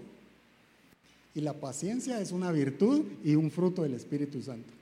y 1.35 1.41
la 1.41 1.55
paciencia 1.55 2.21
es 2.21 2.31
una 2.31 2.53
virtud 2.53 3.07
y 3.25 3.37
un 3.37 3.51
fruto 3.51 3.85
del 3.85 3.95
Espíritu 3.95 4.43
Santo. 4.43 4.78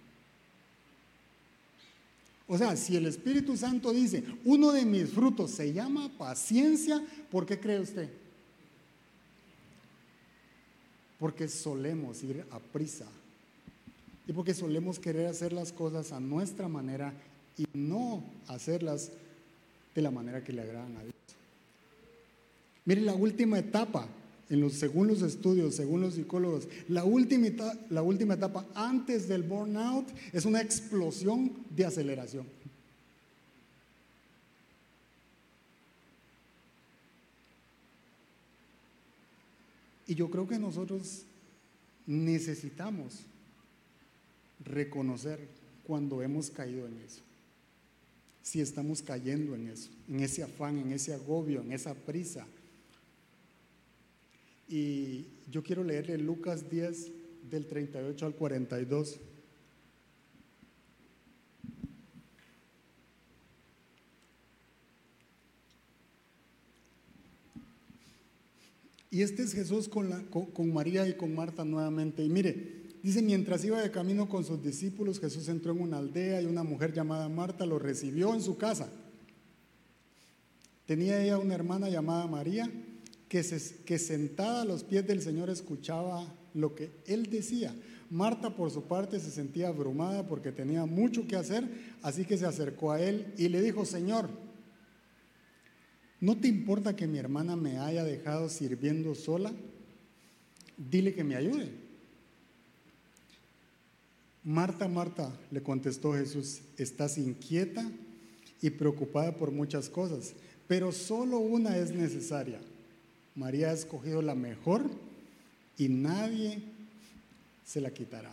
O 2.48 2.56
sea, 2.56 2.76
si 2.76 2.96
el 2.96 3.06
Espíritu 3.06 3.56
Santo 3.56 3.92
dice, 3.92 4.22
uno 4.44 4.72
de 4.72 4.84
mis 4.84 5.10
frutos 5.10 5.50
se 5.50 5.72
llama 5.72 6.10
paciencia, 6.16 7.04
¿por 7.30 7.44
qué 7.44 7.58
cree 7.58 7.80
usted? 7.80 8.08
Porque 11.18 11.48
solemos 11.48 12.22
ir 12.22 12.44
a 12.50 12.58
prisa 12.60 13.06
y 14.28 14.32
porque 14.32 14.54
solemos 14.54 14.98
querer 14.98 15.26
hacer 15.26 15.52
las 15.52 15.72
cosas 15.72 16.12
a 16.12 16.20
nuestra 16.20 16.68
manera 16.68 17.12
y 17.58 17.66
no 17.74 18.22
hacerlas 18.46 19.10
de 19.94 20.02
la 20.02 20.10
manera 20.10 20.44
que 20.44 20.52
le 20.52 20.62
agradan 20.62 20.96
a 20.96 21.02
Dios. 21.02 21.14
Mire, 22.84 23.00
la 23.00 23.14
última 23.14 23.58
etapa, 23.58 24.06
en 24.48 24.60
los, 24.60 24.74
según 24.74 25.08
los 25.08 25.22
estudios, 25.22 25.74
según 25.74 26.00
los 26.00 26.14
psicólogos, 26.14 26.68
la 26.88 27.04
última, 27.04 27.48
la 27.90 28.02
última 28.02 28.34
etapa 28.34 28.66
antes 28.74 29.28
del 29.28 29.42
burnout 29.42 30.06
es 30.32 30.44
una 30.44 30.60
explosión 30.60 31.52
de 31.74 31.84
aceleración. 31.84 32.46
Y 40.06 40.14
yo 40.14 40.30
creo 40.30 40.46
que 40.46 40.58
nosotros 40.58 41.22
necesitamos 42.06 43.20
reconocer 44.64 45.40
cuando 45.84 46.22
hemos 46.22 46.50
caído 46.50 46.86
en 46.86 46.98
eso. 47.04 47.22
Si 48.42 48.60
estamos 48.60 49.02
cayendo 49.02 49.56
en 49.56 49.68
eso, 49.68 49.90
en 50.08 50.20
ese 50.20 50.44
afán, 50.44 50.78
en 50.78 50.92
ese 50.92 51.12
agobio, 51.12 51.62
en 51.62 51.72
esa 51.72 51.94
prisa. 51.94 52.46
Y 54.68 55.26
yo 55.50 55.62
quiero 55.62 55.84
leerle 55.84 56.18
Lucas 56.18 56.68
10 56.68 57.12
del 57.50 57.66
38 57.66 58.26
al 58.26 58.34
42. 58.34 59.20
Y 69.10 69.22
este 69.22 69.44
es 69.44 69.54
Jesús 69.54 69.88
con, 69.88 70.10
la, 70.10 70.20
con, 70.24 70.74
María 70.74 71.08
y 71.08 71.14
con 71.14 71.34
Marta 71.34 71.64
nuevamente. 71.64 72.22
Y 72.22 72.28
mire, 72.28 72.82
dice, 73.02 73.22
mientras 73.22 73.64
iba 73.64 73.80
de 73.80 73.90
camino 73.90 74.28
con 74.28 74.44
sus 74.44 74.62
discípulos, 74.62 75.20
Jesús 75.20 75.48
entró 75.48 75.72
en 75.72 75.80
una 75.80 75.98
aldea 75.98 76.42
y 76.42 76.46
una 76.46 76.64
mujer 76.64 76.92
llamada 76.92 77.28
Marta 77.28 77.64
lo 77.64 77.78
recibió 77.78 78.34
en 78.34 78.42
su 78.42 78.58
casa. 78.58 78.90
Tenía 80.84 81.22
ella 81.22 81.38
una 81.38 81.54
hermana 81.54 81.88
llamada 81.88 82.26
María 82.26 82.70
que, 83.28 83.42
sentada 83.42 84.62
a 84.62 84.64
los 84.64 84.84
pies 84.84 85.06
del 85.06 85.22
Señor 85.22 85.50
escuchaba 85.50 86.32
lo 86.54 86.74
que 86.74 86.90
él 87.06 87.30
decía. 87.30 87.74
Marta 88.08 88.54
por 88.54 88.70
su 88.70 88.84
parte 88.84 89.18
se 89.18 89.30
sentía 89.30 89.68
abrumada 89.68 90.26
porque 90.26 90.52
tenía 90.52 90.86
mucho 90.86 91.26
que 91.26 91.36
hacer, 91.36 91.68
así 92.02 92.24
que 92.24 92.38
se 92.38 92.46
acercó 92.46 92.92
a 92.92 93.00
él 93.00 93.34
y 93.36 93.48
le 93.48 93.60
dijo, 93.60 93.84
Señor, 93.84 94.28
¿No 96.20 96.36
te 96.36 96.48
importa 96.48 96.96
que 96.96 97.06
mi 97.06 97.18
hermana 97.18 97.56
me 97.56 97.78
haya 97.78 98.02
dejado 98.02 98.48
sirviendo 98.48 99.14
sola? 99.14 99.52
Dile 100.76 101.14
que 101.14 101.24
me 101.24 101.36
ayude. 101.36 101.70
Marta, 104.42 104.88
Marta, 104.88 105.38
le 105.50 105.62
contestó 105.62 106.14
Jesús, 106.14 106.62
estás 106.78 107.18
inquieta 107.18 107.90
y 108.62 108.70
preocupada 108.70 109.36
por 109.36 109.50
muchas 109.50 109.88
cosas, 109.88 110.34
pero 110.66 110.92
solo 110.92 111.38
una 111.38 111.76
es 111.76 111.92
necesaria. 111.92 112.60
María 113.36 113.68
ha 113.68 113.72
escogido 113.72 114.22
la 114.22 114.34
mejor 114.34 114.90
y 115.76 115.88
nadie 115.88 116.62
se 117.64 117.80
la 117.80 117.90
quitará. 117.90 118.32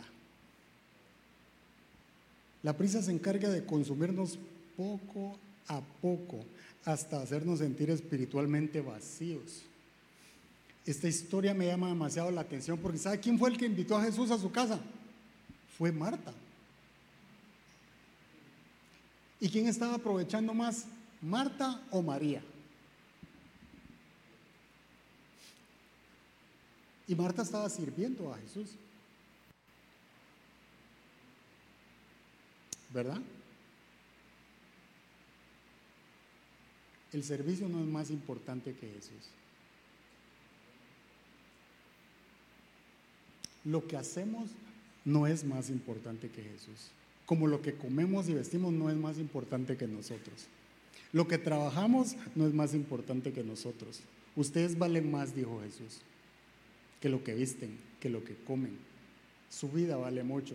La 2.62 2.76
prisa 2.76 3.02
se 3.02 3.12
encarga 3.12 3.50
de 3.50 3.64
consumirnos 3.64 4.38
poco 4.76 5.38
a 5.68 5.82
poco 6.00 6.40
hasta 6.86 7.20
hacernos 7.20 7.58
sentir 7.58 7.90
espiritualmente 7.90 8.80
vacíos. 8.80 9.62
Esta 10.86 11.08
historia 11.08 11.54
me 11.54 11.66
llama 11.66 11.88
demasiado 11.88 12.30
la 12.30 12.40
atención 12.40 12.78
porque 12.78 12.98
¿sabe 12.98 13.20
quién 13.20 13.38
fue 13.38 13.50
el 13.50 13.58
que 13.58 13.66
invitó 13.66 13.96
a 13.96 14.02
Jesús 14.02 14.30
a 14.30 14.38
su 14.38 14.50
casa? 14.50 14.80
Fue 15.76 15.92
Marta. 15.92 16.32
¿Y 19.40 19.48
quién 19.48 19.66
estaba 19.66 19.94
aprovechando 19.94 20.54
más? 20.54 20.86
¿Marta 21.20 21.82
o 21.90 22.00
María? 22.00 22.42
Y 27.06 27.14
Marta 27.14 27.42
estaba 27.42 27.68
sirviendo 27.68 28.32
a 28.32 28.38
Jesús. 28.38 28.70
¿Verdad? 32.92 33.20
El 37.12 37.22
servicio 37.22 37.68
no 37.68 37.80
es 37.80 37.86
más 37.86 38.10
importante 38.10 38.74
que 38.74 38.88
Jesús. 38.88 39.30
Lo 43.64 43.86
que 43.86 43.96
hacemos 43.96 44.50
no 45.04 45.26
es 45.26 45.44
más 45.44 45.70
importante 45.70 46.28
que 46.28 46.42
Jesús. 46.42 46.90
Como 47.26 47.46
lo 47.46 47.62
que 47.62 47.74
comemos 47.74 48.28
y 48.28 48.34
vestimos 48.34 48.72
no 48.72 48.90
es 48.90 48.96
más 48.96 49.18
importante 49.18 49.76
que 49.76 49.86
nosotros. 49.86 50.46
Lo 51.12 51.28
que 51.28 51.38
trabajamos 51.38 52.16
no 52.34 52.46
es 52.46 52.52
más 52.52 52.74
importante 52.74 53.32
que 53.32 53.44
nosotros. 53.44 54.00
Ustedes 54.36 54.78
valen 54.78 55.10
más, 55.10 55.34
dijo 55.34 55.60
Jesús, 55.62 56.00
que 57.04 57.10
lo 57.10 57.22
que 57.22 57.34
visten, 57.34 57.76
que 58.00 58.08
lo 58.08 58.24
que 58.24 58.34
comen. 58.34 58.78
Su 59.50 59.68
vida 59.68 59.98
vale 59.98 60.24
mucho, 60.24 60.54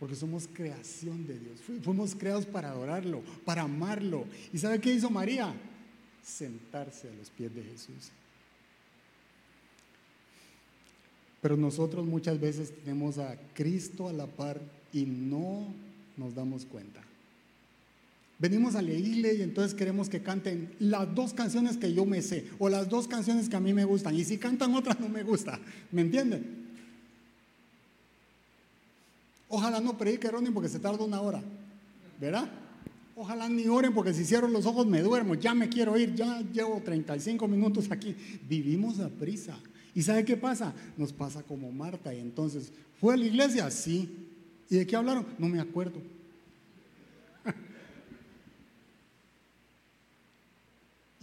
porque 0.00 0.16
somos 0.16 0.48
creación 0.52 1.24
de 1.24 1.38
Dios. 1.38 1.60
Fuimos 1.84 2.16
creados 2.16 2.46
para 2.46 2.70
adorarlo, 2.70 3.22
para 3.44 3.62
amarlo. 3.62 4.24
¿Y 4.52 4.58
sabe 4.58 4.80
qué 4.80 4.92
hizo 4.92 5.08
María? 5.08 5.54
sentarse 6.20 7.08
a 7.08 7.12
los 7.12 7.30
pies 7.30 7.54
de 7.54 7.62
Jesús. 7.62 8.10
Pero 11.40 11.56
nosotros 11.56 12.04
muchas 12.04 12.40
veces 12.40 12.74
tenemos 12.74 13.18
a 13.18 13.36
Cristo 13.54 14.08
a 14.08 14.12
la 14.12 14.26
par 14.26 14.60
y 14.92 15.04
no 15.04 15.72
nos 16.16 16.34
damos 16.34 16.64
cuenta. 16.64 17.04
Venimos 18.38 18.74
a 18.74 18.82
iglesia 18.82 19.38
y 19.38 19.42
entonces 19.42 19.74
queremos 19.74 20.08
que 20.08 20.22
canten 20.22 20.74
las 20.80 21.14
dos 21.14 21.32
canciones 21.32 21.76
que 21.76 21.94
yo 21.94 22.04
me 22.04 22.20
sé 22.20 22.46
o 22.58 22.68
las 22.68 22.88
dos 22.88 23.06
canciones 23.06 23.48
que 23.48 23.56
a 23.56 23.60
mí 23.60 23.72
me 23.72 23.84
gustan. 23.84 24.14
Y 24.16 24.24
si 24.24 24.38
cantan 24.38 24.74
otras 24.74 24.98
no 24.98 25.08
me 25.08 25.22
gusta. 25.22 25.60
¿Me 25.92 26.02
entienden? 26.02 26.64
Ojalá 29.48 29.80
no 29.80 29.96
predique 29.96 30.30
Ronnie 30.30 30.50
porque 30.50 30.68
se 30.68 30.80
tarda 30.80 31.04
una 31.04 31.20
hora. 31.20 31.42
¿Verdad? 32.20 32.50
Ojalá 33.16 33.48
ni 33.48 33.68
oren 33.68 33.94
porque 33.94 34.12
si 34.12 34.24
cierro 34.24 34.48
los 34.48 34.66
ojos 34.66 34.86
me 34.86 35.00
duermo, 35.00 35.36
ya 35.36 35.54
me 35.54 35.68
quiero 35.68 35.96
ir, 35.96 36.14
ya 36.14 36.40
llevo 36.52 36.82
35 36.84 37.46
minutos 37.46 37.88
aquí. 37.90 38.16
Vivimos 38.48 38.98
a 38.98 39.08
prisa. 39.08 39.56
¿Y 39.94 40.02
sabe 40.02 40.24
qué 40.24 40.36
pasa? 40.36 40.74
Nos 40.96 41.12
pasa 41.12 41.42
como 41.44 41.70
Marta. 41.70 42.12
Y 42.12 42.18
entonces, 42.18 42.72
¿fue 43.00 43.14
a 43.14 43.16
la 43.16 43.26
iglesia? 43.26 43.70
Sí. 43.70 44.10
¿Y 44.68 44.76
de 44.76 44.86
qué 44.86 44.96
hablaron? 44.96 45.24
No 45.38 45.48
me 45.48 45.60
acuerdo. 45.60 46.00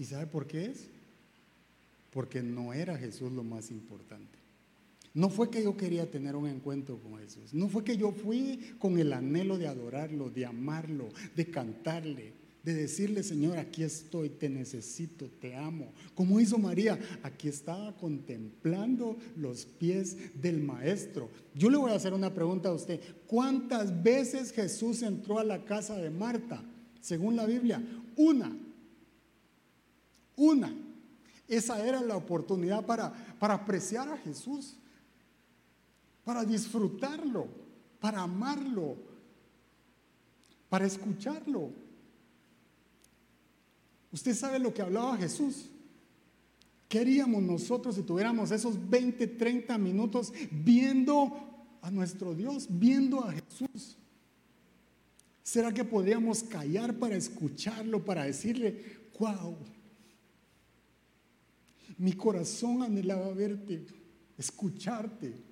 ¿Y 0.01 0.05
sabe 0.05 0.25
por 0.25 0.47
qué 0.47 0.65
es? 0.65 0.87
Porque 2.09 2.41
no 2.41 2.73
era 2.73 2.97
Jesús 2.97 3.31
lo 3.31 3.43
más 3.43 3.69
importante. 3.69 4.39
No 5.13 5.29
fue 5.29 5.51
que 5.51 5.63
yo 5.63 5.77
quería 5.77 6.09
tener 6.09 6.35
un 6.35 6.47
encuentro 6.47 6.97
con 6.97 7.19
Jesús. 7.19 7.53
No 7.53 7.69
fue 7.69 7.83
que 7.83 7.97
yo 7.97 8.11
fui 8.11 8.73
con 8.79 8.97
el 8.97 9.13
anhelo 9.13 9.59
de 9.59 9.67
adorarlo, 9.67 10.31
de 10.31 10.47
amarlo, 10.47 11.09
de 11.35 11.45
cantarle, 11.51 12.33
de 12.63 12.73
decirle, 12.73 13.21
Señor, 13.21 13.59
aquí 13.59 13.83
estoy, 13.83 14.29
te 14.29 14.49
necesito, 14.49 15.29
te 15.39 15.55
amo. 15.55 15.93
Como 16.15 16.39
hizo 16.39 16.57
María, 16.57 16.97
aquí 17.21 17.47
estaba 17.47 17.95
contemplando 17.95 19.19
los 19.37 19.65
pies 19.65 20.17
del 20.41 20.63
Maestro. 20.63 21.29
Yo 21.53 21.69
le 21.69 21.77
voy 21.77 21.91
a 21.91 21.95
hacer 21.97 22.15
una 22.15 22.33
pregunta 22.33 22.69
a 22.69 22.73
usted. 22.73 22.99
¿Cuántas 23.27 24.01
veces 24.01 24.51
Jesús 24.51 25.03
entró 25.03 25.37
a 25.37 25.43
la 25.43 25.63
casa 25.63 25.95
de 25.97 26.09
Marta? 26.09 26.63
Según 27.01 27.35
la 27.35 27.45
Biblia, 27.45 27.83
una. 28.15 28.51
Una. 30.35 30.73
Esa 31.47 31.85
era 31.85 32.01
la 32.01 32.15
oportunidad 32.15 32.85
para, 32.85 33.11
para 33.39 33.55
apreciar 33.55 34.09
a 34.09 34.17
Jesús 34.17 34.75
para 36.23 36.45
disfrutarlo, 36.45 37.47
para 37.99 38.21
amarlo, 38.21 38.97
para 40.69 40.85
escucharlo. 40.85 41.71
Usted 44.11 44.35
sabe 44.35 44.59
lo 44.59 44.73
que 44.73 44.81
hablaba 44.81 45.17
Jesús. 45.17 45.69
¿Qué 46.87 46.99
haríamos 46.99 47.41
nosotros 47.41 47.95
si 47.95 48.03
tuviéramos 48.03 48.51
esos 48.51 48.89
20, 48.89 49.25
30 49.27 49.77
minutos 49.77 50.33
viendo 50.51 51.77
a 51.81 51.89
nuestro 51.89 52.35
Dios, 52.35 52.67
viendo 52.69 53.23
a 53.23 53.31
Jesús? 53.31 53.97
¿Será 55.41 55.73
que 55.73 55.83
podríamos 55.83 56.43
callar 56.43 56.93
para 56.99 57.15
escucharlo, 57.15 58.03
para 58.03 58.25
decirle, 58.25 58.99
wow, 59.17 59.57
mi 62.01 62.13
corazón 62.13 62.83
anhelaba 62.83 63.33
verte, 63.33 63.85
escucharte? 64.37 65.51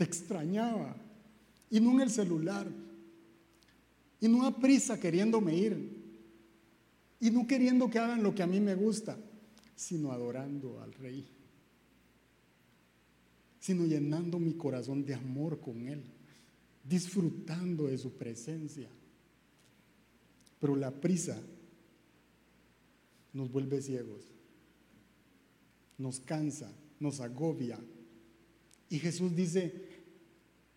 te 0.00 0.04
extrañaba. 0.04 0.96
Y 1.68 1.78
no 1.78 1.90
en 1.90 2.00
el 2.00 2.10
celular. 2.10 2.66
Y 4.18 4.28
no 4.28 4.46
a 4.46 4.56
prisa 4.56 4.98
queriéndome 4.98 5.54
ir. 5.54 5.76
Y 7.20 7.30
no 7.30 7.46
queriendo 7.46 7.90
que 7.90 7.98
hagan 7.98 8.22
lo 8.22 8.34
que 8.34 8.42
a 8.42 8.46
mí 8.46 8.60
me 8.60 8.74
gusta, 8.74 9.18
sino 9.76 10.10
adorando 10.10 10.80
al 10.80 10.94
Rey. 10.94 11.28
Sino 13.60 13.84
llenando 13.84 14.38
mi 14.38 14.54
corazón 14.54 15.04
de 15.04 15.12
amor 15.12 15.60
con 15.60 15.86
Él. 15.86 16.02
Disfrutando 16.82 17.86
de 17.86 17.98
su 17.98 18.12
presencia. 18.12 18.88
Pero 20.60 20.76
la 20.76 20.92
prisa 20.92 21.38
nos 23.34 23.52
vuelve 23.52 23.82
ciegos. 23.82 24.24
Nos 26.00 26.18
cansa, 26.18 26.74
nos 26.98 27.20
agobia. 27.20 27.78
Y 28.88 28.98
Jesús 28.98 29.36
dice, 29.36 29.74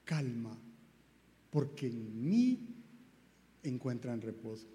calma, 0.04 0.60
porque 1.50 1.88
en 1.88 2.30
mí 2.30 2.68
encuentran 3.64 4.20
reposo. 4.22 4.68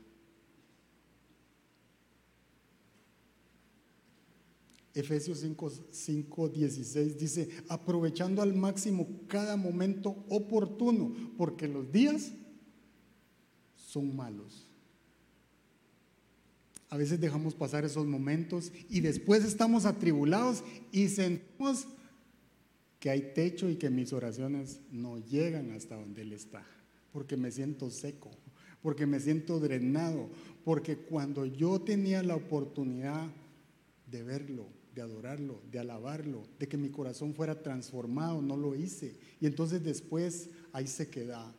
Efesios 4.94 5.44
5, 5.90 6.48
16 6.48 7.18
dice, 7.18 7.50
aprovechando 7.68 8.40
al 8.40 8.54
máximo 8.54 9.06
cada 9.26 9.54
momento 9.58 10.24
oportuno, 10.30 11.14
porque 11.36 11.68
los 11.68 11.92
días 11.92 12.32
son 13.76 14.16
malos. 14.16 14.67
A 16.90 16.96
veces 16.96 17.20
dejamos 17.20 17.54
pasar 17.54 17.84
esos 17.84 18.06
momentos 18.06 18.72
y 18.88 19.00
después 19.00 19.44
estamos 19.44 19.84
atribulados 19.84 20.64
y 20.90 21.08
sentimos 21.08 21.86
que 22.98 23.10
hay 23.10 23.32
techo 23.34 23.68
y 23.68 23.76
que 23.76 23.90
mis 23.90 24.12
oraciones 24.12 24.80
no 24.90 25.18
llegan 25.18 25.70
hasta 25.70 25.96
donde 25.96 26.22
Él 26.22 26.32
está, 26.32 26.64
porque 27.12 27.36
me 27.36 27.50
siento 27.50 27.90
seco, 27.90 28.30
porque 28.82 29.06
me 29.06 29.20
siento 29.20 29.60
drenado, 29.60 30.30
porque 30.64 30.96
cuando 30.96 31.46
yo 31.46 31.80
tenía 31.80 32.22
la 32.22 32.36
oportunidad 32.36 33.28
de 34.10 34.22
verlo, 34.22 34.66
de 34.94 35.02
adorarlo, 35.02 35.62
de 35.70 35.78
alabarlo, 35.78 36.42
de 36.58 36.66
que 36.66 36.76
mi 36.76 36.88
corazón 36.88 37.34
fuera 37.34 37.62
transformado, 37.62 38.42
no 38.42 38.56
lo 38.56 38.74
hice. 38.74 39.16
Y 39.40 39.46
entonces 39.46 39.84
después 39.84 40.50
ahí 40.72 40.88
se 40.88 41.08
queda. 41.08 41.54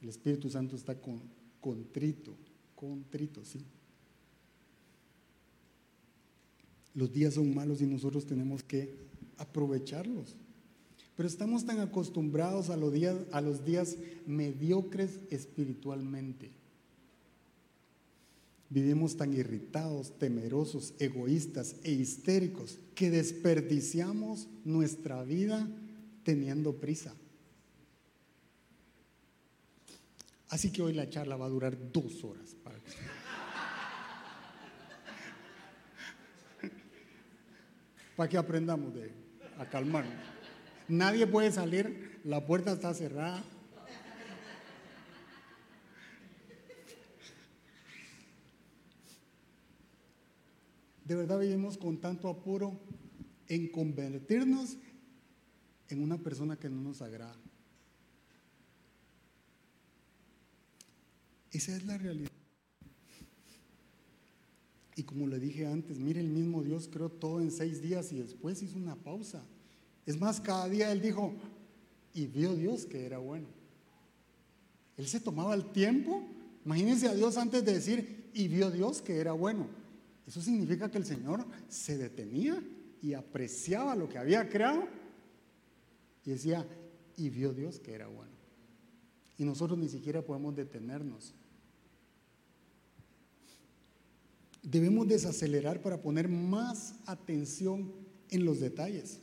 El 0.00 0.08
Espíritu 0.08 0.48
Santo 0.48 0.76
está 0.76 0.94
con, 0.94 1.20
contrito, 1.60 2.34
contrito, 2.74 3.44
sí. 3.44 3.62
Los 6.94 7.12
días 7.12 7.34
son 7.34 7.54
malos 7.54 7.80
y 7.80 7.86
nosotros 7.86 8.26
tenemos 8.26 8.62
que 8.62 8.94
aprovecharlos. 9.38 10.36
Pero 11.16 11.28
estamos 11.28 11.64
tan 11.64 11.80
acostumbrados 11.80 12.70
a 12.70 12.76
los 12.76 12.92
días, 12.92 13.16
a 13.32 13.40
los 13.40 13.64
días 13.64 13.96
mediocres 14.26 15.20
espiritualmente. 15.30 16.50
Vivimos 18.70 19.16
tan 19.18 19.34
irritados, 19.34 20.18
temerosos, 20.18 20.94
egoístas 20.98 21.76
e 21.82 21.92
histéricos 21.92 22.78
que 22.94 23.10
desperdiciamos 23.10 24.48
nuestra 24.64 25.22
vida 25.24 25.68
teniendo 26.24 26.76
prisa. 26.76 27.14
Así 30.48 30.70
que 30.70 30.82
hoy 30.82 30.94
la 30.94 31.08
charla 31.08 31.36
va 31.36 31.46
a 31.46 31.50
durar 31.50 31.92
dos 31.92 32.24
horas. 32.24 32.56
Para 32.62 32.78
para 38.16 38.28
que 38.28 38.36
aprendamos 38.36 38.94
de, 38.94 39.12
a 39.58 39.68
calmarnos. 39.68 40.14
Nadie 40.88 41.26
puede 41.26 41.52
salir, 41.52 42.20
la 42.24 42.44
puerta 42.44 42.72
está 42.72 42.92
cerrada. 42.94 43.42
De 51.04 51.14
verdad 51.16 51.40
vivimos 51.40 51.76
con 51.76 52.00
tanto 52.00 52.28
apuro 52.28 52.80
en 53.48 53.68
convertirnos 53.68 54.78
en 55.88 56.02
una 56.02 56.18
persona 56.18 56.56
que 56.56 56.70
no 56.70 56.80
nos 56.80 57.02
agrada. 57.02 57.36
Esa 61.50 61.76
es 61.76 61.84
la 61.84 61.98
realidad. 61.98 62.41
Y 65.02 65.04
como 65.04 65.26
le 65.26 65.40
dije 65.40 65.66
antes, 65.66 65.98
mire, 65.98 66.20
el 66.20 66.28
mismo 66.28 66.62
Dios 66.62 66.88
creó 66.88 67.08
todo 67.08 67.40
en 67.40 67.50
seis 67.50 67.82
días 67.82 68.12
y 68.12 68.20
después 68.20 68.62
hizo 68.62 68.78
una 68.78 68.94
pausa. 68.94 69.42
Es 70.06 70.20
más, 70.20 70.40
cada 70.40 70.68
día 70.68 70.92
Él 70.92 71.02
dijo, 71.02 71.34
y 72.14 72.28
vio 72.28 72.54
Dios 72.54 72.86
que 72.86 73.04
era 73.04 73.18
bueno. 73.18 73.48
Él 74.96 75.08
se 75.08 75.18
tomaba 75.18 75.54
el 75.54 75.72
tiempo. 75.72 76.22
Imagínense 76.64 77.08
a 77.08 77.14
Dios 77.16 77.36
antes 77.36 77.64
de 77.64 77.74
decir, 77.74 78.30
y 78.32 78.46
vio 78.46 78.70
Dios 78.70 79.02
que 79.02 79.16
era 79.16 79.32
bueno. 79.32 79.66
Eso 80.24 80.40
significa 80.40 80.88
que 80.88 80.98
el 80.98 81.04
Señor 81.04 81.44
se 81.68 81.98
detenía 81.98 82.62
y 83.02 83.14
apreciaba 83.14 83.96
lo 83.96 84.08
que 84.08 84.18
había 84.18 84.48
creado. 84.48 84.86
Y 86.24 86.30
decía, 86.30 86.64
y 87.16 87.28
vio 87.28 87.52
Dios 87.52 87.80
que 87.80 87.92
era 87.92 88.06
bueno. 88.06 88.30
Y 89.36 89.44
nosotros 89.44 89.76
ni 89.80 89.88
siquiera 89.88 90.22
podemos 90.22 90.54
detenernos. 90.54 91.34
Debemos 94.62 95.08
desacelerar 95.08 95.82
para 95.82 96.00
poner 96.00 96.28
más 96.28 96.94
atención 97.06 97.92
en 98.30 98.44
los 98.44 98.60
detalles. 98.60 99.18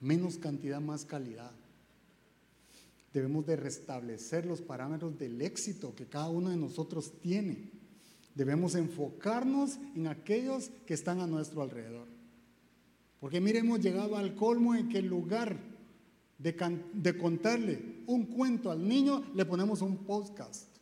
Menos 0.00 0.36
cantidad, 0.36 0.80
más 0.80 1.06
calidad. 1.06 1.52
Debemos 3.14 3.46
de 3.46 3.56
restablecer 3.56 4.44
los 4.44 4.60
parámetros 4.60 5.18
del 5.18 5.40
éxito 5.40 5.94
que 5.94 6.06
cada 6.06 6.28
uno 6.28 6.50
de 6.50 6.56
nosotros 6.56 7.14
tiene. 7.22 7.70
Debemos 8.34 8.74
enfocarnos 8.74 9.78
en 9.94 10.08
aquellos 10.08 10.70
que 10.84 10.94
están 10.94 11.20
a 11.20 11.26
nuestro 11.26 11.62
alrededor. 11.62 12.08
Porque 13.20 13.40
mire, 13.40 13.60
hemos 13.60 13.80
llegado 13.80 14.16
al 14.16 14.34
colmo 14.34 14.74
en 14.74 14.88
que 14.88 14.98
en 14.98 15.08
lugar 15.08 15.56
de, 16.36 16.82
de 16.92 17.16
contarle 17.16 18.02
un 18.06 18.26
cuento 18.26 18.70
al 18.70 18.86
niño, 18.86 19.24
le 19.34 19.46
ponemos 19.46 19.80
un 19.80 20.04
podcast. 20.04 20.73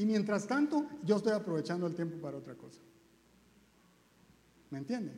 Y 0.00 0.06
mientras 0.06 0.46
tanto, 0.46 0.86
yo 1.04 1.18
estoy 1.18 1.34
aprovechando 1.34 1.86
el 1.86 1.94
tiempo 1.94 2.16
para 2.22 2.38
otra 2.38 2.54
cosa. 2.54 2.80
¿Me 4.70 4.78
entiende? 4.78 5.12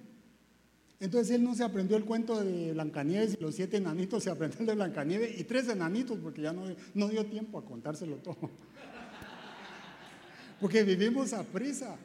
Entonces 0.99 1.37
él 1.37 1.45
no 1.45 1.55
se 1.55 1.63
aprendió 1.63 1.97
el 1.97 2.05
cuento 2.05 2.43
de 2.43 2.73
Blancanieves 2.73 3.37
y 3.39 3.41
los 3.41 3.55
siete 3.55 3.77
enanitos, 3.77 4.25
se 4.25 4.31
aprendió 4.31 4.59
el 4.59 4.67
de 4.67 4.75
Blancanieves 4.75 5.39
y 5.39 5.45
tres 5.45 5.69
enanitos, 5.69 6.19
porque 6.19 6.43
ya 6.43 6.53
no, 6.53 6.65
no 6.95 7.09
dio 7.09 7.25
tiempo 7.27 7.61
a 7.61 7.65
contárselo 7.65 8.17
todo. 8.17 8.39
Porque 10.61 10.83
vivimos 10.83 11.33
a 11.33 11.45
prisa. 11.45 11.97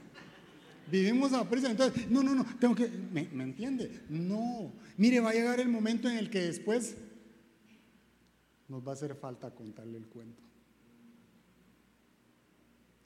Vivimos 0.92 1.34
a 1.34 1.50
prisa. 1.50 1.72
Entonces, 1.72 2.08
no, 2.12 2.22
no, 2.22 2.36
no, 2.36 2.46
tengo 2.60 2.76
que. 2.76 2.88
¿me, 2.88 3.28
¿Me 3.34 3.44
entiende? 3.44 4.04
No. 4.10 4.72
Mire, 4.98 5.20
va 5.20 5.32
a 5.32 5.34
llegar 5.34 5.60
el 5.60 5.70
momento 5.70 6.08
en 6.08 6.18
el 6.18 6.30
que 6.30 6.42
después 6.42 6.96
nos 8.68 8.86
va 8.86 8.92
a 8.92 8.94
hacer 8.94 9.16
falta 9.16 9.50
contarle 9.50 9.98
el 9.98 10.08
cuento. 10.08 10.47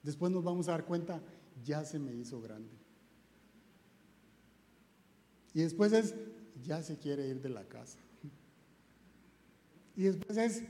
Después 0.04 0.32
nos 0.32 0.44
vamos 0.44 0.68
a 0.68 0.72
dar 0.72 0.86
cuenta, 0.86 1.22
ya 1.64 1.86
se 1.86 2.00
me 2.00 2.14
hizo 2.14 2.42
grande. 2.42 2.72
Y 5.54 5.62
después 5.62 5.92
es, 5.94 6.16
ya 6.64 6.82
se 6.82 6.98
quiere 6.98 7.28
ir 7.28 7.42
de 7.42 7.50
la 7.50 7.64
casa. 7.66 7.98
Y 9.96 10.04
después 10.04 10.38
es, 10.38 10.64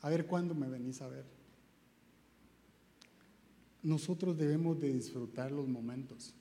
a 0.00 0.10
ver 0.10 0.26
cuándo 0.26 0.54
me 0.54 0.68
venís 0.68 1.00
a 1.00 1.08
ver. 1.08 1.24
Nosotros 3.82 4.36
debemos 4.36 4.80
de 4.80 4.92
disfrutar 4.92 5.52
los 5.52 5.68
momentos. 5.68 6.34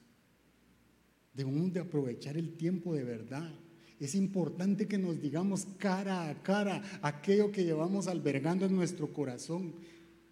Debemos 1.34 1.72
de 1.72 1.82
aprovechar 1.82 2.36
el 2.36 2.58
tiempo 2.58 2.96
de 2.96 3.04
verdad. 3.04 3.54
Es 4.00 4.16
importante 4.16 4.88
que 4.88 4.98
nos 4.98 5.22
digamos 5.22 5.68
cara 5.78 6.30
a 6.30 6.44
cara 6.44 6.84
aquello 7.02 7.52
que 7.52 7.64
llevamos 7.64 8.08
albergando 8.08 8.66
en 8.66 8.76
nuestro 8.76 9.14
corazón. 9.14 9.74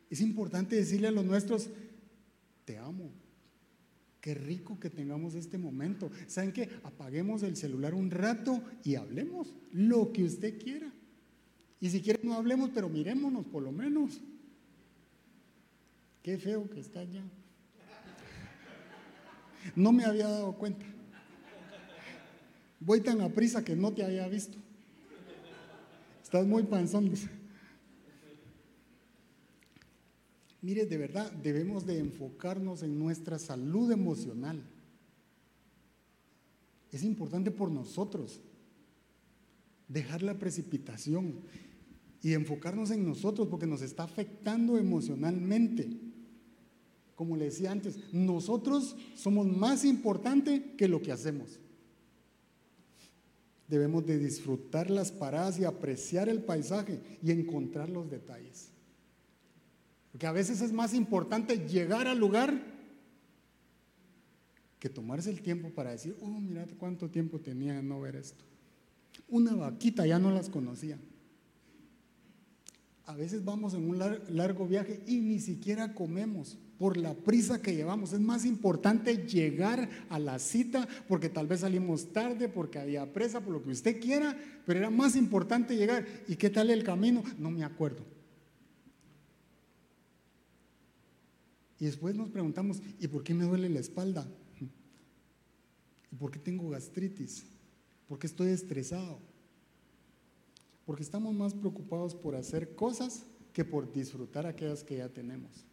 Es 0.09 0.21
importante 0.21 0.75
decirle 0.75 1.07
a 1.07 1.11
los 1.11 1.25
nuestros, 1.25 1.69
te 2.66 2.78
amo. 2.78 3.11
Qué 4.20 4.34
rico 4.34 4.80
que 4.80 4.89
tengamos 4.89 5.36
este 5.36 5.57
momento. 5.57 6.09
¿Saben 6.28 6.51
qué? 6.51 6.68
Apaguemos 6.84 7.43
el 7.43 7.55
celular 7.55 7.93
un 7.93 8.09
rato 8.09 8.61
y 8.84 8.95
hablemos 8.95 9.53
lo 9.72 10.11
que 10.11 10.24
usted 10.24 10.59
quiera. 10.59 10.91
Y 11.80 11.89
si 11.91 12.01
quiere 12.01 12.22
no 12.24 12.34
hablemos, 12.34 12.72
pero 12.74 12.89
mirémonos 12.89 13.45
por 13.45 13.61
lo 13.61 13.72
menos. 13.72 14.20
Qué 16.24 16.39
feo 16.39 16.68
que 16.68 16.80
está 16.80 17.01
allá. 17.01 17.22
No 19.76 19.91
me 19.91 20.05
había 20.05 20.28
dado 20.28 20.53
cuenta. 20.57 20.86
Voy 22.80 23.01
tan 23.01 23.22
a 23.22 23.30
prisa 23.30 23.63
que 23.63 23.76
no 23.76 23.93
te 23.93 24.03
había 24.03 24.28
visto. 24.28 24.57
Estás 26.24 26.47
muy 26.47 26.63
panzón, 26.63 27.09
dice. 27.09 27.30
Mire, 30.66 30.88
de 30.88 30.97
verdad, 30.97 31.32
debemos 31.32 31.86
de 31.86 31.99
enfocarnos 31.99 32.82
en 32.82 32.97
nuestra 32.97 33.38
salud 33.38 33.91
emocional. 33.91 34.63
Es 36.91 37.03
importante 37.03 37.51
por 37.51 37.70
nosotros 37.70 38.41
dejar 39.88 40.24
la 40.24 40.39
precipitación 40.39 41.36
y 42.24 42.34
enfocarnos 42.34 42.89
en 42.89 43.07
nosotros 43.07 43.47
porque 43.47 43.68
nos 43.68 43.84
está 43.84 44.05
afectando 44.05 44.80
emocionalmente. 44.80 45.88
Como 47.13 47.38
le 47.38 47.45
decía 47.45 47.72
antes, 47.72 47.99
nosotros 48.11 48.95
somos 49.13 49.45
más 49.45 49.86
importantes 49.86 50.63
que 50.80 50.88
lo 50.88 50.99
que 50.99 51.11
hacemos. 51.11 51.59
Debemos 53.68 54.03
de 54.03 54.18
disfrutar 54.18 54.89
las 54.89 55.11
paradas 55.11 55.59
y 55.59 55.63
apreciar 55.63 56.28
el 56.28 56.41
paisaje 56.41 57.01
y 57.22 57.30
encontrar 57.30 57.88
los 57.88 58.09
detalles. 58.09 58.72
Porque 60.16 60.28
a 60.28 60.32
veces 60.32 60.61
es 60.61 60.72
más 60.72 60.93
importante 60.93 61.68
llegar 61.68 62.07
al 62.07 62.18
lugar 62.20 62.57
que 64.80 64.88
tomarse 64.88 65.30
el 65.30 65.41
tiempo 65.41 65.72
para 65.72 65.91
decir, 65.91 66.16
oh, 66.22 66.39
mira 66.39 66.66
cuánto 66.80 67.09
tiempo 67.09 67.41
tenía 67.41 67.74
de 67.74 67.84
no 67.84 67.99
ver 67.99 68.16
esto. 68.16 68.45
Una 69.28 69.53
vaquita 69.55 70.07
ya 70.07 70.18
no 70.18 70.32
las 70.32 70.47
conocía. 70.47 70.97
A 73.05 73.13
veces 73.13 73.43
vamos 73.43 73.74
en 73.74 73.89
un 73.89 73.99
largo 74.30 74.66
viaje 74.66 75.01
y 75.05 75.20
ni 75.20 75.41
siquiera 75.41 75.93
comemos 75.93 76.57
por 76.80 76.95
la 76.95 77.13
prisa 77.13 77.61
que 77.61 77.76
llevamos. 77.76 78.13
Es 78.13 78.22
más 78.22 78.45
importante 78.45 79.28
llegar 79.28 79.89
a 80.07 80.18
la 80.18 80.39
cita 80.39 80.88
porque 81.09 81.28
tal 81.28 81.47
vez 81.47 81.59
salimos 81.59 82.13
tarde, 82.13 82.47
porque 82.47 82.80
había 82.80 83.11
presa, 83.11 83.41
por 83.41 83.51
lo 83.51 83.61
que 83.61 83.72
usted 83.72 83.99
quiera, 83.99 84.38
pero 84.66 84.80
era 84.80 84.89
más 84.89 85.18
importante 85.18 85.76
llegar. 85.76 86.05
¿Y 86.30 86.38
qué 86.38 86.49
tal 86.49 86.70
el 86.70 86.86
camino? 86.86 87.22
No 87.38 87.51
me 87.51 87.66
acuerdo. 87.66 88.14
Y 91.80 91.86
después 91.86 92.15
nos 92.15 92.30
preguntamos, 92.30 92.82
¿y 92.99 93.07
por 93.07 93.23
qué 93.23 93.34
me 93.34 93.45
duele 93.45 93.69
la 93.69 93.80
espalda? 93.80 94.28
¿Y 96.11 96.15
por 96.15 96.32
qué 96.32 96.39
tengo 96.39 96.69
gastritis? 96.69 97.45
¿Por 98.07 98.19
qué 98.19 98.28
estoy 98.28 98.49
estresado? 98.49 99.19
Porque 100.86 101.03
estamos 101.03 101.34
más 101.34 101.53
preocupados 101.53 102.15
por 102.15 102.36
hacer 102.36 102.76
cosas 102.76 103.26
que 103.51 103.65
por 103.65 103.91
disfrutar 103.91 104.45
aquellas 104.45 104.84
que 104.84 104.97
ya 104.97 105.09
tenemos. 105.09 105.65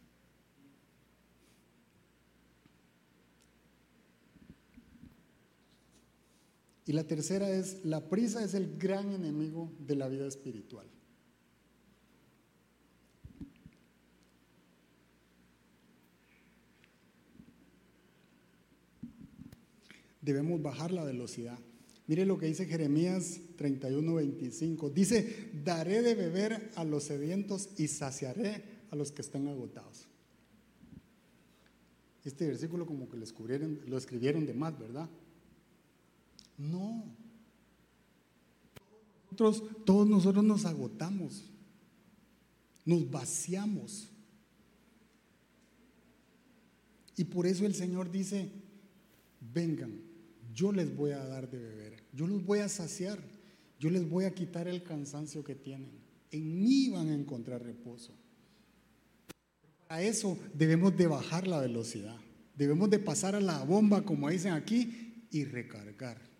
Y 6.85 6.91
la 6.91 7.05
tercera 7.05 7.49
es, 7.49 7.85
la 7.85 8.09
prisa 8.09 8.43
es 8.43 8.53
el 8.53 8.77
gran 8.77 9.11
enemigo 9.11 9.71
de 9.79 9.95
la 9.95 10.09
vida 10.09 10.27
espiritual. 10.27 10.87
Debemos 20.23 20.61
bajar 20.61 20.91
la 20.91 21.03
velocidad. 21.03 21.59
Mire 22.07 22.25
lo 22.25 22.37
que 22.37 22.47
dice 22.47 22.65
Jeremías 22.65 23.39
31, 23.57 24.15
25. 24.15 24.89
Dice, 24.89 25.51
daré 25.63 26.01
de 26.01 26.15
beber 26.15 26.71
a 26.75 26.83
los 26.83 27.03
sedientos 27.03 27.69
y 27.77 27.87
saciaré 27.87 28.63
a 28.89 28.95
los 28.95 29.11
que 29.11 29.21
están 29.21 29.47
agotados. 29.47 30.07
Este 32.23 32.47
versículo 32.47 32.85
como 32.85 33.09
que 33.09 33.17
lo 33.17 33.23
escribieron, 33.97 34.45
de 34.45 34.53
más, 34.53 34.77
¿verdad? 34.79 35.09
No. 36.57 37.03
Nosotros, 39.31 39.63
todos 39.85 40.07
nosotros 40.07 40.43
nos 40.43 40.65
agotamos, 40.65 41.43
nos 42.85 43.09
vaciamos. 43.09 44.09
Y 47.17 47.25
por 47.25 47.45
eso 47.45 47.65
el 47.65 47.75
Señor 47.75 48.09
dice, 48.09 48.49
vengan, 49.53 50.12
yo 50.53 50.71
les 50.71 50.95
voy 50.95 51.11
a 51.11 51.25
dar 51.25 51.49
de 51.49 51.59
beber, 51.59 52.03
yo 52.13 52.27
los 52.27 52.43
voy 52.45 52.59
a 52.59 52.69
saciar, 52.69 53.19
yo 53.79 53.89
les 53.89 54.07
voy 54.07 54.25
a 54.25 54.33
quitar 54.33 54.67
el 54.67 54.83
cansancio 54.83 55.43
que 55.43 55.55
tienen. 55.55 55.91
En 56.31 56.63
mí 56.63 56.89
van 56.89 57.09
a 57.09 57.13
encontrar 57.13 57.63
reposo. 57.63 58.13
Para 59.87 60.01
eso 60.01 60.37
debemos 60.53 60.95
de 60.95 61.07
bajar 61.07 61.47
la 61.47 61.59
velocidad, 61.59 62.17
debemos 62.55 62.89
de 62.89 62.99
pasar 62.99 63.35
a 63.35 63.41
la 63.41 63.63
bomba, 63.63 64.03
como 64.03 64.29
dicen 64.29 64.53
aquí, 64.53 65.27
y 65.31 65.45
recargar 65.45 66.33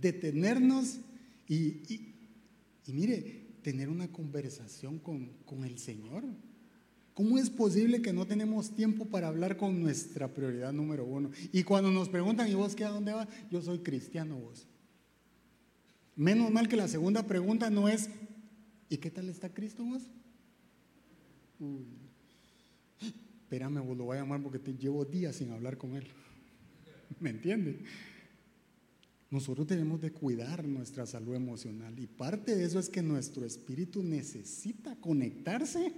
detenernos 0.00 0.98
y, 1.48 1.82
mire, 2.88 3.58
tener 3.62 3.88
una 3.88 4.10
conversación 4.10 4.98
con, 4.98 5.28
con 5.44 5.64
el 5.64 5.78
Señor. 5.78 6.24
¿Cómo 7.14 7.38
es 7.38 7.48
posible 7.48 8.02
que 8.02 8.12
no 8.12 8.26
tenemos 8.26 8.74
tiempo 8.74 9.06
para 9.06 9.28
hablar 9.28 9.56
con 9.56 9.80
nuestra 9.80 10.34
prioridad 10.34 10.72
número 10.72 11.04
uno? 11.04 11.30
Y 11.52 11.62
cuando 11.62 11.92
nos 11.92 12.08
preguntan, 12.08 12.50
¿y 12.50 12.54
vos 12.54 12.74
qué 12.74 12.84
a 12.84 12.90
dónde 12.90 13.12
vas? 13.12 13.28
Yo 13.52 13.62
soy 13.62 13.78
cristiano 13.78 14.36
vos. 14.36 14.66
Menos 16.16 16.50
mal 16.50 16.68
que 16.68 16.76
la 16.76 16.88
segunda 16.88 17.24
pregunta 17.24 17.70
no 17.70 17.88
es, 17.88 18.10
¿y 18.88 18.96
qué 18.96 19.12
tal 19.12 19.28
está 19.28 19.48
Cristo 19.48 19.84
vos? 19.84 20.02
Uy. 21.60 21.86
Espérame, 23.44 23.80
vos 23.86 23.96
lo 23.96 24.04
voy 24.04 24.16
a 24.16 24.20
llamar 24.20 24.42
porque 24.42 24.58
te 24.58 24.74
llevo 24.74 25.04
días 25.04 25.36
sin 25.36 25.52
hablar 25.52 25.78
con 25.78 25.94
él. 25.94 26.08
¿Me 27.20 27.30
entiende? 27.30 27.78
Nosotros 29.30 29.68
tenemos 29.68 30.00
de 30.00 30.10
cuidar 30.10 30.64
nuestra 30.64 31.06
salud 31.06 31.36
emocional 31.36 31.96
y 31.98 32.08
parte 32.08 32.56
de 32.56 32.64
eso 32.64 32.80
es 32.80 32.88
que 32.88 33.02
nuestro 33.02 33.44
espíritu 33.44 34.02
necesita 34.02 34.96
conectarse 34.96 35.92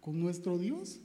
con 0.00 0.20
nuestro 0.20 0.58
Dios. 0.58 1.00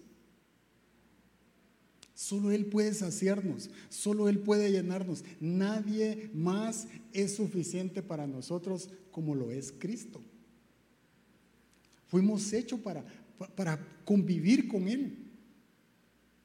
Solo 2.14 2.52
Él 2.52 2.66
puede 2.68 2.94
saciarnos, 2.94 3.70
solo 3.90 4.30
Él 4.30 4.40
puede 4.40 4.72
llenarnos. 4.72 5.24
Nadie 5.40 6.30
más 6.34 6.88
es 7.12 7.36
suficiente 7.36 8.02
para 8.02 8.26
nosotros 8.26 8.90
como 9.12 9.36
lo 9.36 9.52
es 9.52 9.74
Cristo. 9.78 10.22
Fuimos 12.08 12.54
hechos 12.54 12.80
para, 12.80 13.04
para 13.56 13.86
convivir 14.06 14.68
con 14.68 14.88
Él. 14.88 15.18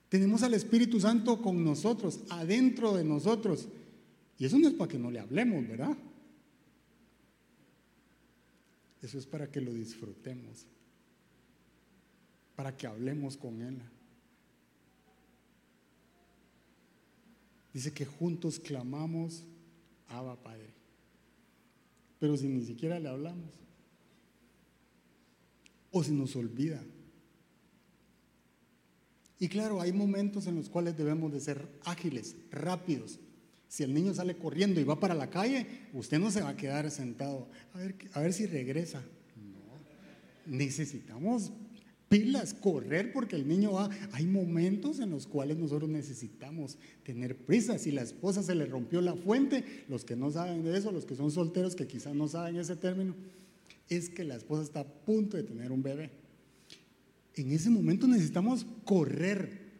Tenemos 0.08 0.42
al 0.42 0.54
Espíritu 0.54 0.98
Santo 0.98 1.40
con 1.40 1.62
nosotros, 1.62 2.20
adentro 2.30 2.96
de 2.96 3.04
nosotros. 3.04 3.68
Y 4.38 4.46
eso 4.46 4.58
no 4.58 4.66
es 4.66 4.74
para 4.74 4.90
que 4.90 4.98
no 4.98 5.10
le 5.10 5.20
hablemos, 5.20 5.68
¿verdad? 5.68 5.96
Eso 9.02 9.18
es 9.18 9.26
para 9.26 9.50
que 9.50 9.60
lo 9.60 9.72
disfrutemos, 9.72 10.66
para 12.60 12.76
que 12.76 12.86
hablemos 12.86 13.38
con 13.38 13.62
Él. 13.62 13.80
Dice 17.72 17.90
que 17.90 18.04
juntos 18.04 18.60
clamamos, 18.60 19.44
Abba 20.08 20.36
Padre. 20.36 20.68
Pero 22.18 22.36
si 22.36 22.48
ni 22.48 22.62
siquiera 22.62 23.00
le 23.00 23.08
hablamos, 23.08 23.50
o 25.90 26.04
si 26.04 26.12
nos 26.12 26.36
olvida. 26.36 26.84
Y 29.38 29.48
claro, 29.48 29.80
hay 29.80 29.94
momentos 29.94 30.46
en 30.46 30.56
los 30.56 30.68
cuales 30.68 30.98
debemos 30.98 31.32
de 31.32 31.40
ser 31.40 31.66
ágiles, 31.86 32.36
rápidos, 32.50 33.18
si 33.68 33.84
el 33.84 33.94
niño 33.94 34.12
sale 34.12 34.36
corriendo 34.36 34.82
y 34.82 34.84
va 34.84 35.00
para 35.00 35.14
la 35.14 35.30
calle, 35.30 35.88
usted 35.94 36.18
no 36.18 36.30
se 36.30 36.42
va 36.42 36.50
a 36.50 36.56
quedar 36.58 36.90
sentado 36.90 37.48
a 37.72 37.78
ver, 37.78 37.96
a 38.12 38.20
ver 38.20 38.34
si 38.34 38.44
regresa. 38.44 39.00
No. 39.34 40.54
Necesitamos 40.58 41.52
pilas, 42.10 42.52
correr 42.52 43.10
porque 43.14 43.36
el 43.36 43.48
niño 43.48 43.72
va. 43.72 43.88
Hay 44.12 44.26
momentos 44.26 45.00
en 45.00 45.08
los 45.08 45.26
cuales 45.26 45.56
nosotros 45.56 45.88
necesitamos 45.88 46.76
tener 47.02 47.34
prisa. 47.34 47.78
Si 47.78 47.90
la 47.90 48.02
esposa 48.02 48.42
se 48.42 48.54
le 48.54 48.66
rompió 48.66 49.00
la 49.00 49.14
fuente, 49.14 49.64
los 49.88 50.04
que 50.04 50.16
no 50.16 50.30
saben 50.30 50.62
de 50.62 50.76
eso, 50.76 50.92
los 50.92 51.06
que 51.06 51.16
son 51.16 51.30
solteros 51.30 51.74
que 51.74 51.86
quizás 51.86 52.14
no 52.14 52.28
saben 52.28 52.56
ese 52.56 52.76
término, 52.76 53.14
es 53.88 54.10
que 54.10 54.24
la 54.24 54.36
esposa 54.36 54.62
está 54.62 54.80
a 54.80 54.84
punto 54.84 55.38
de 55.38 55.44
tener 55.44 55.72
un 55.72 55.82
bebé. 55.82 56.10
En 57.36 57.50
ese 57.52 57.70
momento 57.70 58.06
necesitamos 58.06 58.66
correr 58.84 59.70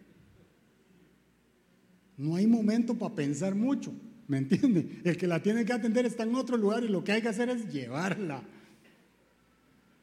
no 2.21 2.37
hay 2.37 2.47
momento 2.47 2.99
para 2.99 3.15
pensar 3.15 3.55
mucho, 3.55 3.95
¿me 4.29 4.37
entiende? 4.37 5.01
El 5.05 5.17
que 5.17 5.27
la 5.27 5.43
tiene 5.43 5.65
que 5.65 5.73
atender 5.73 6.05
está 6.05 6.25
en 6.25 6.35
otro 6.35 6.59
lugar 6.59 6.85
y 6.85 6.89
lo 6.89 7.03
que 7.03 7.13
hay 7.13 7.23
que 7.23 7.29
hacer 7.29 7.49
es 7.49 7.73
llevarla. 7.73 8.43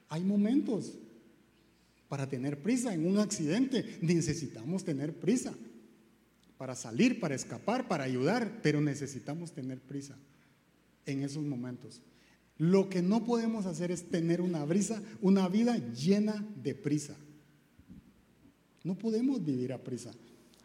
Hay 0.09 0.23
momentos 0.23 0.97
para 2.09 2.27
tener 2.27 2.61
prisa 2.61 2.93
en 2.93 3.05
un 3.05 3.19
accidente. 3.19 3.97
Necesitamos 4.01 4.83
tener 4.83 5.13
prisa 5.13 5.53
para 6.57 6.75
salir, 6.75 7.19
para 7.19 7.35
escapar, 7.35 7.87
para 7.87 8.03
ayudar, 8.03 8.61
pero 8.63 8.81
necesitamos 8.81 9.51
tener 9.51 9.79
prisa 9.79 10.17
en 11.05 11.23
esos 11.23 11.43
momentos. 11.43 12.01
Lo 12.57 12.89
que 12.89 13.01
no 13.01 13.23
podemos 13.23 13.65
hacer 13.65 13.91
es 13.91 14.09
tener 14.09 14.41
una 14.41 14.65
brisa, 14.65 15.01
una 15.21 15.47
vida 15.47 15.77
llena 15.93 16.45
de 16.61 16.73
prisa. 16.73 17.15
No 18.83 18.97
podemos 18.97 19.43
vivir 19.43 19.73
a 19.73 19.83
prisa. 19.83 20.11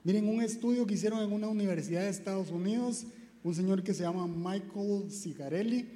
Miren, 0.04 0.28
un 0.28 0.42
estudio 0.42 0.86
que 0.86 0.94
hicieron 0.94 1.22
en 1.22 1.32
una 1.32 1.48
universidad 1.48 2.02
de 2.02 2.08
Estados 2.08 2.50
Unidos, 2.50 3.06
un 3.44 3.54
señor 3.54 3.82
que 3.82 3.94
se 3.94 4.02
llama 4.02 4.26
Michael 4.26 5.10
Cigarelli, 5.10 5.86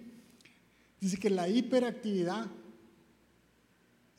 dice 1.01 1.17
que 1.17 1.31
la 1.31 1.49
hiperactividad 1.49 2.51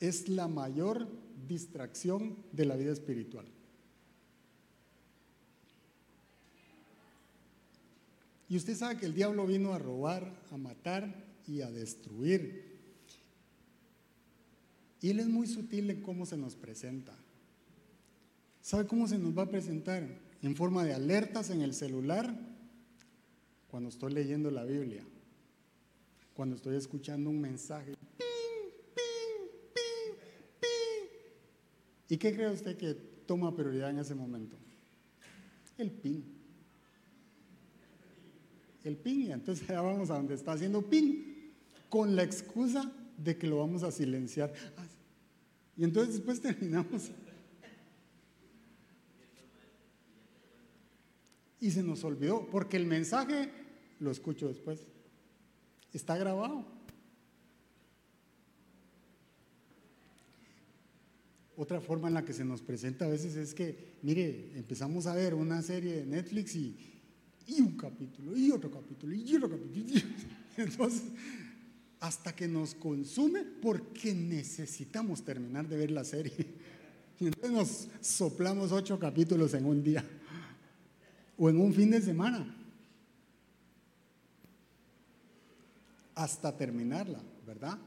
es 0.00 0.28
la 0.28 0.48
mayor 0.48 1.08
distracción 1.48 2.36
de 2.52 2.64
la 2.64 2.76
vida 2.76 2.92
espiritual. 2.92 3.46
Y 8.48 8.56
usted 8.56 8.76
sabe 8.76 8.96
que 8.96 9.06
el 9.06 9.14
diablo 9.14 9.46
vino 9.46 9.74
a 9.74 9.78
robar, 9.78 10.32
a 10.50 10.56
matar 10.56 11.14
y 11.46 11.60
a 11.60 11.70
destruir. 11.70 12.64
Y 15.00 15.10
él 15.10 15.20
es 15.20 15.28
muy 15.28 15.46
sutil 15.46 15.90
en 15.90 16.00
cómo 16.00 16.24
se 16.24 16.36
nos 16.36 16.54
presenta. 16.54 17.14
¿Sabe 18.62 18.86
cómo 18.86 19.06
se 19.06 19.18
nos 19.18 19.36
va 19.36 19.42
a 19.42 19.50
presentar? 19.50 20.06
En 20.42 20.56
forma 20.56 20.84
de 20.84 20.94
alertas 20.94 21.50
en 21.50 21.60
el 21.62 21.74
celular 21.74 22.34
cuando 23.70 23.90
estoy 23.90 24.12
leyendo 24.12 24.50
la 24.50 24.64
Biblia, 24.64 25.02
cuando 26.34 26.56
estoy 26.56 26.76
escuchando 26.76 27.28
un 27.28 27.40
mensaje. 27.40 27.97
¿Y 32.08 32.16
qué 32.16 32.34
cree 32.34 32.50
usted 32.50 32.76
que 32.76 32.94
toma 33.26 33.54
prioridad 33.54 33.90
en 33.90 33.98
ese 33.98 34.14
momento? 34.14 34.56
El 35.76 35.90
ping. 35.90 36.22
El 38.84 38.96
ping, 38.96 39.26
y 39.26 39.32
entonces 39.32 39.66
ya 39.66 39.80
vamos 39.80 40.10
a 40.10 40.14
donde 40.14 40.34
está 40.34 40.52
haciendo 40.52 40.82
ping, 40.82 41.22
con 41.88 42.16
la 42.16 42.22
excusa 42.22 42.90
de 43.16 43.36
que 43.36 43.46
lo 43.46 43.58
vamos 43.58 43.82
a 43.82 43.90
silenciar. 43.90 44.52
Y 45.76 45.84
entonces 45.84 46.14
después 46.14 46.40
terminamos. 46.40 47.10
Y 51.60 51.70
se 51.70 51.82
nos 51.82 52.04
olvidó, 52.04 52.46
porque 52.50 52.76
el 52.76 52.86
mensaje 52.86 53.50
lo 54.00 54.10
escucho 54.10 54.48
después. 54.48 54.80
Está 55.92 56.16
grabado. 56.16 56.77
Otra 61.60 61.80
forma 61.80 62.06
en 62.06 62.14
la 62.14 62.24
que 62.24 62.32
se 62.32 62.44
nos 62.44 62.62
presenta 62.62 63.04
a 63.04 63.08
veces 63.08 63.34
es 63.34 63.52
que, 63.52 63.96
mire, 64.02 64.52
empezamos 64.54 65.06
a 65.06 65.14
ver 65.16 65.34
una 65.34 65.60
serie 65.60 65.96
de 65.96 66.06
Netflix 66.06 66.54
y, 66.54 66.76
y 67.48 67.60
un 67.60 67.76
capítulo, 67.76 68.36
y 68.36 68.52
otro 68.52 68.70
capítulo, 68.70 69.12
y 69.12 69.34
otro 69.34 69.50
capítulo. 69.50 70.00
Entonces, 70.56 71.02
hasta 71.98 72.32
que 72.36 72.46
nos 72.46 72.76
consume 72.76 73.42
porque 73.42 74.14
necesitamos 74.14 75.24
terminar 75.24 75.66
de 75.66 75.76
ver 75.76 75.90
la 75.90 76.04
serie. 76.04 76.46
Y 77.18 77.26
entonces 77.26 77.50
nos 77.50 77.88
soplamos 78.06 78.70
ocho 78.70 78.96
capítulos 78.96 79.52
en 79.54 79.64
un 79.64 79.82
día 79.82 80.04
o 81.36 81.50
en 81.50 81.58
un 81.58 81.74
fin 81.74 81.90
de 81.90 82.00
semana 82.00 82.54
hasta 86.14 86.56
terminarla, 86.56 87.20
¿verdad? 87.44 87.78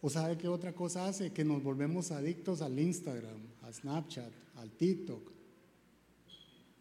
¿O 0.00 0.08
sabe 0.08 0.38
qué 0.38 0.48
otra 0.48 0.74
cosa 0.74 1.06
hace? 1.06 1.32
Que 1.32 1.44
nos 1.44 1.62
volvemos 1.62 2.10
adictos 2.12 2.62
al 2.62 2.78
Instagram, 2.78 3.40
a 3.62 3.72
Snapchat, 3.72 4.32
al 4.56 4.70
TikTok, 4.70 5.32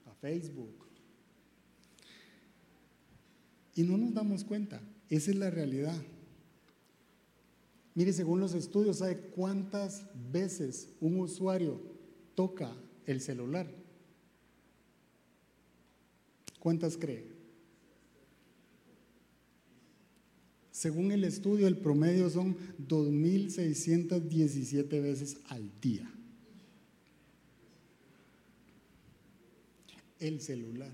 a 0.05 0.13
Facebook. 0.15 0.85
Y 3.75 3.83
no 3.83 3.97
nos 3.97 4.13
damos 4.13 4.43
cuenta. 4.43 4.81
Esa 5.09 5.31
es 5.31 5.37
la 5.37 5.49
realidad. 5.49 5.95
Mire, 7.95 8.13
según 8.13 8.39
los 8.39 8.53
estudios, 8.53 8.97
¿sabe 8.97 9.17
cuántas 9.35 10.05
veces 10.31 10.89
un 11.01 11.19
usuario 11.19 11.81
toca 12.35 12.71
el 13.07 13.21
celular? 13.21 13.67
¿Cuántas 16.59 16.97
cree? 16.97 17.36
Según 20.77 21.11
el 21.11 21.23
estudio, 21.23 21.67
el 21.67 21.79
promedio 21.79 22.29
son 22.29 22.55
2.617 22.87 25.01
veces 25.01 25.39
al 25.47 25.71
día. 25.81 26.07
El 30.19 30.39
celular. 30.39 30.93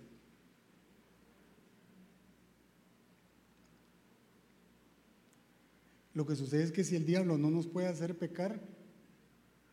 Lo 6.14 6.26
que 6.26 6.38
sucede 6.38 6.64
es 6.64 6.72
que 6.72 6.86
si 6.86 6.96
el 6.96 7.06
diablo 7.06 7.38
no 7.38 7.52
nos 7.52 7.68
puede 7.68 7.88
hacer 7.88 8.18
pecar, 8.18 8.62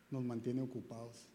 nos 0.09 0.25
mantiene 0.25 0.61
ocupados. 0.61 1.29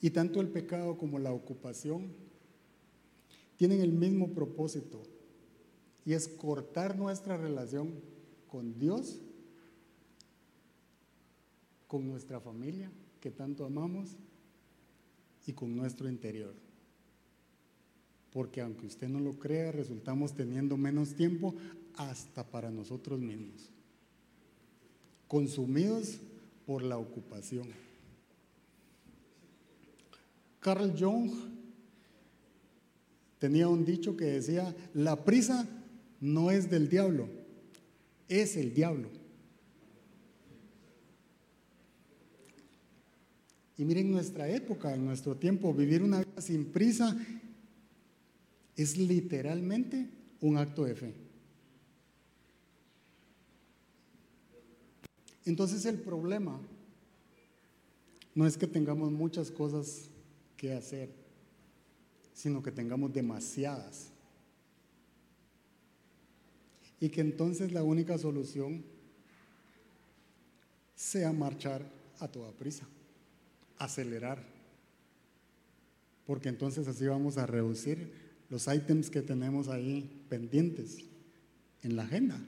Y 0.00 0.10
tanto 0.10 0.40
el 0.40 0.48
pecado 0.48 0.98
como 0.98 1.20
la 1.20 1.32
ocupación 1.32 2.21
tienen 3.62 3.80
el 3.80 3.92
mismo 3.92 4.34
propósito 4.34 5.00
y 6.04 6.14
es 6.14 6.26
cortar 6.26 6.98
nuestra 6.98 7.36
relación 7.36 7.92
con 8.48 8.76
Dios, 8.76 9.20
con 11.86 12.08
nuestra 12.08 12.40
familia 12.40 12.90
que 13.20 13.30
tanto 13.30 13.64
amamos 13.64 14.16
y 15.46 15.52
con 15.52 15.76
nuestro 15.76 16.08
interior. 16.08 16.56
Porque 18.32 18.62
aunque 18.62 18.86
usted 18.86 19.08
no 19.08 19.20
lo 19.20 19.38
crea, 19.38 19.70
resultamos 19.70 20.34
teniendo 20.34 20.76
menos 20.76 21.14
tiempo 21.14 21.54
hasta 21.94 22.42
para 22.42 22.68
nosotros 22.68 23.20
mismos, 23.20 23.70
consumidos 25.28 26.18
por 26.66 26.82
la 26.82 26.98
ocupación. 26.98 27.68
Carl 30.58 30.92
Jung 30.98 31.61
tenía 33.42 33.66
un 33.66 33.84
dicho 33.84 34.16
que 34.16 34.26
decía, 34.26 34.72
la 34.94 35.24
prisa 35.24 35.68
no 36.20 36.52
es 36.52 36.70
del 36.70 36.88
diablo, 36.88 37.28
es 38.28 38.56
el 38.56 38.72
diablo. 38.72 39.08
Y 43.76 43.84
miren 43.84 44.12
nuestra 44.12 44.48
época, 44.48 44.94
en 44.94 45.04
nuestro 45.04 45.36
tiempo, 45.36 45.74
vivir 45.74 46.04
una 46.04 46.20
vida 46.20 46.40
sin 46.40 46.66
prisa 46.66 47.16
es 48.76 48.96
literalmente 48.96 50.08
un 50.40 50.56
acto 50.56 50.84
de 50.84 50.94
fe. 50.94 51.14
Entonces 55.44 55.84
el 55.84 55.98
problema 55.98 56.60
no 58.36 58.46
es 58.46 58.56
que 58.56 58.68
tengamos 58.68 59.10
muchas 59.10 59.50
cosas 59.50 60.10
que 60.56 60.74
hacer 60.74 61.21
sino 62.34 62.62
que 62.62 62.72
tengamos 62.72 63.12
demasiadas. 63.12 64.08
Y 67.00 67.08
que 67.08 67.20
entonces 67.20 67.72
la 67.72 67.82
única 67.82 68.16
solución 68.16 68.84
sea 70.94 71.32
marchar 71.32 71.82
a 72.20 72.28
toda 72.28 72.52
prisa, 72.52 72.86
acelerar. 73.78 74.42
Porque 76.26 76.48
entonces 76.48 76.86
así 76.86 77.06
vamos 77.06 77.38
a 77.38 77.46
reducir 77.46 78.12
los 78.48 78.68
ítems 78.68 79.10
que 79.10 79.22
tenemos 79.22 79.68
ahí 79.68 80.24
pendientes 80.28 80.98
en 81.82 81.96
la 81.96 82.04
agenda. 82.04 82.38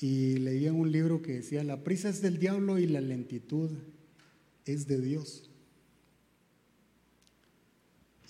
Y 0.00 0.36
leía 0.36 0.72
un 0.72 0.90
libro 0.90 1.22
que 1.22 1.34
decía, 1.34 1.62
la 1.64 1.82
prisa 1.82 2.08
es 2.08 2.20
del 2.20 2.38
diablo 2.38 2.78
y 2.78 2.86
la 2.86 3.00
lentitud 3.00 3.70
es 4.64 4.86
de 4.86 5.00
Dios. 5.00 5.50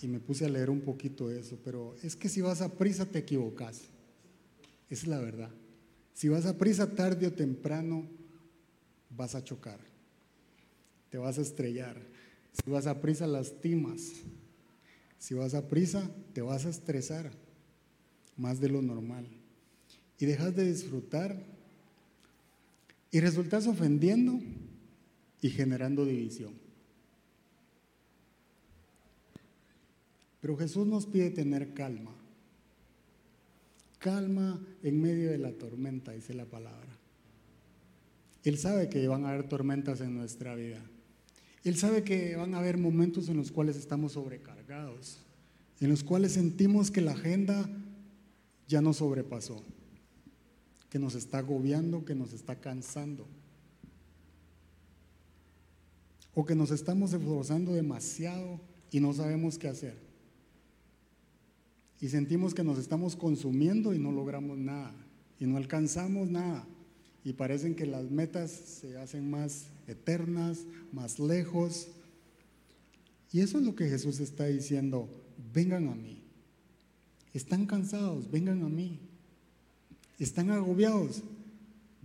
Y 0.01 0.07
me 0.07 0.19
puse 0.19 0.45
a 0.45 0.49
leer 0.49 0.69
un 0.69 0.81
poquito 0.81 1.31
eso, 1.31 1.57
pero 1.63 1.95
es 2.03 2.15
que 2.15 2.29
si 2.29 2.41
vas 2.41 2.61
a 2.61 2.77
prisa 2.77 3.05
te 3.05 3.19
equivocas. 3.19 3.81
Es 4.89 5.07
la 5.07 5.19
verdad. 5.19 5.49
Si 6.13 6.29
vas 6.29 6.45
a 6.45 6.57
prisa 6.57 6.93
tarde 6.93 7.27
o 7.27 7.33
temprano, 7.33 8.07
vas 9.09 9.35
a 9.35 9.43
chocar. 9.43 9.79
Te 11.09 11.17
vas 11.17 11.39
a 11.39 11.41
estrellar. 11.41 11.99
Si 12.51 12.69
vas 12.69 12.87
a 12.87 13.01
prisa, 13.01 13.25
lastimas. 13.25 14.11
Si 15.17 15.33
vas 15.33 15.55
a 15.55 15.67
prisa, 15.67 16.09
te 16.33 16.41
vas 16.41 16.65
a 16.65 16.69
estresar 16.69 17.31
más 18.37 18.59
de 18.59 18.69
lo 18.69 18.81
normal. 18.81 19.27
Y 20.19 20.25
dejas 20.25 20.55
de 20.55 20.65
disfrutar 20.71 21.54
y 23.15 23.21
resultas 23.21 23.65
ofendiendo 23.65 24.41
y 25.41 25.49
generando 25.49 26.05
división. 26.05 26.51
Pero 30.41 30.57
Jesús 30.57 30.85
nos 30.85 31.05
pide 31.05 31.29
tener 31.29 31.73
calma. 31.73 32.13
Calma 33.99 34.59
en 34.83 35.01
medio 35.01 35.31
de 35.31 35.37
la 35.37 35.53
tormenta, 35.53 36.11
dice 36.11 36.33
la 36.33 36.43
palabra. 36.43 36.89
Él 38.43 38.57
sabe 38.57 38.89
que 38.89 39.07
van 39.07 39.23
a 39.23 39.29
haber 39.29 39.47
tormentas 39.47 40.01
en 40.01 40.13
nuestra 40.13 40.53
vida. 40.53 40.83
Él 41.63 41.77
sabe 41.77 42.03
que 42.03 42.35
van 42.35 42.53
a 42.53 42.59
haber 42.59 42.77
momentos 42.77 43.29
en 43.29 43.37
los 43.37 43.49
cuales 43.49 43.77
estamos 43.77 44.11
sobrecargados, 44.11 45.21
en 45.79 45.87
los 45.87 46.03
cuales 46.03 46.33
sentimos 46.33 46.91
que 46.91 46.99
la 46.99 47.13
agenda 47.13 47.65
ya 48.67 48.81
nos 48.81 48.97
sobrepasó 48.97 49.63
que 50.89 50.99
nos 50.99 51.15
está 51.15 51.39
agobiando, 51.39 52.05
que 52.05 52.15
nos 52.15 52.33
está 52.33 52.59
cansando. 52.59 53.27
O 56.33 56.45
que 56.45 56.55
nos 56.55 56.71
estamos 56.71 57.13
esforzando 57.13 57.73
demasiado 57.73 58.59
y 58.91 58.99
no 58.99 59.13
sabemos 59.13 59.57
qué 59.57 59.67
hacer. 59.67 59.97
Y 62.01 62.09
sentimos 62.09 62.53
que 62.53 62.63
nos 62.63 62.77
estamos 62.77 63.15
consumiendo 63.15 63.93
y 63.93 63.99
no 63.99 64.11
logramos 64.11 64.57
nada. 64.57 64.93
Y 65.39 65.45
no 65.45 65.57
alcanzamos 65.57 66.29
nada. 66.29 66.67
Y 67.23 67.33
parecen 67.33 67.75
que 67.75 67.85
las 67.85 68.11
metas 68.11 68.51
se 68.51 68.97
hacen 68.97 69.29
más 69.29 69.67
eternas, 69.87 70.65
más 70.91 71.19
lejos. 71.19 71.87
Y 73.31 73.39
eso 73.39 73.57
es 73.57 73.63
lo 73.63 73.75
que 73.75 73.89
Jesús 73.89 74.19
está 74.19 74.45
diciendo. 74.45 75.09
Vengan 75.53 75.87
a 75.87 75.95
mí. 75.95 76.21
Están 77.33 77.65
cansados, 77.65 78.29
vengan 78.29 78.63
a 78.63 78.69
mí 78.69 78.99
están 80.23 80.49
agobiados, 80.51 81.23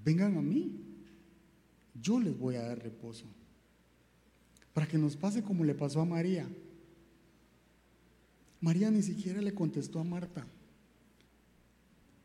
vengan 0.04 0.36
a 0.36 0.42
mí. 0.42 0.80
Yo 2.00 2.18
les 2.18 2.36
voy 2.38 2.56
a 2.56 2.62
dar 2.62 2.78
reposo. 2.78 3.24
Para 4.72 4.86
que 4.86 4.98
nos 4.98 5.16
pase 5.16 5.42
como 5.42 5.64
le 5.64 5.74
pasó 5.74 6.00
a 6.00 6.04
María. 6.04 6.48
María 8.60 8.90
ni 8.90 9.02
siquiera 9.02 9.40
le 9.40 9.54
contestó 9.54 10.00
a 10.00 10.04
Marta, 10.04 10.46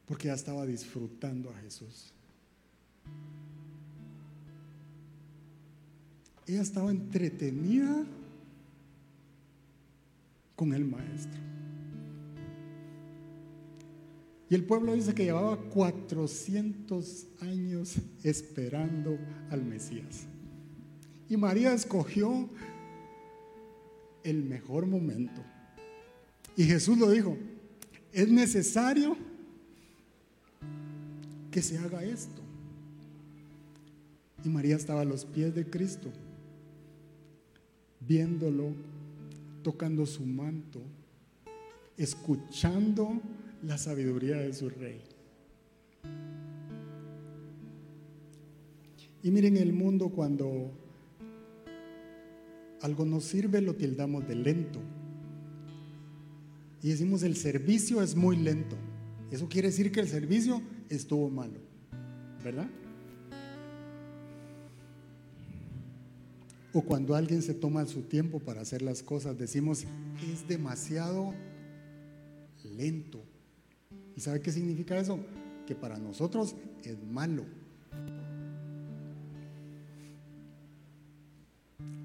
porque 0.06 0.28
ya 0.28 0.34
estaba 0.34 0.66
disfrutando 0.66 1.50
a 1.50 1.56
Jesús. 1.60 2.14
ella 6.48 6.62
estaba 6.62 6.92
entretenida 6.92 8.06
con 10.56 10.74
el 10.74 10.86
maestro. 10.86 11.42
Y 14.50 14.56
el 14.56 14.64
pueblo 14.64 14.94
dice 14.94 15.16
que 15.16 15.26
llevaba 15.26 15.58
400 15.58 17.28
años 17.42 17.96
esperando 18.24 19.18
al 19.50 19.64
Mesías. 19.64 20.26
Y 21.30 21.38
María 21.38 21.74
escogió 21.74 22.48
el 24.24 24.44
mejor 24.44 24.86
momento. 24.86 25.42
Y 26.56 26.64
Jesús 26.64 26.98
lo 26.98 27.10
dijo, 27.10 27.38
es 28.14 28.30
necesario 28.30 29.18
que 31.50 31.62
se 31.62 31.78
haga 31.80 32.04
esto. 32.04 32.42
Y 34.44 34.50
María 34.50 34.76
estaba 34.76 35.02
a 35.02 35.06
los 35.06 35.26
pies 35.26 35.56
de 35.56 35.68
Cristo, 35.68 36.10
viéndolo, 38.00 38.74
tocando 39.64 40.06
su 40.06 40.24
manto, 40.24 40.80
escuchando 41.98 43.20
la 43.66 43.78
sabiduría 43.78 44.38
de 44.38 44.54
su 44.54 44.70
rey. 44.70 45.02
Y 49.24 49.32
miren 49.32 49.58
el 49.58 49.74
mundo 49.74 50.10
cuando 50.10 50.72
algo 52.82 53.06
nos 53.06 53.24
sirve 53.24 53.62
lo 53.62 53.76
tildamos 53.76 54.28
de 54.28 54.36
lento. 54.36 54.80
Y 56.84 56.90
decimos 56.90 57.24
el 57.24 57.36
servicio 57.36 58.04
es 58.04 58.16
muy 58.16 58.38
lento. 58.38 58.76
Eso 59.32 59.50
quiere 59.50 59.70
decir 59.70 59.92
que 59.92 60.00
el 60.00 60.08
servicio 60.08 60.62
estuvo 60.90 61.30
malo. 61.32 61.60
¿Verdad? 62.44 62.70
O 66.72 66.84
cuando 66.84 67.16
alguien 67.16 67.42
se 67.42 67.56
toma 67.56 67.88
su 67.88 68.04
tiempo 68.04 68.40
para 68.40 68.62
hacer 68.62 68.84
las 68.84 69.02
cosas, 69.02 69.40
decimos, 69.40 69.86
es 70.32 70.48
demasiado 70.48 71.34
lento. 72.64 73.24
¿Y 74.16 74.22
sabe 74.22 74.42
qué 74.42 74.52
significa 74.52 74.98
eso? 74.98 75.20
Que 75.68 75.76
para 75.76 75.98
nosotros 75.98 76.56
es 76.84 76.98
malo. 77.04 77.44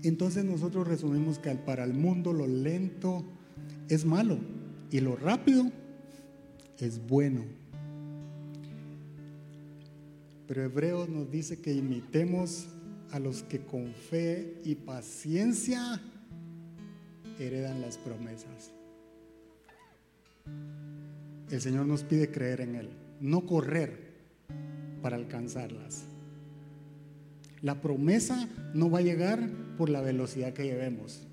Entonces 0.03 0.45
nosotros 0.45 0.89
resumimos 0.89 1.39
que 1.39 1.55
para 1.55 1.85
el 1.85 1.93
mundo 1.93 2.33
lo 2.33 2.47
lento 2.47 3.23
es 3.89 4.05
malo 4.05 4.39
y 4.91 5.01
lo 5.01 5.15
rápido 5.17 5.71
es 6.79 7.07
bueno. 7.07 7.45
Pero 10.47 10.65
Hebreos 10.65 11.09
nos 11.09 11.31
dice 11.31 11.61
que 11.61 11.73
imitemos 11.73 12.67
a 13.13 13.19
los 13.19 13.43
que 13.43 13.61
con 13.61 13.93
fe 13.93 14.61
y 14.65 14.75
paciencia 14.75 16.01
heredan 17.39 17.81
las 17.81 17.99
promesas. 17.99 18.73
El 21.51 21.61
Señor 21.61 21.87
nos 21.87 22.05
pide 22.05 22.31
creer 22.31 22.61
en 22.61 22.77
Él, 22.77 22.89
no 23.21 23.45
correr 23.45 24.11
para 25.03 25.17
alcanzarlas. 25.17 26.05
La 27.61 27.81
promesa 27.81 28.49
no 28.73 28.91
va 28.91 29.01
a 29.01 29.03
llegar 29.03 29.51
por 29.77 29.91
la 29.91 30.01
velocidad 30.01 30.53
que 30.53 30.65
llevemos. 30.65 31.27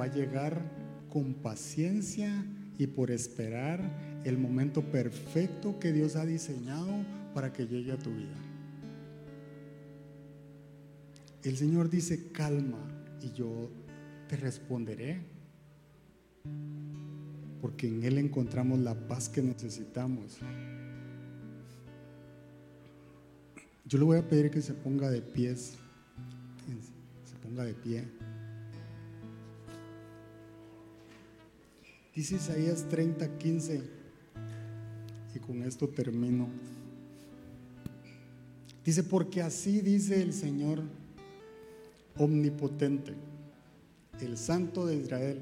Va 0.00 0.04
a 0.04 0.14
llegar 0.14 0.60
con 1.08 1.34
paciencia 1.34 2.44
y 2.78 2.86
por 2.86 3.10
esperar 3.10 3.80
el 4.24 4.38
momento 4.38 4.82
perfecto 4.82 5.78
que 5.78 5.92
Dios 5.92 6.16
ha 6.16 6.26
diseñado 6.26 7.04
para 7.34 7.52
que 7.52 7.66
llegue 7.66 7.92
a 7.92 7.98
tu 7.98 8.10
vida. 8.10 8.36
El 11.42 11.56
Señor 11.56 11.88
dice, 11.88 12.30
calma, 12.32 12.78
y 13.22 13.32
yo 13.32 13.70
te 14.28 14.36
responderé. 14.36 15.20
Porque 17.60 17.88
en 17.88 18.04
Él 18.04 18.18
encontramos 18.18 18.78
la 18.78 18.94
paz 18.94 19.28
que 19.28 19.42
necesitamos. 19.42 20.38
Yo 23.84 23.98
le 23.98 24.04
voy 24.04 24.18
a 24.18 24.28
pedir 24.28 24.50
que 24.50 24.60
se 24.60 24.74
ponga 24.74 25.10
de 25.10 25.22
pies. 25.22 25.74
Se 27.24 27.36
ponga 27.36 27.64
de 27.64 27.74
pie. 27.74 28.04
Dice 32.14 32.36
Isaías 32.36 32.86
30, 32.88 33.38
15. 33.38 33.82
Y 35.34 35.38
con 35.38 35.62
esto 35.62 35.88
termino. 35.88 36.48
Dice, 38.84 39.02
porque 39.02 39.42
así 39.42 39.80
dice 39.80 40.22
el 40.22 40.32
Señor 40.32 40.82
omnipotente, 42.16 43.14
el 44.20 44.36
Santo 44.36 44.86
de 44.86 44.96
Israel. 44.96 45.38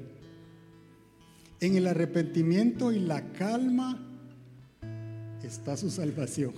En 1.59 1.75
el 1.75 1.87
arrepentimiento 1.87 2.91
y 2.91 2.99
la 2.99 3.33
calma 3.33 3.99
está 5.43 5.75
su 5.75 5.89
salvación. 5.89 6.53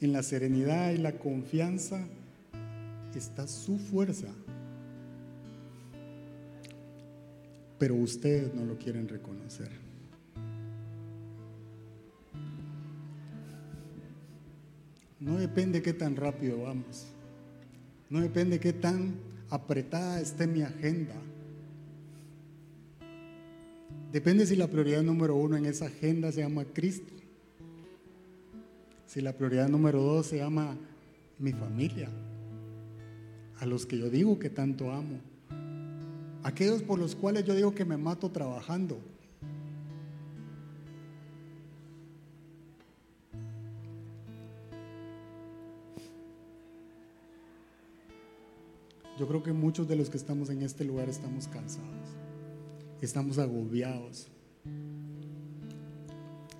En 0.00 0.12
la 0.12 0.22
serenidad 0.22 0.92
y 0.92 0.98
la 0.98 1.18
confianza 1.18 2.06
está 3.14 3.46
su 3.46 3.78
fuerza. 3.78 4.28
Pero 7.78 7.94
ustedes 7.96 8.54
no 8.54 8.64
lo 8.64 8.78
quieren 8.78 9.08
reconocer. 9.08 9.70
No 15.20 15.36
depende 15.36 15.82
qué 15.82 15.92
tan 15.92 16.16
rápido 16.16 16.62
vamos. 16.62 17.06
No 18.08 18.20
depende 18.20 18.60
qué 18.60 18.72
tan 18.72 19.14
apretada 19.50 20.20
esté 20.20 20.46
mi 20.46 20.62
agenda. 20.62 21.14
Depende 24.12 24.46
si 24.46 24.56
la 24.56 24.68
prioridad 24.68 25.02
número 25.02 25.34
uno 25.36 25.56
en 25.56 25.66
esa 25.66 25.86
agenda 25.86 26.32
se 26.32 26.40
llama 26.40 26.64
Cristo. 26.64 27.12
Si 29.06 29.20
la 29.20 29.32
prioridad 29.32 29.68
número 29.68 30.02
dos 30.02 30.26
se 30.26 30.38
llama 30.38 30.76
mi 31.38 31.52
familia. 31.52 32.08
A 33.58 33.66
los 33.66 33.86
que 33.86 33.98
yo 33.98 34.10
digo 34.10 34.38
que 34.38 34.50
tanto 34.50 34.90
amo. 34.92 35.20
Aquellos 36.42 36.82
por 36.82 36.98
los 36.98 37.14
cuales 37.14 37.44
yo 37.44 37.54
digo 37.54 37.74
que 37.74 37.84
me 37.84 37.96
mato 37.96 38.30
trabajando. 38.30 38.98
Yo 49.18 49.26
creo 49.26 49.42
que 49.42 49.52
muchos 49.52 49.88
de 49.88 49.96
los 49.96 50.10
que 50.10 50.18
estamos 50.18 50.50
en 50.50 50.62
este 50.62 50.84
lugar 50.84 51.08
estamos 51.08 51.48
cansados, 51.48 52.08
estamos 53.00 53.38
agobiados. 53.38 54.28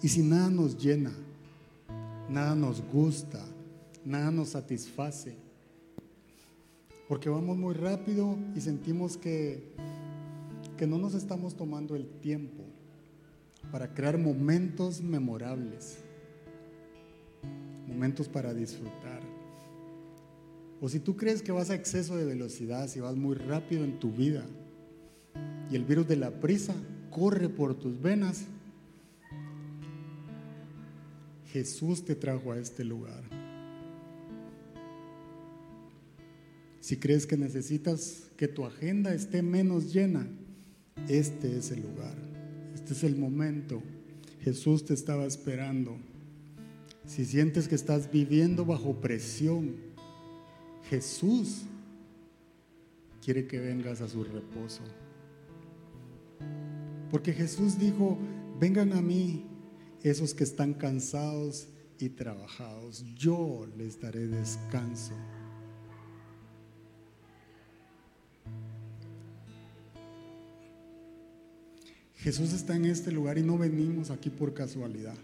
Y 0.03 0.09
si 0.09 0.23
nada 0.23 0.49
nos 0.49 0.79
llena, 0.79 1.13
nada 2.31 2.55
nos 2.55 2.83
gusta, 2.93 3.45
nada 4.05 4.31
nos 4.31 4.51
satisface, 4.51 5.37
porque 7.09 7.29
vamos 7.29 7.59
muy 7.59 7.75
rápido 7.75 8.37
y 8.55 8.61
sentimos 8.61 9.17
que, 9.17 9.63
que 10.79 10.87
no 10.87 10.97
nos 10.97 11.15
estamos 11.15 11.57
tomando 11.57 11.95
el 11.95 12.07
tiempo 12.07 12.65
para 13.71 13.93
crear 13.93 14.17
momentos 14.17 15.03
memorables, 15.03 15.99
momentos 17.87 18.29
para 18.29 18.55
disfrutar. 18.55 19.26
O 20.81 20.89
si 20.89 21.01
tú 21.01 21.17
crees 21.17 21.43
que 21.43 21.53
vas 21.53 21.71
a 21.71 21.75
exceso 21.75 22.17
de 22.17 22.25
velocidad, 22.25 22.89
si 22.89 23.01
vas 23.01 23.17
muy 23.17 23.35
rápido 23.35 23.85
en 23.85 23.99
tu 23.99 24.13
vida 24.13 24.45
y 25.71 25.77
el 25.77 25.85
virus 25.85 26.07
de 26.07 26.17
la 26.17 26.31
prisa 26.41 26.75
corre 27.11 27.49
por 27.49 27.75
tus 27.75 28.01
venas, 28.01 28.45
Jesús 31.47 32.05
te 32.05 32.15
trajo 32.15 32.53
a 32.53 32.59
este 32.59 32.85
lugar. 32.85 33.25
Si 36.81 36.99
crees 36.99 37.27
que 37.27 37.37
necesitas 37.37 38.31
que 38.37 38.47
tu 38.47 38.65
agenda 38.65 39.15
esté 39.15 39.43
menos 39.43 39.93
llena, 39.93 40.29
este 41.09 41.57
es 41.57 41.71
el 41.71 41.83
lugar, 41.83 42.15
este 42.75 42.93
es 42.93 43.03
el 43.03 43.17
momento. 43.17 43.83
Jesús 44.43 44.85
te 44.85 44.95
estaba 44.95 45.25
esperando. 45.25 45.97
Si 47.07 47.25
sientes 47.25 47.67
que 47.67 47.75
estás 47.75 48.13
viviendo 48.13 48.65
bajo 48.65 49.01
presión, 49.01 49.86
Jesús 50.89 51.63
quiere 53.25 53.47
que 53.47 53.59
vengas 53.59 54.01
a 54.01 54.09
su 54.09 54.23
reposo. 54.23 54.83
Porque 57.11 57.33
Jesús 57.33 57.79
dijo, 57.79 58.19
vengan 58.61 58.93
a 58.93 59.03
mí 59.03 59.47
esos 60.03 60.35
que 60.35 60.45
están 60.45 60.75
cansados 60.75 61.69
y 61.99 62.11
trabajados, 62.11 63.05
yo 63.17 63.67
les 63.77 64.01
daré 64.01 64.27
descanso. 64.27 65.15
Jesús 72.17 72.53
está 72.53 72.77
en 72.77 72.87
este 72.87 73.13
lugar 73.13 73.39
y 73.39 73.43
no 73.43 73.57
venimos 73.57 74.11
aquí 74.11 74.31
por 74.31 74.53
casualidad. 74.53 75.17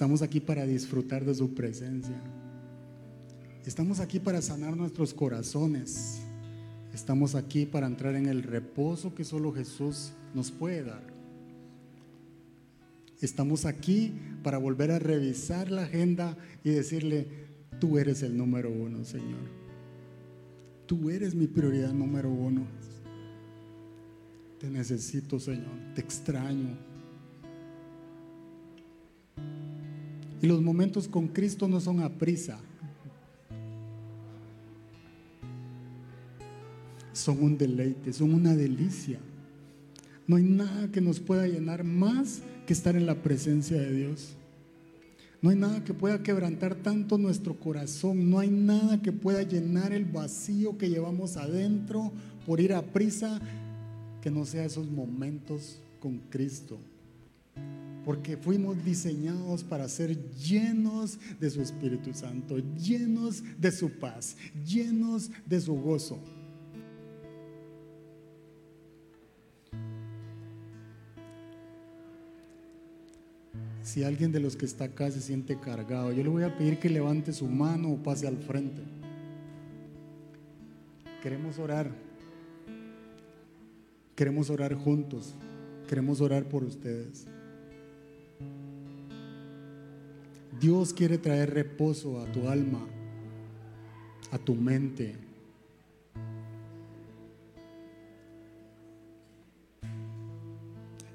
Estamos 0.00 0.22
aquí 0.22 0.40
para 0.40 0.64
disfrutar 0.64 1.26
de 1.26 1.34
su 1.34 1.52
presencia. 1.52 2.18
Estamos 3.66 4.00
aquí 4.00 4.18
para 4.18 4.40
sanar 4.40 4.74
nuestros 4.74 5.12
corazones. 5.12 6.22
Estamos 6.94 7.34
aquí 7.34 7.66
para 7.66 7.86
entrar 7.86 8.14
en 8.14 8.24
el 8.24 8.42
reposo 8.42 9.14
que 9.14 9.24
solo 9.24 9.52
Jesús 9.52 10.12
nos 10.32 10.50
puede 10.50 10.84
dar. 10.84 11.02
Estamos 13.20 13.66
aquí 13.66 14.14
para 14.42 14.56
volver 14.56 14.90
a 14.90 14.98
revisar 14.98 15.70
la 15.70 15.82
agenda 15.82 16.34
y 16.64 16.70
decirle, 16.70 17.26
tú 17.78 17.98
eres 17.98 18.22
el 18.22 18.38
número 18.38 18.70
uno, 18.70 19.04
Señor. 19.04 19.50
Tú 20.86 21.10
eres 21.10 21.34
mi 21.34 21.46
prioridad 21.46 21.92
número 21.92 22.30
uno. 22.30 22.62
Te 24.58 24.70
necesito, 24.70 25.38
Señor. 25.38 25.92
Te 25.94 26.00
extraño. 26.00 26.89
Y 30.42 30.46
los 30.46 30.62
momentos 30.62 31.06
con 31.08 31.28
Cristo 31.28 31.68
no 31.68 31.80
son 31.80 32.00
a 32.00 32.08
prisa. 32.08 32.58
Son 37.12 37.42
un 37.42 37.58
deleite, 37.58 38.12
son 38.12 38.32
una 38.32 38.54
delicia. 38.54 39.18
No 40.26 40.36
hay 40.36 40.44
nada 40.44 40.90
que 40.90 41.00
nos 41.00 41.20
pueda 41.20 41.46
llenar 41.46 41.84
más 41.84 42.42
que 42.66 42.72
estar 42.72 42.96
en 42.96 43.04
la 43.04 43.22
presencia 43.22 43.76
de 43.76 43.92
Dios. 43.92 44.36
No 45.42 45.50
hay 45.50 45.56
nada 45.56 45.82
que 45.84 45.94
pueda 45.94 46.22
quebrantar 46.22 46.74
tanto 46.74 47.18
nuestro 47.18 47.58
corazón. 47.58 48.30
No 48.30 48.38
hay 48.38 48.50
nada 48.50 49.02
que 49.02 49.12
pueda 49.12 49.42
llenar 49.42 49.92
el 49.92 50.04
vacío 50.04 50.78
que 50.78 50.88
llevamos 50.88 51.36
adentro 51.36 52.12
por 52.46 52.60
ir 52.60 52.74
a 52.74 52.82
prisa 52.82 53.40
que 54.22 54.30
no 54.30 54.44
sea 54.44 54.64
esos 54.64 54.90
momentos 54.90 55.80
con 55.98 56.18
Cristo. 56.30 56.78
Porque 58.04 58.36
fuimos 58.36 58.82
diseñados 58.84 59.62
para 59.62 59.88
ser 59.88 60.16
llenos 60.34 61.18
de 61.38 61.50
su 61.50 61.60
Espíritu 61.60 62.14
Santo, 62.14 62.58
llenos 62.76 63.42
de 63.58 63.70
su 63.72 63.90
paz, 63.90 64.36
llenos 64.64 65.30
de 65.46 65.60
su 65.60 65.74
gozo. 65.74 66.18
Si 73.82 74.04
alguien 74.04 74.30
de 74.30 74.38
los 74.38 74.54
que 74.54 74.66
está 74.66 74.84
acá 74.84 75.10
se 75.10 75.20
siente 75.20 75.58
cargado, 75.58 76.12
yo 76.12 76.22
le 76.22 76.28
voy 76.28 76.44
a 76.44 76.56
pedir 76.56 76.78
que 76.78 76.88
levante 76.88 77.32
su 77.32 77.48
mano 77.48 77.90
o 77.90 78.02
pase 78.02 78.28
al 78.28 78.36
frente. 78.36 78.82
Queremos 81.22 81.58
orar. 81.58 81.90
Queremos 84.14 84.48
orar 84.48 84.74
juntos. 84.74 85.34
Queremos 85.88 86.20
orar 86.20 86.48
por 86.48 86.62
ustedes. 86.62 87.26
Dios 90.58 90.92
quiere 90.92 91.18
traer 91.18 91.54
reposo 91.54 92.20
a 92.20 92.30
tu 92.32 92.48
alma, 92.48 92.80
a 94.30 94.38
tu 94.38 94.54
mente. 94.54 95.16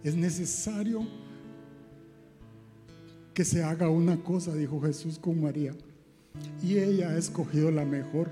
Es 0.04 0.16
necesario 0.16 1.06
que 3.34 3.44
se 3.44 3.64
haga 3.64 3.90
una 3.90 4.24
cosa, 4.24 4.54
dijo 4.54 4.80
Jesús 4.82 5.20
con 5.20 5.42
María, 5.42 5.74
y 6.64 6.78
ella 6.78 7.10
ha 7.10 7.18
escogido 7.18 7.72
la 7.72 7.86
mejor. 7.86 8.30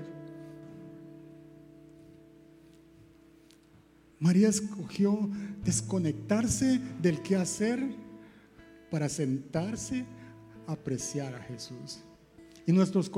María 4.18 4.48
escogió 4.48 5.28
desconectarse 5.64 6.80
del 7.02 7.20
quehacer 7.20 7.84
para 8.90 9.08
sentarse 9.08 10.06
apreciar 10.66 11.34
a 11.34 11.42
Jesús. 11.42 12.04
Y 12.66 12.72
nuestros 12.72 13.10